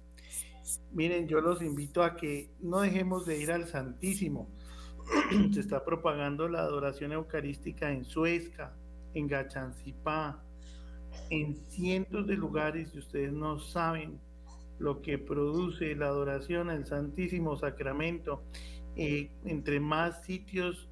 Miren, 0.91 1.27
yo 1.27 1.41
los 1.41 1.59
invito 1.63 2.03
a 2.03 2.15
que 2.15 2.51
no 2.59 2.81
dejemos 2.81 3.25
de 3.25 3.39
ir 3.39 3.51
al 3.51 3.67
Santísimo. 3.67 4.47
Se 5.53 5.59
está 5.59 5.83
propagando 5.83 6.47
la 6.47 6.59
adoración 6.59 7.13
eucarística 7.13 7.91
en 7.91 8.05
Suezca, 8.05 8.75
en 9.15 9.27
Gachancipá, 9.27 10.39
en 11.31 11.55
cientos 11.55 12.27
de 12.27 12.35
lugares 12.35 12.93
y 12.93 12.99
ustedes 12.99 13.33
no 13.33 13.57
saben 13.57 14.19
lo 14.77 15.01
que 15.01 15.17
produce 15.17 15.95
la 15.95 16.09
adoración 16.09 16.69
al 16.69 16.85
Santísimo 16.85 17.57
Sacramento. 17.57 18.43
Eh, 18.95 19.31
entre 19.45 19.79
más 19.79 20.23
sitios 20.25 20.90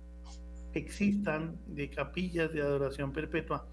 existan 0.73 1.57
de 1.67 1.89
capillas 1.89 2.51
de 2.53 2.61
adoración 2.61 3.11
perpetua. 3.11 3.67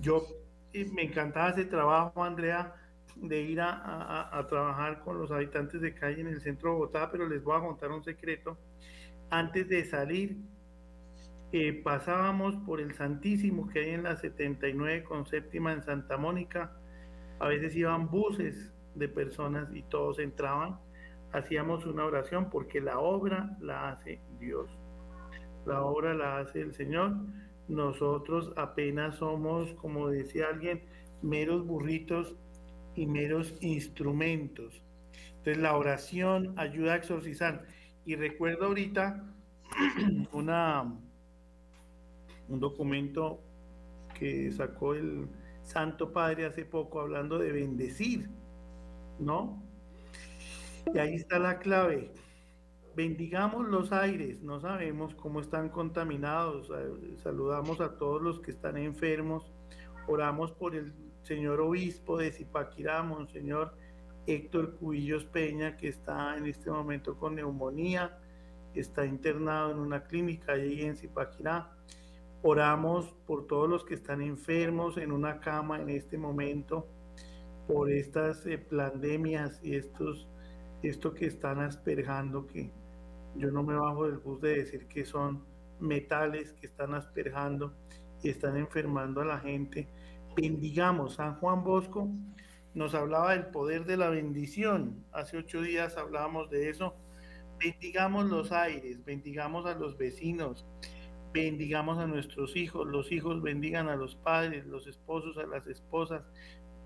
Yo 0.00 0.26
eh, 0.72 0.88
me 0.92 1.02
encantaba 1.02 1.50
ese 1.50 1.64
trabajo, 1.64 2.24
Andrea, 2.24 2.74
de 3.16 3.42
ir 3.42 3.60
a, 3.60 4.46
trabajar 4.48 5.00
con 5.00 5.18
los 5.18 5.30
habitantes 5.30 5.80
de 5.80 5.94
calle 5.94 6.22
en 6.22 6.28
el 6.28 6.40
centro 6.40 6.70
de 6.70 6.74
Bogotá, 6.76 7.10
pero 7.10 7.28
les 7.28 7.42
voy 7.42 7.56
a 7.56 7.60
contar 7.60 7.90
un 7.90 8.02
secreto. 8.02 8.58
Antes 9.30 9.68
de 9.68 9.84
salir, 9.84 10.36
eh, 11.52 11.72
pasábamos 11.84 12.56
por 12.64 12.80
el 12.80 12.94
Santísimo 12.94 13.68
que 13.68 13.80
hay 13.80 13.90
en 13.90 14.02
la 14.04 14.16
79 14.16 15.04
con 15.04 15.26
séptima 15.26 15.72
en 15.72 15.82
Santa 15.82 16.16
Mónica. 16.16 16.72
A 17.38 17.48
veces 17.48 17.76
iban 17.76 18.08
buses 18.08 18.72
de 18.94 19.08
personas 19.08 19.68
y 19.74 19.82
todos 19.82 20.18
entraban. 20.18 20.78
Hacíamos 21.32 21.86
una 21.86 22.04
oración 22.04 22.50
porque 22.50 22.80
la 22.80 22.98
obra 22.98 23.56
la 23.60 23.90
hace 23.90 24.20
Dios. 24.38 24.81
La 25.66 25.82
obra 25.82 26.14
la 26.14 26.38
hace 26.38 26.60
el 26.60 26.74
Señor. 26.74 27.16
Nosotros 27.68 28.52
apenas 28.56 29.16
somos, 29.16 29.72
como 29.74 30.08
decía 30.08 30.46
alguien, 30.52 30.82
meros 31.22 31.66
burritos 31.66 32.36
y 32.94 33.06
meros 33.06 33.54
instrumentos. 33.60 34.82
Entonces 35.38 35.62
la 35.62 35.76
oración 35.76 36.54
ayuda 36.56 36.94
a 36.94 36.96
exorcizar. 36.96 37.66
Y 38.04 38.16
recuerdo 38.16 38.66
ahorita 38.66 39.24
una, 40.32 40.82
un 42.48 42.60
documento 42.60 43.40
que 44.18 44.50
sacó 44.50 44.94
el 44.94 45.26
Santo 45.62 46.12
Padre 46.12 46.46
hace 46.46 46.64
poco 46.64 47.00
hablando 47.00 47.38
de 47.38 47.52
bendecir, 47.52 48.28
¿no? 49.18 49.62
Y 50.92 50.98
ahí 50.98 51.14
está 51.14 51.38
la 51.38 51.58
clave. 51.58 52.10
Bendigamos 52.94 53.66
los 53.68 53.90
aires, 53.90 54.42
no 54.42 54.60
sabemos 54.60 55.14
cómo 55.14 55.40
están 55.40 55.70
contaminados. 55.70 56.70
Saludamos 57.22 57.80
a 57.80 57.96
todos 57.96 58.20
los 58.20 58.38
que 58.40 58.50
están 58.50 58.76
enfermos. 58.76 59.50
Oramos 60.06 60.52
por 60.52 60.74
el 60.74 60.92
señor 61.22 61.62
obispo 61.62 62.18
de 62.18 62.30
Zipaquirá, 62.32 63.02
Monseñor 63.02 63.74
Héctor 64.26 64.76
Cubillos 64.76 65.24
Peña, 65.24 65.76
que 65.78 65.88
está 65.88 66.36
en 66.36 66.46
este 66.46 66.70
momento 66.70 67.16
con 67.16 67.34
neumonía, 67.34 68.18
está 68.74 69.06
internado 69.06 69.70
en 69.70 69.78
una 69.78 70.04
clínica 70.04 70.52
allí 70.52 70.82
en 70.82 70.96
Zipaquirá. 70.96 71.72
Oramos 72.42 73.14
por 73.26 73.46
todos 73.46 73.70
los 73.70 73.84
que 73.84 73.94
están 73.94 74.20
enfermos 74.20 74.98
en 74.98 75.12
una 75.12 75.40
cama 75.40 75.80
en 75.80 75.88
este 75.88 76.18
momento, 76.18 76.86
por 77.66 77.90
estas 77.90 78.44
eh, 78.44 78.58
pandemias 78.58 79.60
y 79.62 79.76
estos, 79.76 80.28
esto 80.82 81.14
que 81.14 81.26
están 81.26 81.60
asperjando, 81.60 82.46
que 82.46 82.70
yo 83.36 83.50
no 83.50 83.62
me 83.62 83.74
bajo 83.74 84.06
del 84.06 84.18
bus 84.18 84.40
de 84.40 84.58
decir 84.58 84.86
que 84.88 85.04
son 85.04 85.44
metales 85.80 86.52
que 86.54 86.66
están 86.66 86.94
asperjando 86.94 87.74
y 88.22 88.28
están 88.30 88.56
enfermando 88.56 89.20
a 89.20 89.24
la 89.24 89.38
gente 89.38 89.88
bendigamos. 90.34 91.14
San 91.14 91.36
Juan 91.36 91.64
Bosco 91.64 92.08
nos 92.74 92.94
hablaba 92.94 93.32
del 93.32 93.46
poder 93.46 93.84
de 93.84 93.96
la 93.96 94.08
bendición. 94.08 95.04
Hace 95.12 95.38
ocho 95.38 95.62
días 95.62 95.96
hablábamos 95.96 96.50
de 96.50 96.70
eso. 96.70 96.94
Bendigamos 97.58 98.26
los 98.26 98.50
aires, 98.50 99.04
bendigamos 99.04 99.66
a 99.66 99.74
los 99.74 99.96
vecinos, 99.96 100.66
bendigamos 101.32 101.98
a 101.98 102.08
nuestros 102.08 102.56
hijos, 102.56 102.88
los 102.88 103.12
hijos 103.12 103.40
bendigan 103.40 103.88
a 103.88 103.94
los 103.94 104.16
padres, 104.16 104.66
los 104.66 104.88
esposos 104.88 105.38
a 105.38 105.46
las 105.46 105.68
esposas, 105.68 106.22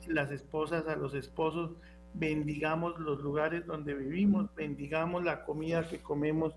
las 0.07 0.30
esposas 0.30 0.86
a 0.86 0.97
los 0.97 1.14
esposos, 1.14 1.70
bendigamos 2.19 2.99
los 2.99 3.21
lugares 3.23 3.67
donde 3.67 3.95
vivimos, 3.95 4.53
bendigamos 4.55 5.23
la 5.25 5.45
comida 5.45 5.87
que 5.89 5.99
comemos, 5.99 6.55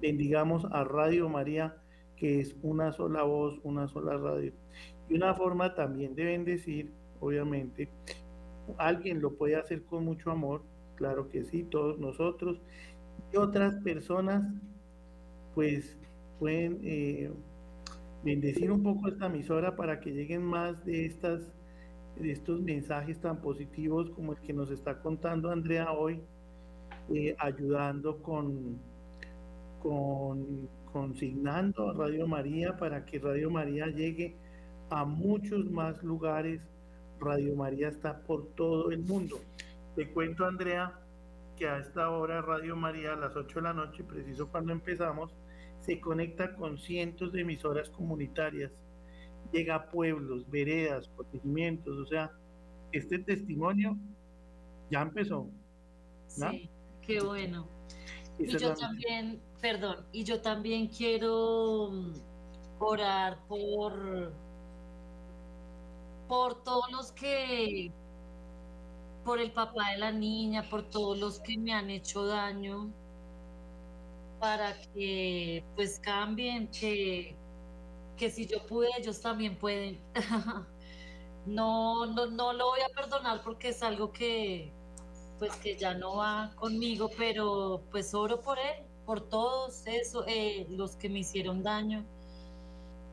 bendigamos 0.00 0.64
a 0.70 0.84
Radio 0.84 1.28
María, 1.28 1.76
que 2.16 2.40
es 2.40 2.56
una 2.62 2.92
sola 2.92 3.24
voz, 3.24 3.58
una 3.64 3.88
sola 3.88 4.16
radio. 4.16 4.52
Y 5.08 5.14
una 5.14 5.34
forma 5.34 5.74
también 5.74 6.14
de 6.14 6.24
bendecir, 6.24 6.92
obviamente, 7.20 7.88
alguien 8.78 9.20
lo 9.20 9.34
puede 9.34 9.56
hacer 9.56 9.82
con 9.84 10.04
mucho 10.04 10.30
amor, 10.30 10.62
claro 10.94 11.28
que 11.28 11.44
sí, 11.44 11.64
todos 11.64 11.98
nosotros, 11.98 12.60
y 13.32 13.36
otras 13.36 13.74
personas, 13.82 14.44
pues 15.54 15.98
pueden 16.38 16.80
eh, 16.82 17.30
bendecir 18.24 18.70
un 18.70 18.82
poco 18.82 19.08
esta 19.08 19.26
emisora 19.26 19.74
para 19.76 20.00
que 20.00 20.10
lleguen 20.12 20.42
más 20.42 20.84
de 20.84 21.06
estas 21.06 21.52
estos 22.20 22.60
mensajes 22.60 23.20
tan 23.20 23.40
positivos 23.40 24.10
como 24.10 24.32
el 24.32 24.38
que 24.40 24.52
nos 24.52 24.70
está 24.70 25.00
contando 25.00 25.50
Andrea 25.50 25.92
hoy, 25.92 26.20
eh, 27.12 27.34
ayudando 27.38 28.22
con, 28.22 28.78
con 29.82 30.68
consignando 30.92 31.90
a 31.90 31.94
Radio 31.94 32.28
María 32.28 32.76
para 32.76 33.04
que 33.04 33.18
Radio 33.18 33.50
María 33.50 33.86
llegue 33.86 34.36
a 34.90 35.04
muchos 35.04 35.70
más 35.70 36.02
lugares. 36.02 36.60
Radio 37.18 37.56
María 37.56 37.88
está 37.88 38.18
por 38.20 38.48
todo 38.54 38.90
el 38.90 39.00
mundo. 39.00 39.40
Te 39.96 40.10
cuento, 40.10 40.44
Andrea, 40.44 40.92
que 41.56 41.68
a 41.68 41.78
esta 41.78 42.10
hora 42.10 42.42
Radio 42.42 42.76
María, 42.76 43.14
a 43.14 43.16
las 43.16 43.36
8 43.36 43.54
de 43.54 43.62
la 43.62 43.72
noche, 43.72 44.04
preciso 44.04 44.48
cuando 44.48 44.72
empezamos, 44.72 45.34
se 45.80 46.00
conecta 46.00 46.54
con 46.54 46.78
cientos 46.78 47.32
de 47.32 47.40
emisoras 47.40 47.88
comunitarias. 47.90 48.72
Llega 49.52 49.74
a 49.74 49.90
pueblos, 49.90 50.48
veredas, 50.50 51.08
protegimientos. 51.08 51.98
O 51.98 52.06
sea, 52.06 52.30
este 52.92 53.18
testimonio 53.18 53.96
ya 54.90 55.02
empezó. 55.02 55.48
Sí, 56.26 56.68
qué 57.02 57.20
bueno. 57.20 57.68
y 58.38 58.46
yo 58.56 58.74
también, 58.74 59.40
perdón, 59.60 60.06
y 60.12 60.24
yo 60.24 60.40
también 60.40 60.88
quiero 60.88 61.90
mm, 61.92 62.12
orar 62.78 63.38
por 63.46 64.32
por 66.32 66.64
todos 66.64 66.90
los 66.90 67.12
que, 67.12 67.92
por 69.22 69.38
el 69.38 69.52
papá 69.52 69.90
de 69.90 69.98
la 69.98 70.12
niña, 70.12 70.66
por 70.70 70.82
todos 70.88 71.18
los 71.18 71.40
que 71.40 71.58
me 71.58 71.74
han 71.74 71.90
hecho 71.90 72.24
daño, 72.24 72.90
para 74.40 74.72
que 74.94 75.62
pues 75.76 75.98
cambien, 75.98 76.68
que, 76.68 77.36
que 78.22 78.30
si 78.30 78.46
yo 78.46 78.64
pude, 78.68 78.88
ellos 78.96 79.20
también 79.20 79.56
pueden. 79.58 80.00
no, 81.44 82.06
no, 82.06 82.26
no 82.26 82.52
lo 82.52 82.66
voy 82.66 82.80
a 82.80 82.88
perdonar 82.94 83.42
porque 83.42 83.70
es 83.70 83.82
algo 83.82 84.12
que 84.12 84.72
pues 85.40 85.56
que 85.56 85.76
ya 85.76 85.94
no 85.94 86.18
va 86.18 86.52
conmigo, 86.54 87.10
pero 87.18 87.82
pues 87.90 88.14
oro 88.14 88.40
por 88.40 88.60
él, 88.60 88.86
por 89.04 89.28
todos 89.28 89.84
eso, 89.88 90.24
eh, 90.28 90.68
los 90.70 90.94
que 90.94 91.08
me 91.08 91.18
hicieron 91.18 91.64
daño 91.64 92.06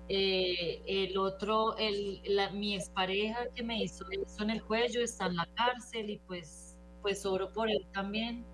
eh, 0.10 0.84
el 0.86 1.18
otro, 1.18 1.76
el, 1.78 2.22
la, 2.26 2.52
mi 2.52 2.76
expareja 2.76 3.48
que 3.56 3.64
me 3.64 3.82
hizo 3.82 4.06
eso 4.12 4.44
en 4.44 4.52
el 4.52 4.64
cuello 4.64 5.02
está 5.02 5.26
en 5.26 5.38
la 5.38 5.48
cárcel 5.56 6.12
y 6.12 6.18
pues, 6.20 6.78
pues 7.02 7.26
oro 7.26 7.52
por 7.52 7.68
él 7.72 7.88
también. 7.94 8.46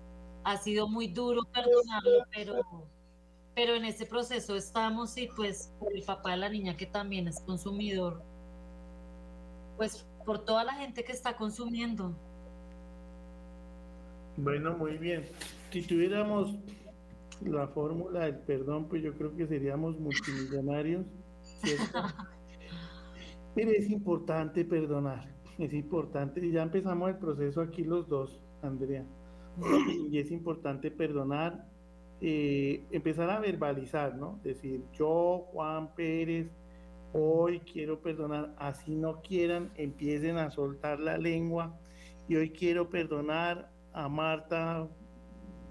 Ha 0.44 0.56
sido 0.56 0.88
muy 0.88 1.08
duro 1.08 1.42
perdonarlo, 1.52 2.24
pero, 2.32 2.54
pero 3.56 3.74
en 3.74 3.86
ese 3.86 4.04
proceso 4.04 4.54
estamos 4.54 5.16
y 5.16 5.28
pues 5.34 5.74
por 5.80 5.96
el 5.96 6.02
papá 6.02 6.32
de 6.32 6.36
la 6.36 6.50
niña 6.50 6.76
que 6.76 6.84
también 6.84 7.26
es 7.26 7.40
consumidor, 7.40 8.22
pues 9.78 10.06
por 10.26 10.44
toda 10.44 10.62
la 10.62 10.74
gente 10.74 11.02
que 11.02 11.12
está 11.12 11.38
consumiendo. 11.38 12.14
Bueno, 14.36 14.76
muy 14.76 14.98
bien. 14.98 15.24
Si 15.70 15.80
tuviéramos 15.80 16.54
la 17.40 17.66
fórmula 17.68 18.26
del 18.26 18.36
perdón, 18.40 18.88
pues 18.88 19.02
yo 19.02 19.14
creo 19.14 19.34
que 19.34 19.46
seríamos 19.46 19.98
multimillonarios 19.98 21.06
Pero 23.54 23.70
es 23.70 23.88
importante 23.88 24.66
perdonar, 24.66 25.32
es 25.58 25.72
importante, 25.72 26.50
ya 26.50 26.62
empezamos 26.62 27.08
el 27.08 27.16
proceso 27.16 27.62
aquí 27.62 27.84
los 27.84 28.06
dos, 28.06 28.38
Andrea, 28.62 29.06
y 30.10 30.18
es 30.18 30.30
importante 30.30 30.90
perdonar, 30.90 31.66
eh, 32.20 32.84
empezar 32.90 33.30
a 33.30 33.40
verbalizar, 33.40 34.16
¿no? 34.16 34.40
Decir, 34.42 34.82
yo, 34.92 35.48
Juan 35.52 35.94
Pérez, 35.94 36.48
hoy 37.12 37.60
quiero 37.60 38.00
perdonar, 38.00 38.54
así 38.58 38.94
no 38.94 39.20
quieran, 39.20 39.70
empiecen 39.76 40.36
a 40.38 40.50
soltar 40.50 41.00
la 41.00 41.18
lengua, 41.18 41.78
y 42.28 42.36
hoy 42.36 42.50
quiero 42.50 42.88
perdonar 42.90 43.70
a 43.92 44.08
Marta 44.08 44.88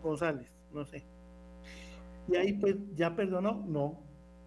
González, 0.02 0.50
no 0.72 0.86
sé. 0.86 1.06
Y 2.28 2.36
ahí 2.36 2.54
pues, 2.54 2.76
¿ya 2.96 3.16
perdonó? 3.16 3.64
No, 3.68 4.00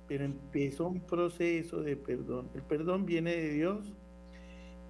pero 0.07 0.25
empezó 0.25 0.89
un 0.89 1.01
proceso 1.01 1.83
de 1.83 1.97
perdón. 1.97 2.51
El 2.55 2.63
perdón 2.63 3.07
viene 3.07 3.33
de 3.37 3.51
Dios 3.53 3.95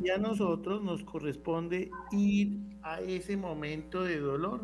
y 0.00 0.10
a 0.10 0.18
nosotros 0.18 0.82
nos 0.82 1.02
corresponde 1.02 1.90
ir 2.12 2.58
a 2.82 3.00
ese 3.00 3.36
momento 3.36 4.04
de 4.04 4.20
dolor. 4.20 4.62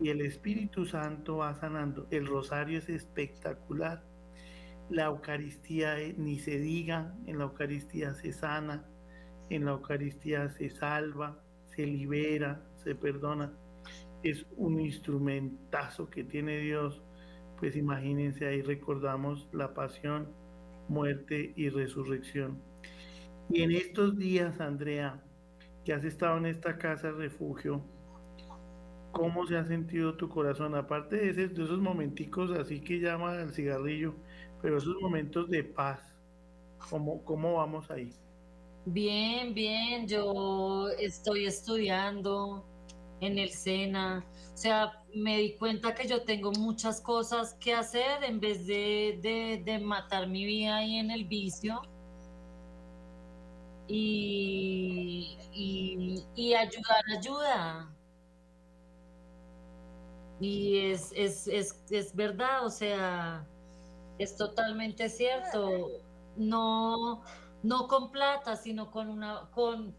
Y 0.00 0.08
el 0.08 0.20
Espíritu 0.20 0.84
Santo 0.84 1.38
va 1.38 1.54
sanando. 1.54 2.06
El 2.10 2.26
rosario 2.26 2.78
es 2.78 2.88
espectacular. 2.88 4.04
La 4.90 5.04
Eucaristía 5.06 5.98
eh, 6.00 6.14
ni 6.18 6.38
se 6.38 6.58
diga, 6.58 7.14
en 7.26 7.38
la 7.38 7.44
Eucaristía 7.44 8.14
se 8.14 8.32
sana, 8.32 8.84
en 9.48 9.64
la 9.64 9.72
Eucaristía 9.72 10.50
se 10.50 10.70
salva, 10.70 11.40
se 11.74 11.86
libera, 11.86 12.62
se 12.76 12.94
perdona. 12.94 13.52
Es 14.22 14.46
un 14.56 14.80
instrumentazo 14.80 16.10
que 16.10 16.24
tiene 16.24 16.58
Dios. 16.58 17.02
Pues 17.58 17.76
imagínense, 17.76 18.46
ahí 18.46 18.62
recordamos 18.62 19.48
la 19.52 19.72
pasión, 19.72 20.28
muerte 20.88 21.52
y 21.56 21.68
resurrección. 21.68 22.60
Y 23.48 23.62
en 23.62 23.72
estos 23.72 24.18
días, 24.18 24.60
Andrea, 24.60 25.22
que 25.84 25.92
has 25.92 26.04
estado 26.04 26.38
en 26.38 26.46
esta 26.46 26.78
casa 26.78 27.10
refugio, 27.10 27.84
¿cómo 29.12 29.46
se 29.46 29.56
ha 29.56 29.64
sentido 29.64 30.16
tu 30.16 30.28
corazón? 30.28 30.74
Aparte 30.74 31.16
de, 31.16 31.48
de 31.48 31.64
esos 31.64 31.80
momenticos 31.80 32.50
así 32.52 32.80
que 32.82 33.00
llama 33.00 33.36
el 33.36 33.52
cigarrillo, 33.52 34.14
pero 34.60 34.78
esos 34.78 34.96
momentos 35.00 35.48
de 35.50 35.64
paz, 35.64 36.00
¿cómo, 36.78 37.24
cómo 37.24 37.54
vamos 37.54 37.90
ahí? 37.90 38.12
Bien, 38.84 39.54
bien, 39.54 40.08
yo 40.08 40.88
estoy 40.98 41.46
estudiando 41.46 42.64
en 43.20 43.38
el 43.38 43.50
SENA, 43.50 44.26
o 44.54 44.56
sea, 44.56 45.04
me 45.14 45.38
di 45.38 45.56
cuenta 45.56 45.94
que 45.94 46.08
yo 46.08 46.24
tengo 46.24 46.52
muchas 46.52 47.00
cosas 47.00 47.54
que 47.54 47.74
hacer 47.74 48.24
en 48.24 48.40
vez 48.40 48.66
de, 48.66 49.60
de 49.64 49.78
matar 49.78 50.28
mi 50.28 50.44
vida 50.44 50.76
ahí 50.78 50.96
en 50.96 51.10
el 51.12 51.24
vicio 51.26 51.82
y, 53.88 55.38
y, 56.34 56.54
ayudar 56.54 57.02
ayuda. 57.16 57.94
Y 60.42 60.90
es, 60.90 61.12
es, 61.14 61.46
es, 61.46 61.80
es, 61.88 62.16
verdad, 62.16 62.66
o 62.66 62.68
sea, 62.68 63.46
es 64.18 64.36
totalmente 64.36 65.08
cierto. 65.08 65.88
No, 66.36 67.22
no 67.62 67.86
con 67.86 68.10
plata, 68.10 68.56
sino 68.56 68.90
con 68.90 69.08
una, 69.08 69.48
con, 69.52 69.94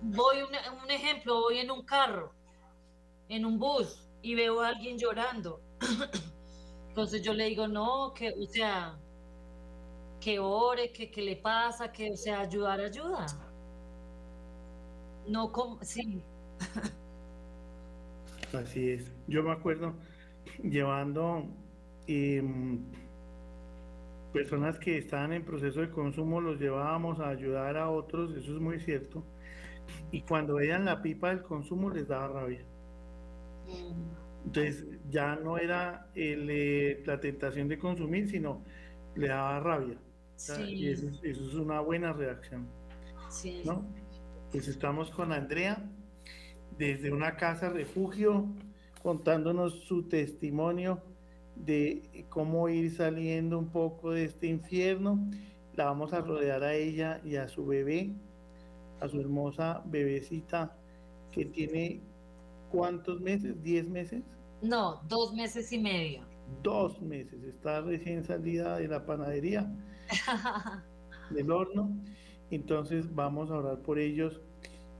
voy 0.00 0.38
un, 0.40 0.48
un 0.82 0.90
ejemplo, 0.90 1.42
voy 1.42 1.58
en 1.58 1.70
un 1.70 1.84
carro, 1.84 2.32
en 3.28 3.44
un 3.44 3.58
bus, 3.58 4.08
y 4.22 4.34
veo 4.34 4.62
a 4.62 4.68
alguien 4.68 4.96
llorando. 4.96 5.60
Entonces 6.88 7.20
yo 7.20 7.34
le 7.34 7.44
digo, 7.44 7.68
no, 7.68 8.14
que, 8.14 8.30
o 8.30 8.46
sea, 8.46 8.98
que 10.18 10.38
ore, 10.38 10.92
que, 10.92 11.10
que 11.10 11.20
le 11.20 11.36
pasa, 11.36 11.92
que, 11.92 12.10
o 12.10 12.16
sea, 12.16 12.40
ayudar 12.40 12.80
ayuda. 12.80 13.26
No 15.26 15.52
como, 15.52 15.78
sí. 15.82 16.22
Así 18.56 18.90
es. 18.90 19.12
Yo 19.26 19.42
me 19.42 19.52
acuerdo 19.52 19.94
llevando 20.62 21.46
em, 22.06 22.80
personas 24.32 24.78
que 24.78 24.98
estaban 24.98 25.32
en 25.32 25.44
proceso 25.44 25.80
de 25.80 25.90
consumo, 25.90 26.40
los 26.40 26.58
llevábamos 26.58 27.20
a 27.20 27.28
ayudar 27.28 27.76
a 27.76 27.90
otros, 27.90 28.34
eso 28.36 28.54
es 28.54 28.60
muy 28.60 28.80
cierto. 28.80 29.24
Y 30.10 30.22
cuando 30.22 30.54
veían 30.54 30.84
la 30.84 31.02
pipa 31.02 31.30
del 31.30 31.42
consumo 31.42 31.90
les 31.90 32.08
daba 32.08 32.28
rabia. 32.28 32.64
Entonces 34.44 34.86
ya 35.10 35.36
no 35.36 35.58
era 35.58 36.08
eh, 36.14 37.02
la 37.04 37.20
tentación 37.20 37.68
de 37.68 37.78
consumir, 37.78 38.28
sino 38.28 38.62
le 39.14 39.28
daba 39.28 39.60
rabia. 39.60 39.98
Y 40.66 40.88
eso, 40.88 41.08
es 41.22 41.54
una 41.54 41.80
buena 41.80 42.12
reacción. 42.12 42.66
Sí. 43.28 43.62
¿no? 43.64 43.84
Pues 44.52 44.68
estamos 44.68 45.10
con 45.10 45.32
Andrea 45.32 45.82
desde 46.78 47.10
una 47.10 47.36
casa 47.36 47.70
refugio 47.70 48.46
contándonos 49.02 49.84
su 49.84 50.08
testimonio 50.08 51.00
de 51.54 52.26
cómo 52.28 52.68
ir 52.68 52.94
saliendo 52.94 53.58
un 53.58 53.68
poco 53.68 54.10
de 54.10 54.24
este 54.24 54.48
infierno. 54.48 55.18
La 55.74 55.86
vamos 55.86 56.12
a 56.12 56.20
rodear 56.20 56.62
a 56.62 56.74
ella 56.74 57.20
y 57.24 57.36
a 57.36 57.48
su 57.48 57.66
bebé, 57.66 58.10
a 59.00 59.08
su 59.08 59.20
hermosa 59.20 59.82
bebecita 59.86 60.76
que 61.30 61.44
tiene 61.44 62.00
cuántos 62.70 63.20
meses, 63.20 63.62
diez 63.62 63.88
meses. 63.88 64.22
No, 64.62 65.00
dos 65.08 65.34
meses 65.34 65.72
y 65.72 65.78
medio. 65.78 66.22
Dos 66.62 67.00
meses, 67.02 67.42
está 67.44 67.80
recién 67.80 68.24
salida 68.24 68.78
de 68.78 68.88
la 68.88 69.04
panadería 69.04 69.70
del 71.30 71.50
horno. 71.50 71.90
Entonces 72.50 73.12
vamos 73.14 73.50
a 73.50 73.56
orar 73.56 73.78
por 73.80 73.98
ellos 73.98 74.40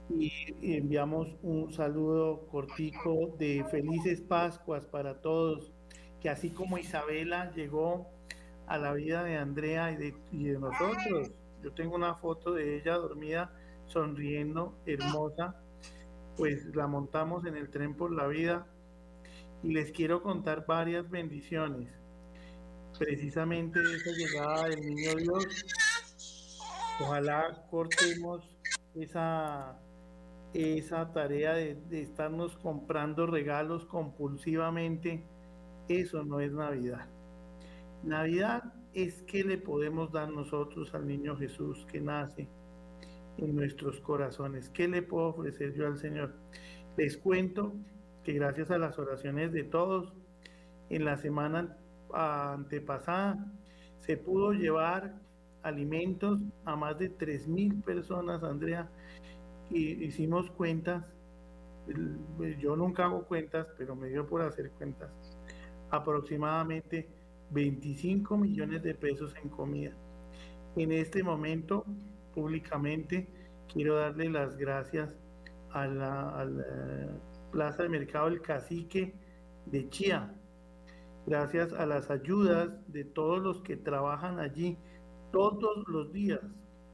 y 0.09 0.31
enviamos 0.61 1.35
un 1.41 1.71
saludo 1.73 2.47
cortico 2.47 3.35
de 3.37 3.65
felices 3.69 4.21
Pascuas 4.21 4.85
para 4.85 5.21
todos, 5.21 5.71
que 6.21 6.29
así 6.29 6.49
como 6.49 6.77
Isabela 6.77 7.51
llegó 7.51 8.07
a 8.67 8.77
la 8.77 8.93
vida 8.93 9.23
de 9.23 9.37
Andrea 9.37 9.91
y 9.91 9.95
de, 9.95 10.15
y 10.31 10.45
de 10.45 10.59
nosotros, 10.59 11.31
yo 11.63 11.71
tengo 11.73 11.95
una 11.95 12.15
foto 12.15 12.53
de 12.53 12.77
ella 12.77 12.95
dormida, 12.95 13.51
sonriendo, 13.85 14.77
hermosa, 14.85 15.55
pues 16.35 16.65
la 16.75 16.87
montamos 16.87 17.45
en 17.45 17.55
el 17.57 17.69
tren 17.69 17.95
por 17.95 18.11
la 18.11 18.27
vida. 18.27 18.67
Y 19.63 19.73
les 19.73 19.91
quiero 19.91 20.21
contar 20.21 20.65
varias 20.67 21.09
bendiciones. 21.09 21.89
Precisamente 22.97 23.79
esa 23.79 24.11
llegada 24.11 24.69
del 24.69 24.81
niño 24.81 25.15
Dios. 25.15 25.65
Ojalá 26.99 27.65
cortemos 27.69 28.47
esa, 28.95 29.79
esa 30.53 31.11
tarea 31.11 31.53
de, 31.53 31.75
de 31.89 32.01
estarnos 32.01 32.55
comprando 32.57 33.27
regalos 33.27 33.85
compulsivamente. 33.85 35.23
Eso 35.87 36.23
no 36.23 36.39
es 36.39 36.51
Navidad. 36.51 37.07
Navidad 38.03 38.73
es 38.93 39.21
que 39.23 39.43
le 39.43 39.57
podemos 39.57 40.11
dar 40.11 40.29
nosotros 40.29 40.93
al 40.93 41.07
niño 41.07 41.35
Jesús 41.37 41.85
que 41.91 42.01
nace 42.01 42.47
en 43.37 43.55
nuestros 43.55 43.99
corazones. 43.99 44.69
¿Qué 44.69 44.87
le 44.87 45.01
puedo 45.01 45.27
ofrecer 45.27 45.73
yo 45.73 45.87
al 45.87 45.97
Señor? 45.97 46.33
Les 46.95 47.17
cuento 47.17 47.73
que 48.23 48.33
gracias 48.33 48.71
a 48.71 48.77
las 48.77 48.97
oraciones 48.97 49.53
de 49.53 49.63
todos, 49.63 50.13
en 50.89 51.05
la 51.05 51.17
semana 51.17 51.77
antepasada 52.13 53.37
se 53.99 54.17
pudo 54.17 54.53
llevar 54.53 55.15
alimentos 55.63 56.39
a 56.65 56.75
más 56.75 56.97
de 56.97 57.09
mil 57.47 57.75
personas, 57.81 58.43
Andrea, 58.43 58.89
y 59.69 60.03
hicimos 60.05 60.49
cuentas, 60.51 61.03
yo 62.59 62.75
nunca 62.75 63.05
hago 63.05 63.23
cuentas, 63.23 63.67
pero 63.77 63.95
me 63.95 64.09
dio 64.09 64.25
por 64.27 64.41
hacer 64.41 64.71
cuentas, 64.71 65.09
aproximadamente 65.89 67.07
25 67.51 68.37
millones 68.37 68.83
de 68.83 68.93
pesos 68.93 69.33
en 69.41 69.49
comida. 69.49 69.91
En 70.75 70.91
este 70.91 71.23
momento, 71.23 71.85
públicamente, 72.33 73.27
quiero 73.71 73.95
darle 73.95 74.29
las 74.29 74.57
gracias 74.57 75.15
a 75.71 75.87
la, 75.87 76.29
a 76.29 76.45
la 76.45 76.65
Plaza 77.51 77.83
de 77.83 77.89
Mercado 77.89 78.29
del 78.29 78.41
Cacique 78.41 79.13
de 79.65 79.89
Chía, 79.89 80.33
gracias 81.25 81.73
a 81.73 81.85
las 81.85 82.09
ayudas 82.09 82.69
de 82.87 83.03
todos 83.03 83.39
los 83.39 83.61
que 83.61 83.77
trabajan 83.77 84.39
allí. 84.39 84.77
Todos 85.31 85.83
los 85.87 86.13
días 86.13 86.39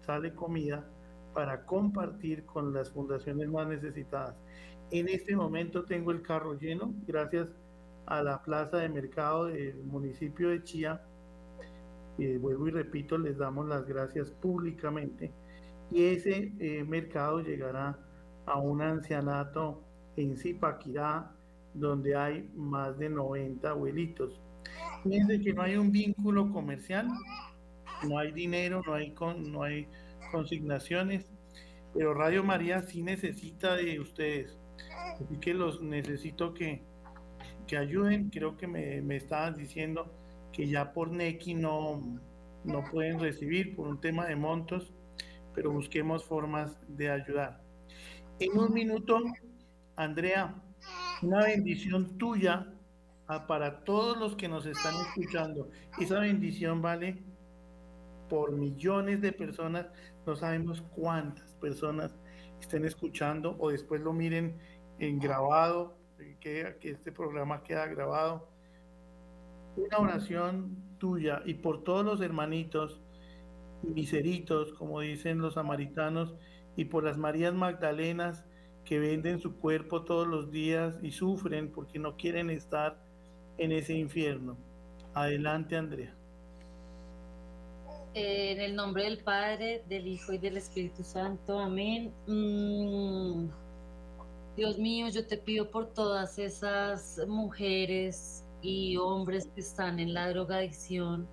sale 0.01 0.33
comida 0.33 0.87
para 1.33 1.65
compartir 1.65 2.45
con 2.45 2.73
las 2.73 2.89
fundaciones 2.91 3.49
más 3.49 3.67
necesitadas. 3.67 4.35
En 4.91 5.09
este 5.09 5.35
momento 5.35 5.83
tengo 5.83 6.11
el 6.11 6.21
carro 6.21 6.53
lleno 6.53 6.93
gracias 7.07 7.47
a 8.05 8.21
la 8.21 8.41
plaza 8.43 8.77
de 8.77 8.89
mercado 8.89 9.45
del 9.45 9.75
municipio 9.83 10.49
de 10.49 10.63
Chía. 10.63 11.01
Y 12.17 12.37
vuelvo 12.37 12.67
y 12.67 12.71
repito, 12.71 13.17
les 13.17 13.37
damos 13.37 13.67
las 13.67 13.87
gracias 13.87 14.29
públicamente. 14.31 15.31
Y 15.91 16.03
ese 16.05 16.53
eh, 16.59 16.83
mercado 16.83 17.39
llegará 17.41 17.97
a 18.45 18.59
un 18.59 18.81
ancianato 18.81 19.81
en 20.15 20.37
Zipaquirá, 20.37 21.31
donde 21.73 22.15
hay 22.15 22.49
más 22.55 22.97
de 22.99 23.09
90 23.09 23.69
abuelitos. 23.69 24.39
Fíjense 25.03 25.39
que 25.39 25.53
no 25.53 25.63
hay 25.63 25.75
un 25.75 25.91
vínculo 25.91 26.51
comercial, 26.51 27.07
no 28.07 28.17
hay 28.19 28.31
dinero, 28.31 28.81
no 28.85 28.93
hay, 28.93 29.11
con, 29.11 29.51
no 29.51 29.63
hay 29.63 29.87
consignaciones, 30.33 31.29
pero 31.93 32.15
Radio 32.15 32.43
María 32.43 32.81
sí 32.81 33.03
necesita 33.03 33.75
de 33.75 33.99
ustedes. 33.99 34.57
Así 35.21 35.37
que 35.37 35.53
los 35.53 35.81
necesito 35.83 36.55
que, 36.55 36.81
que 37.67 37.77
ayuden. 37.77 38.31
Creo 38.31 38.57
que 38.57 38.65
me, 38.65 38.99
me 39.01 39.17
estaban 39.17 39.55
diciendo 39.55 40.11
que 40.51 40.67
ya 40.67 40.91
por 40.91 41.11
NECI 41.11 41.53
no, 41.53 42.01
no 42.63 42.83
pueden 42.91 43.19
recibir 43.19 43.75
por 43.75 43.87
un 43.87 44.01
tema 44.01 44.25
de 44.25 44.35
montos, 44.35 44.91
pero 45.53 45.71
busquemos 45.71 46.25
formas 46.25 46.75
de 46.87 47.11
ayudar. 47.11 47.61
En 48.39 48.57
un 48.57 48.73
minuto, 48.73 49.21
Andrea, 49.95 50.55
una 51.21 51.43
bendición 51.43 52.17
tuya 52.17 52.73
para 53.47 53.83
todos 53.83 54.17
los 54.17 54.35
que 54.35 54.47
nos 54.47 54.65
están 54.65 54.95
escuchando. 54.95 55.69
Esa 55.99 56.19
bendición 56.19 56.81
vale 56.81 57.23
por 58.33 58.51
millones 58.51 59.21
de 59.21 59.31
personas, 59.31 59.85
no 60.25 60.35
sabemos 60.35 60.81
cuántas 60.95 61.53
personas 61.57 62.15
estén 62.59 62.83
escuchando 62.83 63.55
o 63.59 63.69
después 63.69 64.01
lo 64.01 64.11
miren 64.11 64.57
en 64.97 65.19
grabado, 65.19 65.99
que, 66.39 66.75
que 66.81 66.89
este 66.89 67.11
programa 67.11 67.61
queda 67.61 67.85
grabado. 67.85 68.49
una 69.75 69.99
oración 69.99 70.75
tuya 70.97 71.43
y 71.45 71.53
por 71.53 71.83
todos 71.83 72.03
los 72.03 72.21
hermanitos, 72.21 73.03
miseritos, 73.83 74.73
como 74.73 75.01
dicen 75.01 75.37
los 75.37 75.53
samaritanos, 75.53 76.33
y 76.75 76.85
por 76.85 77.03
las 77.03 77.19
Marías 77.19 77.53
Magdalenas 77.53 78.45
que 78.83 78.97
venden 78.97 79.41
su 79.41 79.59
cuerpo 79.59 80.05
todos 80.05 80.27
los 80.27 80.49
días 80.49 80.97
y 81.03 81.11
sufren 81.11 81.71
porque 81.71 81.99
no 81.99 82.17
quieren 82.17 82.49
estar 82.49 82.99
en 83.59 83.71
ese 83.71 83.93
infierno. 83.93 84.57
Adelante, 85.13 85.77
Andrea. 85.77 86.15
En 88.15 88.61
el 88.61 88.75
nombre 88.75 89.05
del 89.05 89.23
Padre, 89.23 89.83
del 89.89 90.07
Hijo 90.07 90.33
y 90.33 90.37
del 90.37 90.57
Espíritu 90.57 91.03
Santo. 91.03 91.57
Amén. 91.57 92.13
Mm, 92.27 93.47
Dios 94.55 94.77
mío, 94.77 95.09
yo 95.09 95.25
te 95.25 95.35
pido 95.35 95.71
por 95.71 95.87
todas 95.93 96.37
esas 96.37 97.19
mujeres 97.27 98.43
y 98.61 98.97
hombres 98.97 99.47
que 99.47 99.61
están 99.61 99.99
en 99.99 100.13
la 100.13 100.29
drogadicción, 100.29 101.27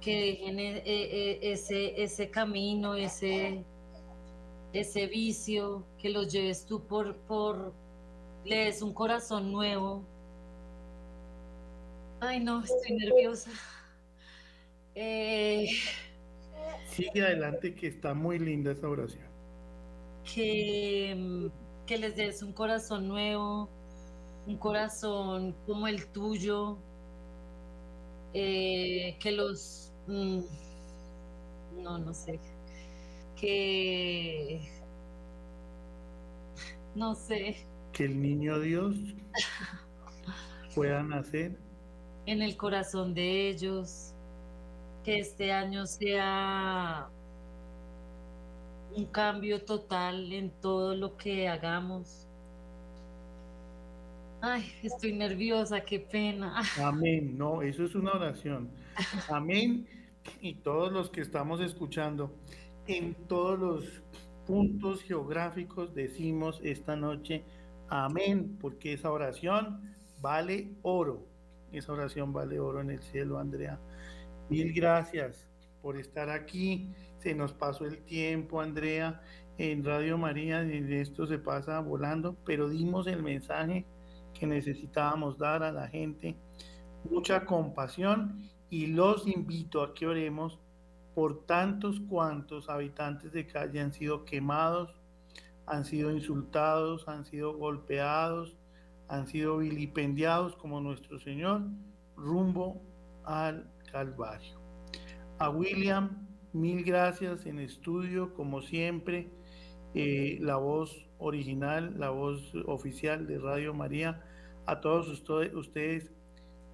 que 0.00 0.38
dejen 0.38 0.58
e, 0.58 0.78
e, 0.78 1.38
e, 1.42 1.52
ese, 1.52 2.02
ese 2.02 2.30
camino, 2.30 2.94
ese, 2.94 3.62
ese 4.72 5.06
vicio, 5.08 5.84
que 5.98 6.08
los 6.08 6.32
lleves 6.32 6.64
tú 6.64 6.80
por, 6.86 7.16
por, 7.18 7.74
le 8.46 8.64
des 8.64 8.80
un 8.80 8.94
corazón 8.94 9.52
nuevo. 9.52 10.02
Ay, 12.20 12.40
no, 12.40 12.64
estoy 12.64 12.96
nerviosa. 12.96 13.50
Eh, 15.02 15.66
Sigue 16.90 17.22
adelante, 17.22 17.74
que 17.74 17.86
está 17.86 18.12
muy 18.12 18.38
linda 18.38 18.72
esa 18.72 18.86
oración. 18.86 19.24
Que, 20.34 21.14
mm, 21.16 21.86
que 21.86 21.96
les 21.96 22.14
des 22.16 22.42
un 22.42 22.52
corazón 22.52 23.08
nuevo, 23.08 23.70
un 24.46 24.58
corazón 24.58 25.56
como 25.66 25.88
el 25.88 26.06
tuyo, 26.08 26.76
eh, 28.34 29.16
que 29.18 29.32
los... 29.32 29.90
Mm, 30.06 30.40
no, 31.82 31.98
no 31.98 32.12
sé. 32.12 32.38
Que... 33.36 34.60
No 36.94 37.14
sé. 37.14 37.56
Que 37.92 38.04
el 38.04 38.20
niño 38.20 38.60
Dios 38.60 38.96
pueda 40.74 41.02
nacer. 41.02 41.56
En 42.26 42.42
el 42.42 42.54
corazón 42.58 43.14
de 43.14 43.48
ellos. 43.48 44.09
Que 45.04 45.18
este 45.18 45.52
año 45.52 45.86
sea 45.86 47.08
un 48.94 49.06
cambio 49.06 49.64
total 49.64 50.32
en 50.32 50.50
todo 50.60 50.94
lo 50.94 51.16
que 51.16 51.48
hagamos 51.48 52.20
Ay, 54.42 54.72
estoy 54.82 55.12
nerviosa, 55.12 55.82
qué 55.82 56.00
pena. 56.00 56.62
Amén. 56.82 57.36
No, 57.36 57.60
eso 57.60 57.84
es 57.84 57.94
una 57.94 58.12
oración. 58.12 58.70
Amén. 59.28 59.86
Y 60.40 60.54
todos 60.54 60.90
los 60.92 61.10
que 61.10 61.20
estamos 61.20 61.60
escuchando, 61.60 62.32
en 62.86 63.14
todos 63.28 63.58
los 63.58 64.02
puntos 64.46 65.02
geográficos 65.02 65.94
decimos 65.94 66.60
esta 66.62 66.96
noche, 66.96 67.44
amén, 67.88 68.56
porque 68.60 68.94
esa 68.94 69.10
oración 69.10 69.94
vale 70.20 70.68
oro. 70.82 71.26
Esa 71.72 71.92
oración 71.92 72.32
vale 72.32 72.58
oro 72.58 72.80
en 72.80 72.90
el 72.90 73.02
cielo, 73.02 73.38
Andrea. 73.38 73.78
Mil 74.50 74.72
gracias 74.72 75.46
por 75.80 75.96
estar 75.96 76.28
aquí. 76.28 76.92
Se 77.18 77.36
nos 77.36 77.52
pasó 77.52 77.86
el 77.86 78.02
tiempo, 78.04 78.60
Andrea, 78.60 79.22
en 79.58 79.84
Radio 79.84 80.18
María, 80.18 80.64
y 80.64 80.92
esto 80.94 81.24
se 81.24 81.38
pasa 81.38 81.78
volando, 81.78 82.36
pero 82.44 82.68
dimos 82.68 83.06
el 83.06 83.22
mensaje 83.22 83.86
que 84.34 84.48
necesitábamos 84.48 85.38
dar 85.38 85.62
a 85.62 85.70
la 85.70 85.86
gente, 85.86 86.34
mucha 87.08 87.44
compasión 87.44 88.50
y 88.70 88.88
los 88.88 89.28
invito 89.28 89.82
a 89.82 89.94
que 89.94 90.08
oremos 90.08 90.58
por 91.14 91.44
tantos 91.44 92.00
cuantos 92.00 92.68
habitantes 92.68 93.32
de 93.32 93.46
calle 93.46 93.80
han 93.80 93.92
sido 93.92 94.24
quemados, 94.24 94.90
han 95.66 95.84
sido 95.84 96.10
insultados, 96.10 97.06
han 97.06 97.24
sido 97.24 97.56
golpeados, 97.56 98.56
han 99.06 99.28
sido 99.28 99.58
vilipendiados 99.58 100.56
como 100.56 100.80
nuestro 100.80 101.20
Señor 101.20 101.62
rumbo 102.16 102.82
al 103.24 103.70
Calvario. 103.90 104.60
A 105.38 105.50
William, 105.50 106.26
mil 106.52 106.84
gracias 106.84 107.46
en 107.46 107.58
estudio, 107.58 108.34
como 108.34 108.60
siempre, 108.62 109.30
eh, 109.94 110.38
la 110.40 110.56
voz 110.56 111.06
original, 111.18 111.94
la 111.98 112.10
voz 112.10 112.52
oficial 112.66 113.26
de 113.26 113.38
Radio 113.38 113.74
María 113.74 114.22
a 114.66 114.80
todos 114.80 115.08
ustedes. 115.08 116.12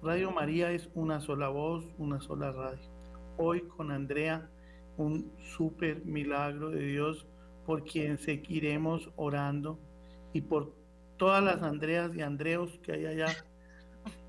Radio 0.03 0.31
María 0.31 0.71
es 0.71 0.89
una 0.93 1.19
sola 1.19 1.49
voz, 1.49 1.85
una 1.97 2.21
sola 2.21 2.51
radio. 2.51 2.89
Hoy 3.37 3.61
con 3.61 3.91
Andrea, 3.91 4.49
un 4.97 5.31
súper 5.55 6.05
milagro 6.05 6.69
de 6.69 6.85
Dios 6.85 7.27
por 7.65 7.83
quien 7.83 8.17
seguiremos 8.17 9.09
orando 9.15 9.79
y 10.33 10.41
por 10.41 10.73
todas 11.17 11.43
las 11.43 11.61
Andreas 11.63 12.15
y 12.15 12.21
Andreos 12.21 12.79
que 12.83 12.93
hay 12.93 13.05
allá, 13.05 13.27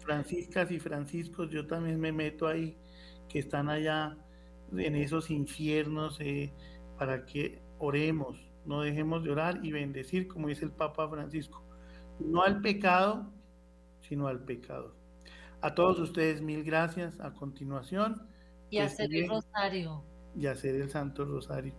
Franciscas 0.09 0.71
y 0.71 0.81
Franciscos, 0.81 1.51
yo 1.51 1.67
también 1.67 2.01
me 2.01 2.13
meto 2.13 2.47
ahí, 2.47 2.79
que 3.29 3.41
están 3.41 3.69
allá 3.69 4.17
en 4.75 4.97
esos 4.97 5.31
infiernos, 5.31 6.19
eh, 6.21 6.51
para 6.99 7.27
que 7.27 7.61
oremos, 7.79 8.39
no 8.65 8.81
dejemos 8.81 9.23
de 9.23 9.33
orar 9.33 9.61
y 9.63 9.71
bendecir, 9.71 10.27
como 10.27 10.49
dice 10.49 10.65
el 10.65 10.71
Papa 10.71 11.07
Francisco, 11.11 11.63
no 12.21 12.43
al 12.43 12.63
pecado, 12.63 13.31
sino 14.01 14.29
al 14.29 14.43
pecado. 14.45 14.95
A 15.61 15.75
todos 15.75 15.99
ustedes 15.99 16.41
mil 16.41 16.65
gracias. 16.65 17.21
A 17.21 17.35
continuación. 17.35 18.23
Y 18.71 18.79
hacer 18.79 19.15
el 19.15 19.29
rosario. 19.29 20.05
Y 20.35 20.47
hacer 20.47 20.75
el 20.77 20.89
Santo 20.89 21.27
Rosario. 21.27 21.75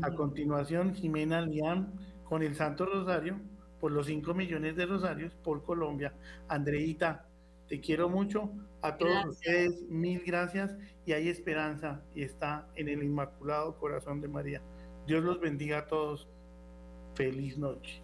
a 0.00 0.14
continuación, 0.14 0.94
Jimena 0.94 1.42
Liam 1.42 1.92
con 2.24 2.42
el 2.42 2.54
Santo 2.54 2.86
Rosario 2.86 3.38
por 3.80 3.92
los 3.92 4.06
5 4.06 4.32
millones 4.32 4.76
de 4.76 4.86
rosarios 4.86 5.34
por 5.44 5.62
Colombia. 5.62 6.14
Andreita, 6.48 7.25
te 7.68 7.80
quiero 7.80 8.08
mucho. 8.08 8.50
A 8.82 8.96
todos 8.96 9.26
ustedes, 9.26 9.82
mil 9.88 10.22
gracias. 10.24 10.76
Y 11.04 11.12
hay 11.12 11.28
esperanza 11.28 12.02
y 12.14 12.22
está 12.22 12.68
en 12.74 12.88
el 12.88 13.02
Inmaculado 13.02 13.78
Corazón 13.78 14.20
de 14.20 14.28
María. 14.28 14.62
Dios 15.06 15.22
los 15.24 15.40
bendiga 15.40 15.78
a 15.78 15.86
todos. 15.86 16.28
Feliz 17.14 17.56
noche. 17.56 18.02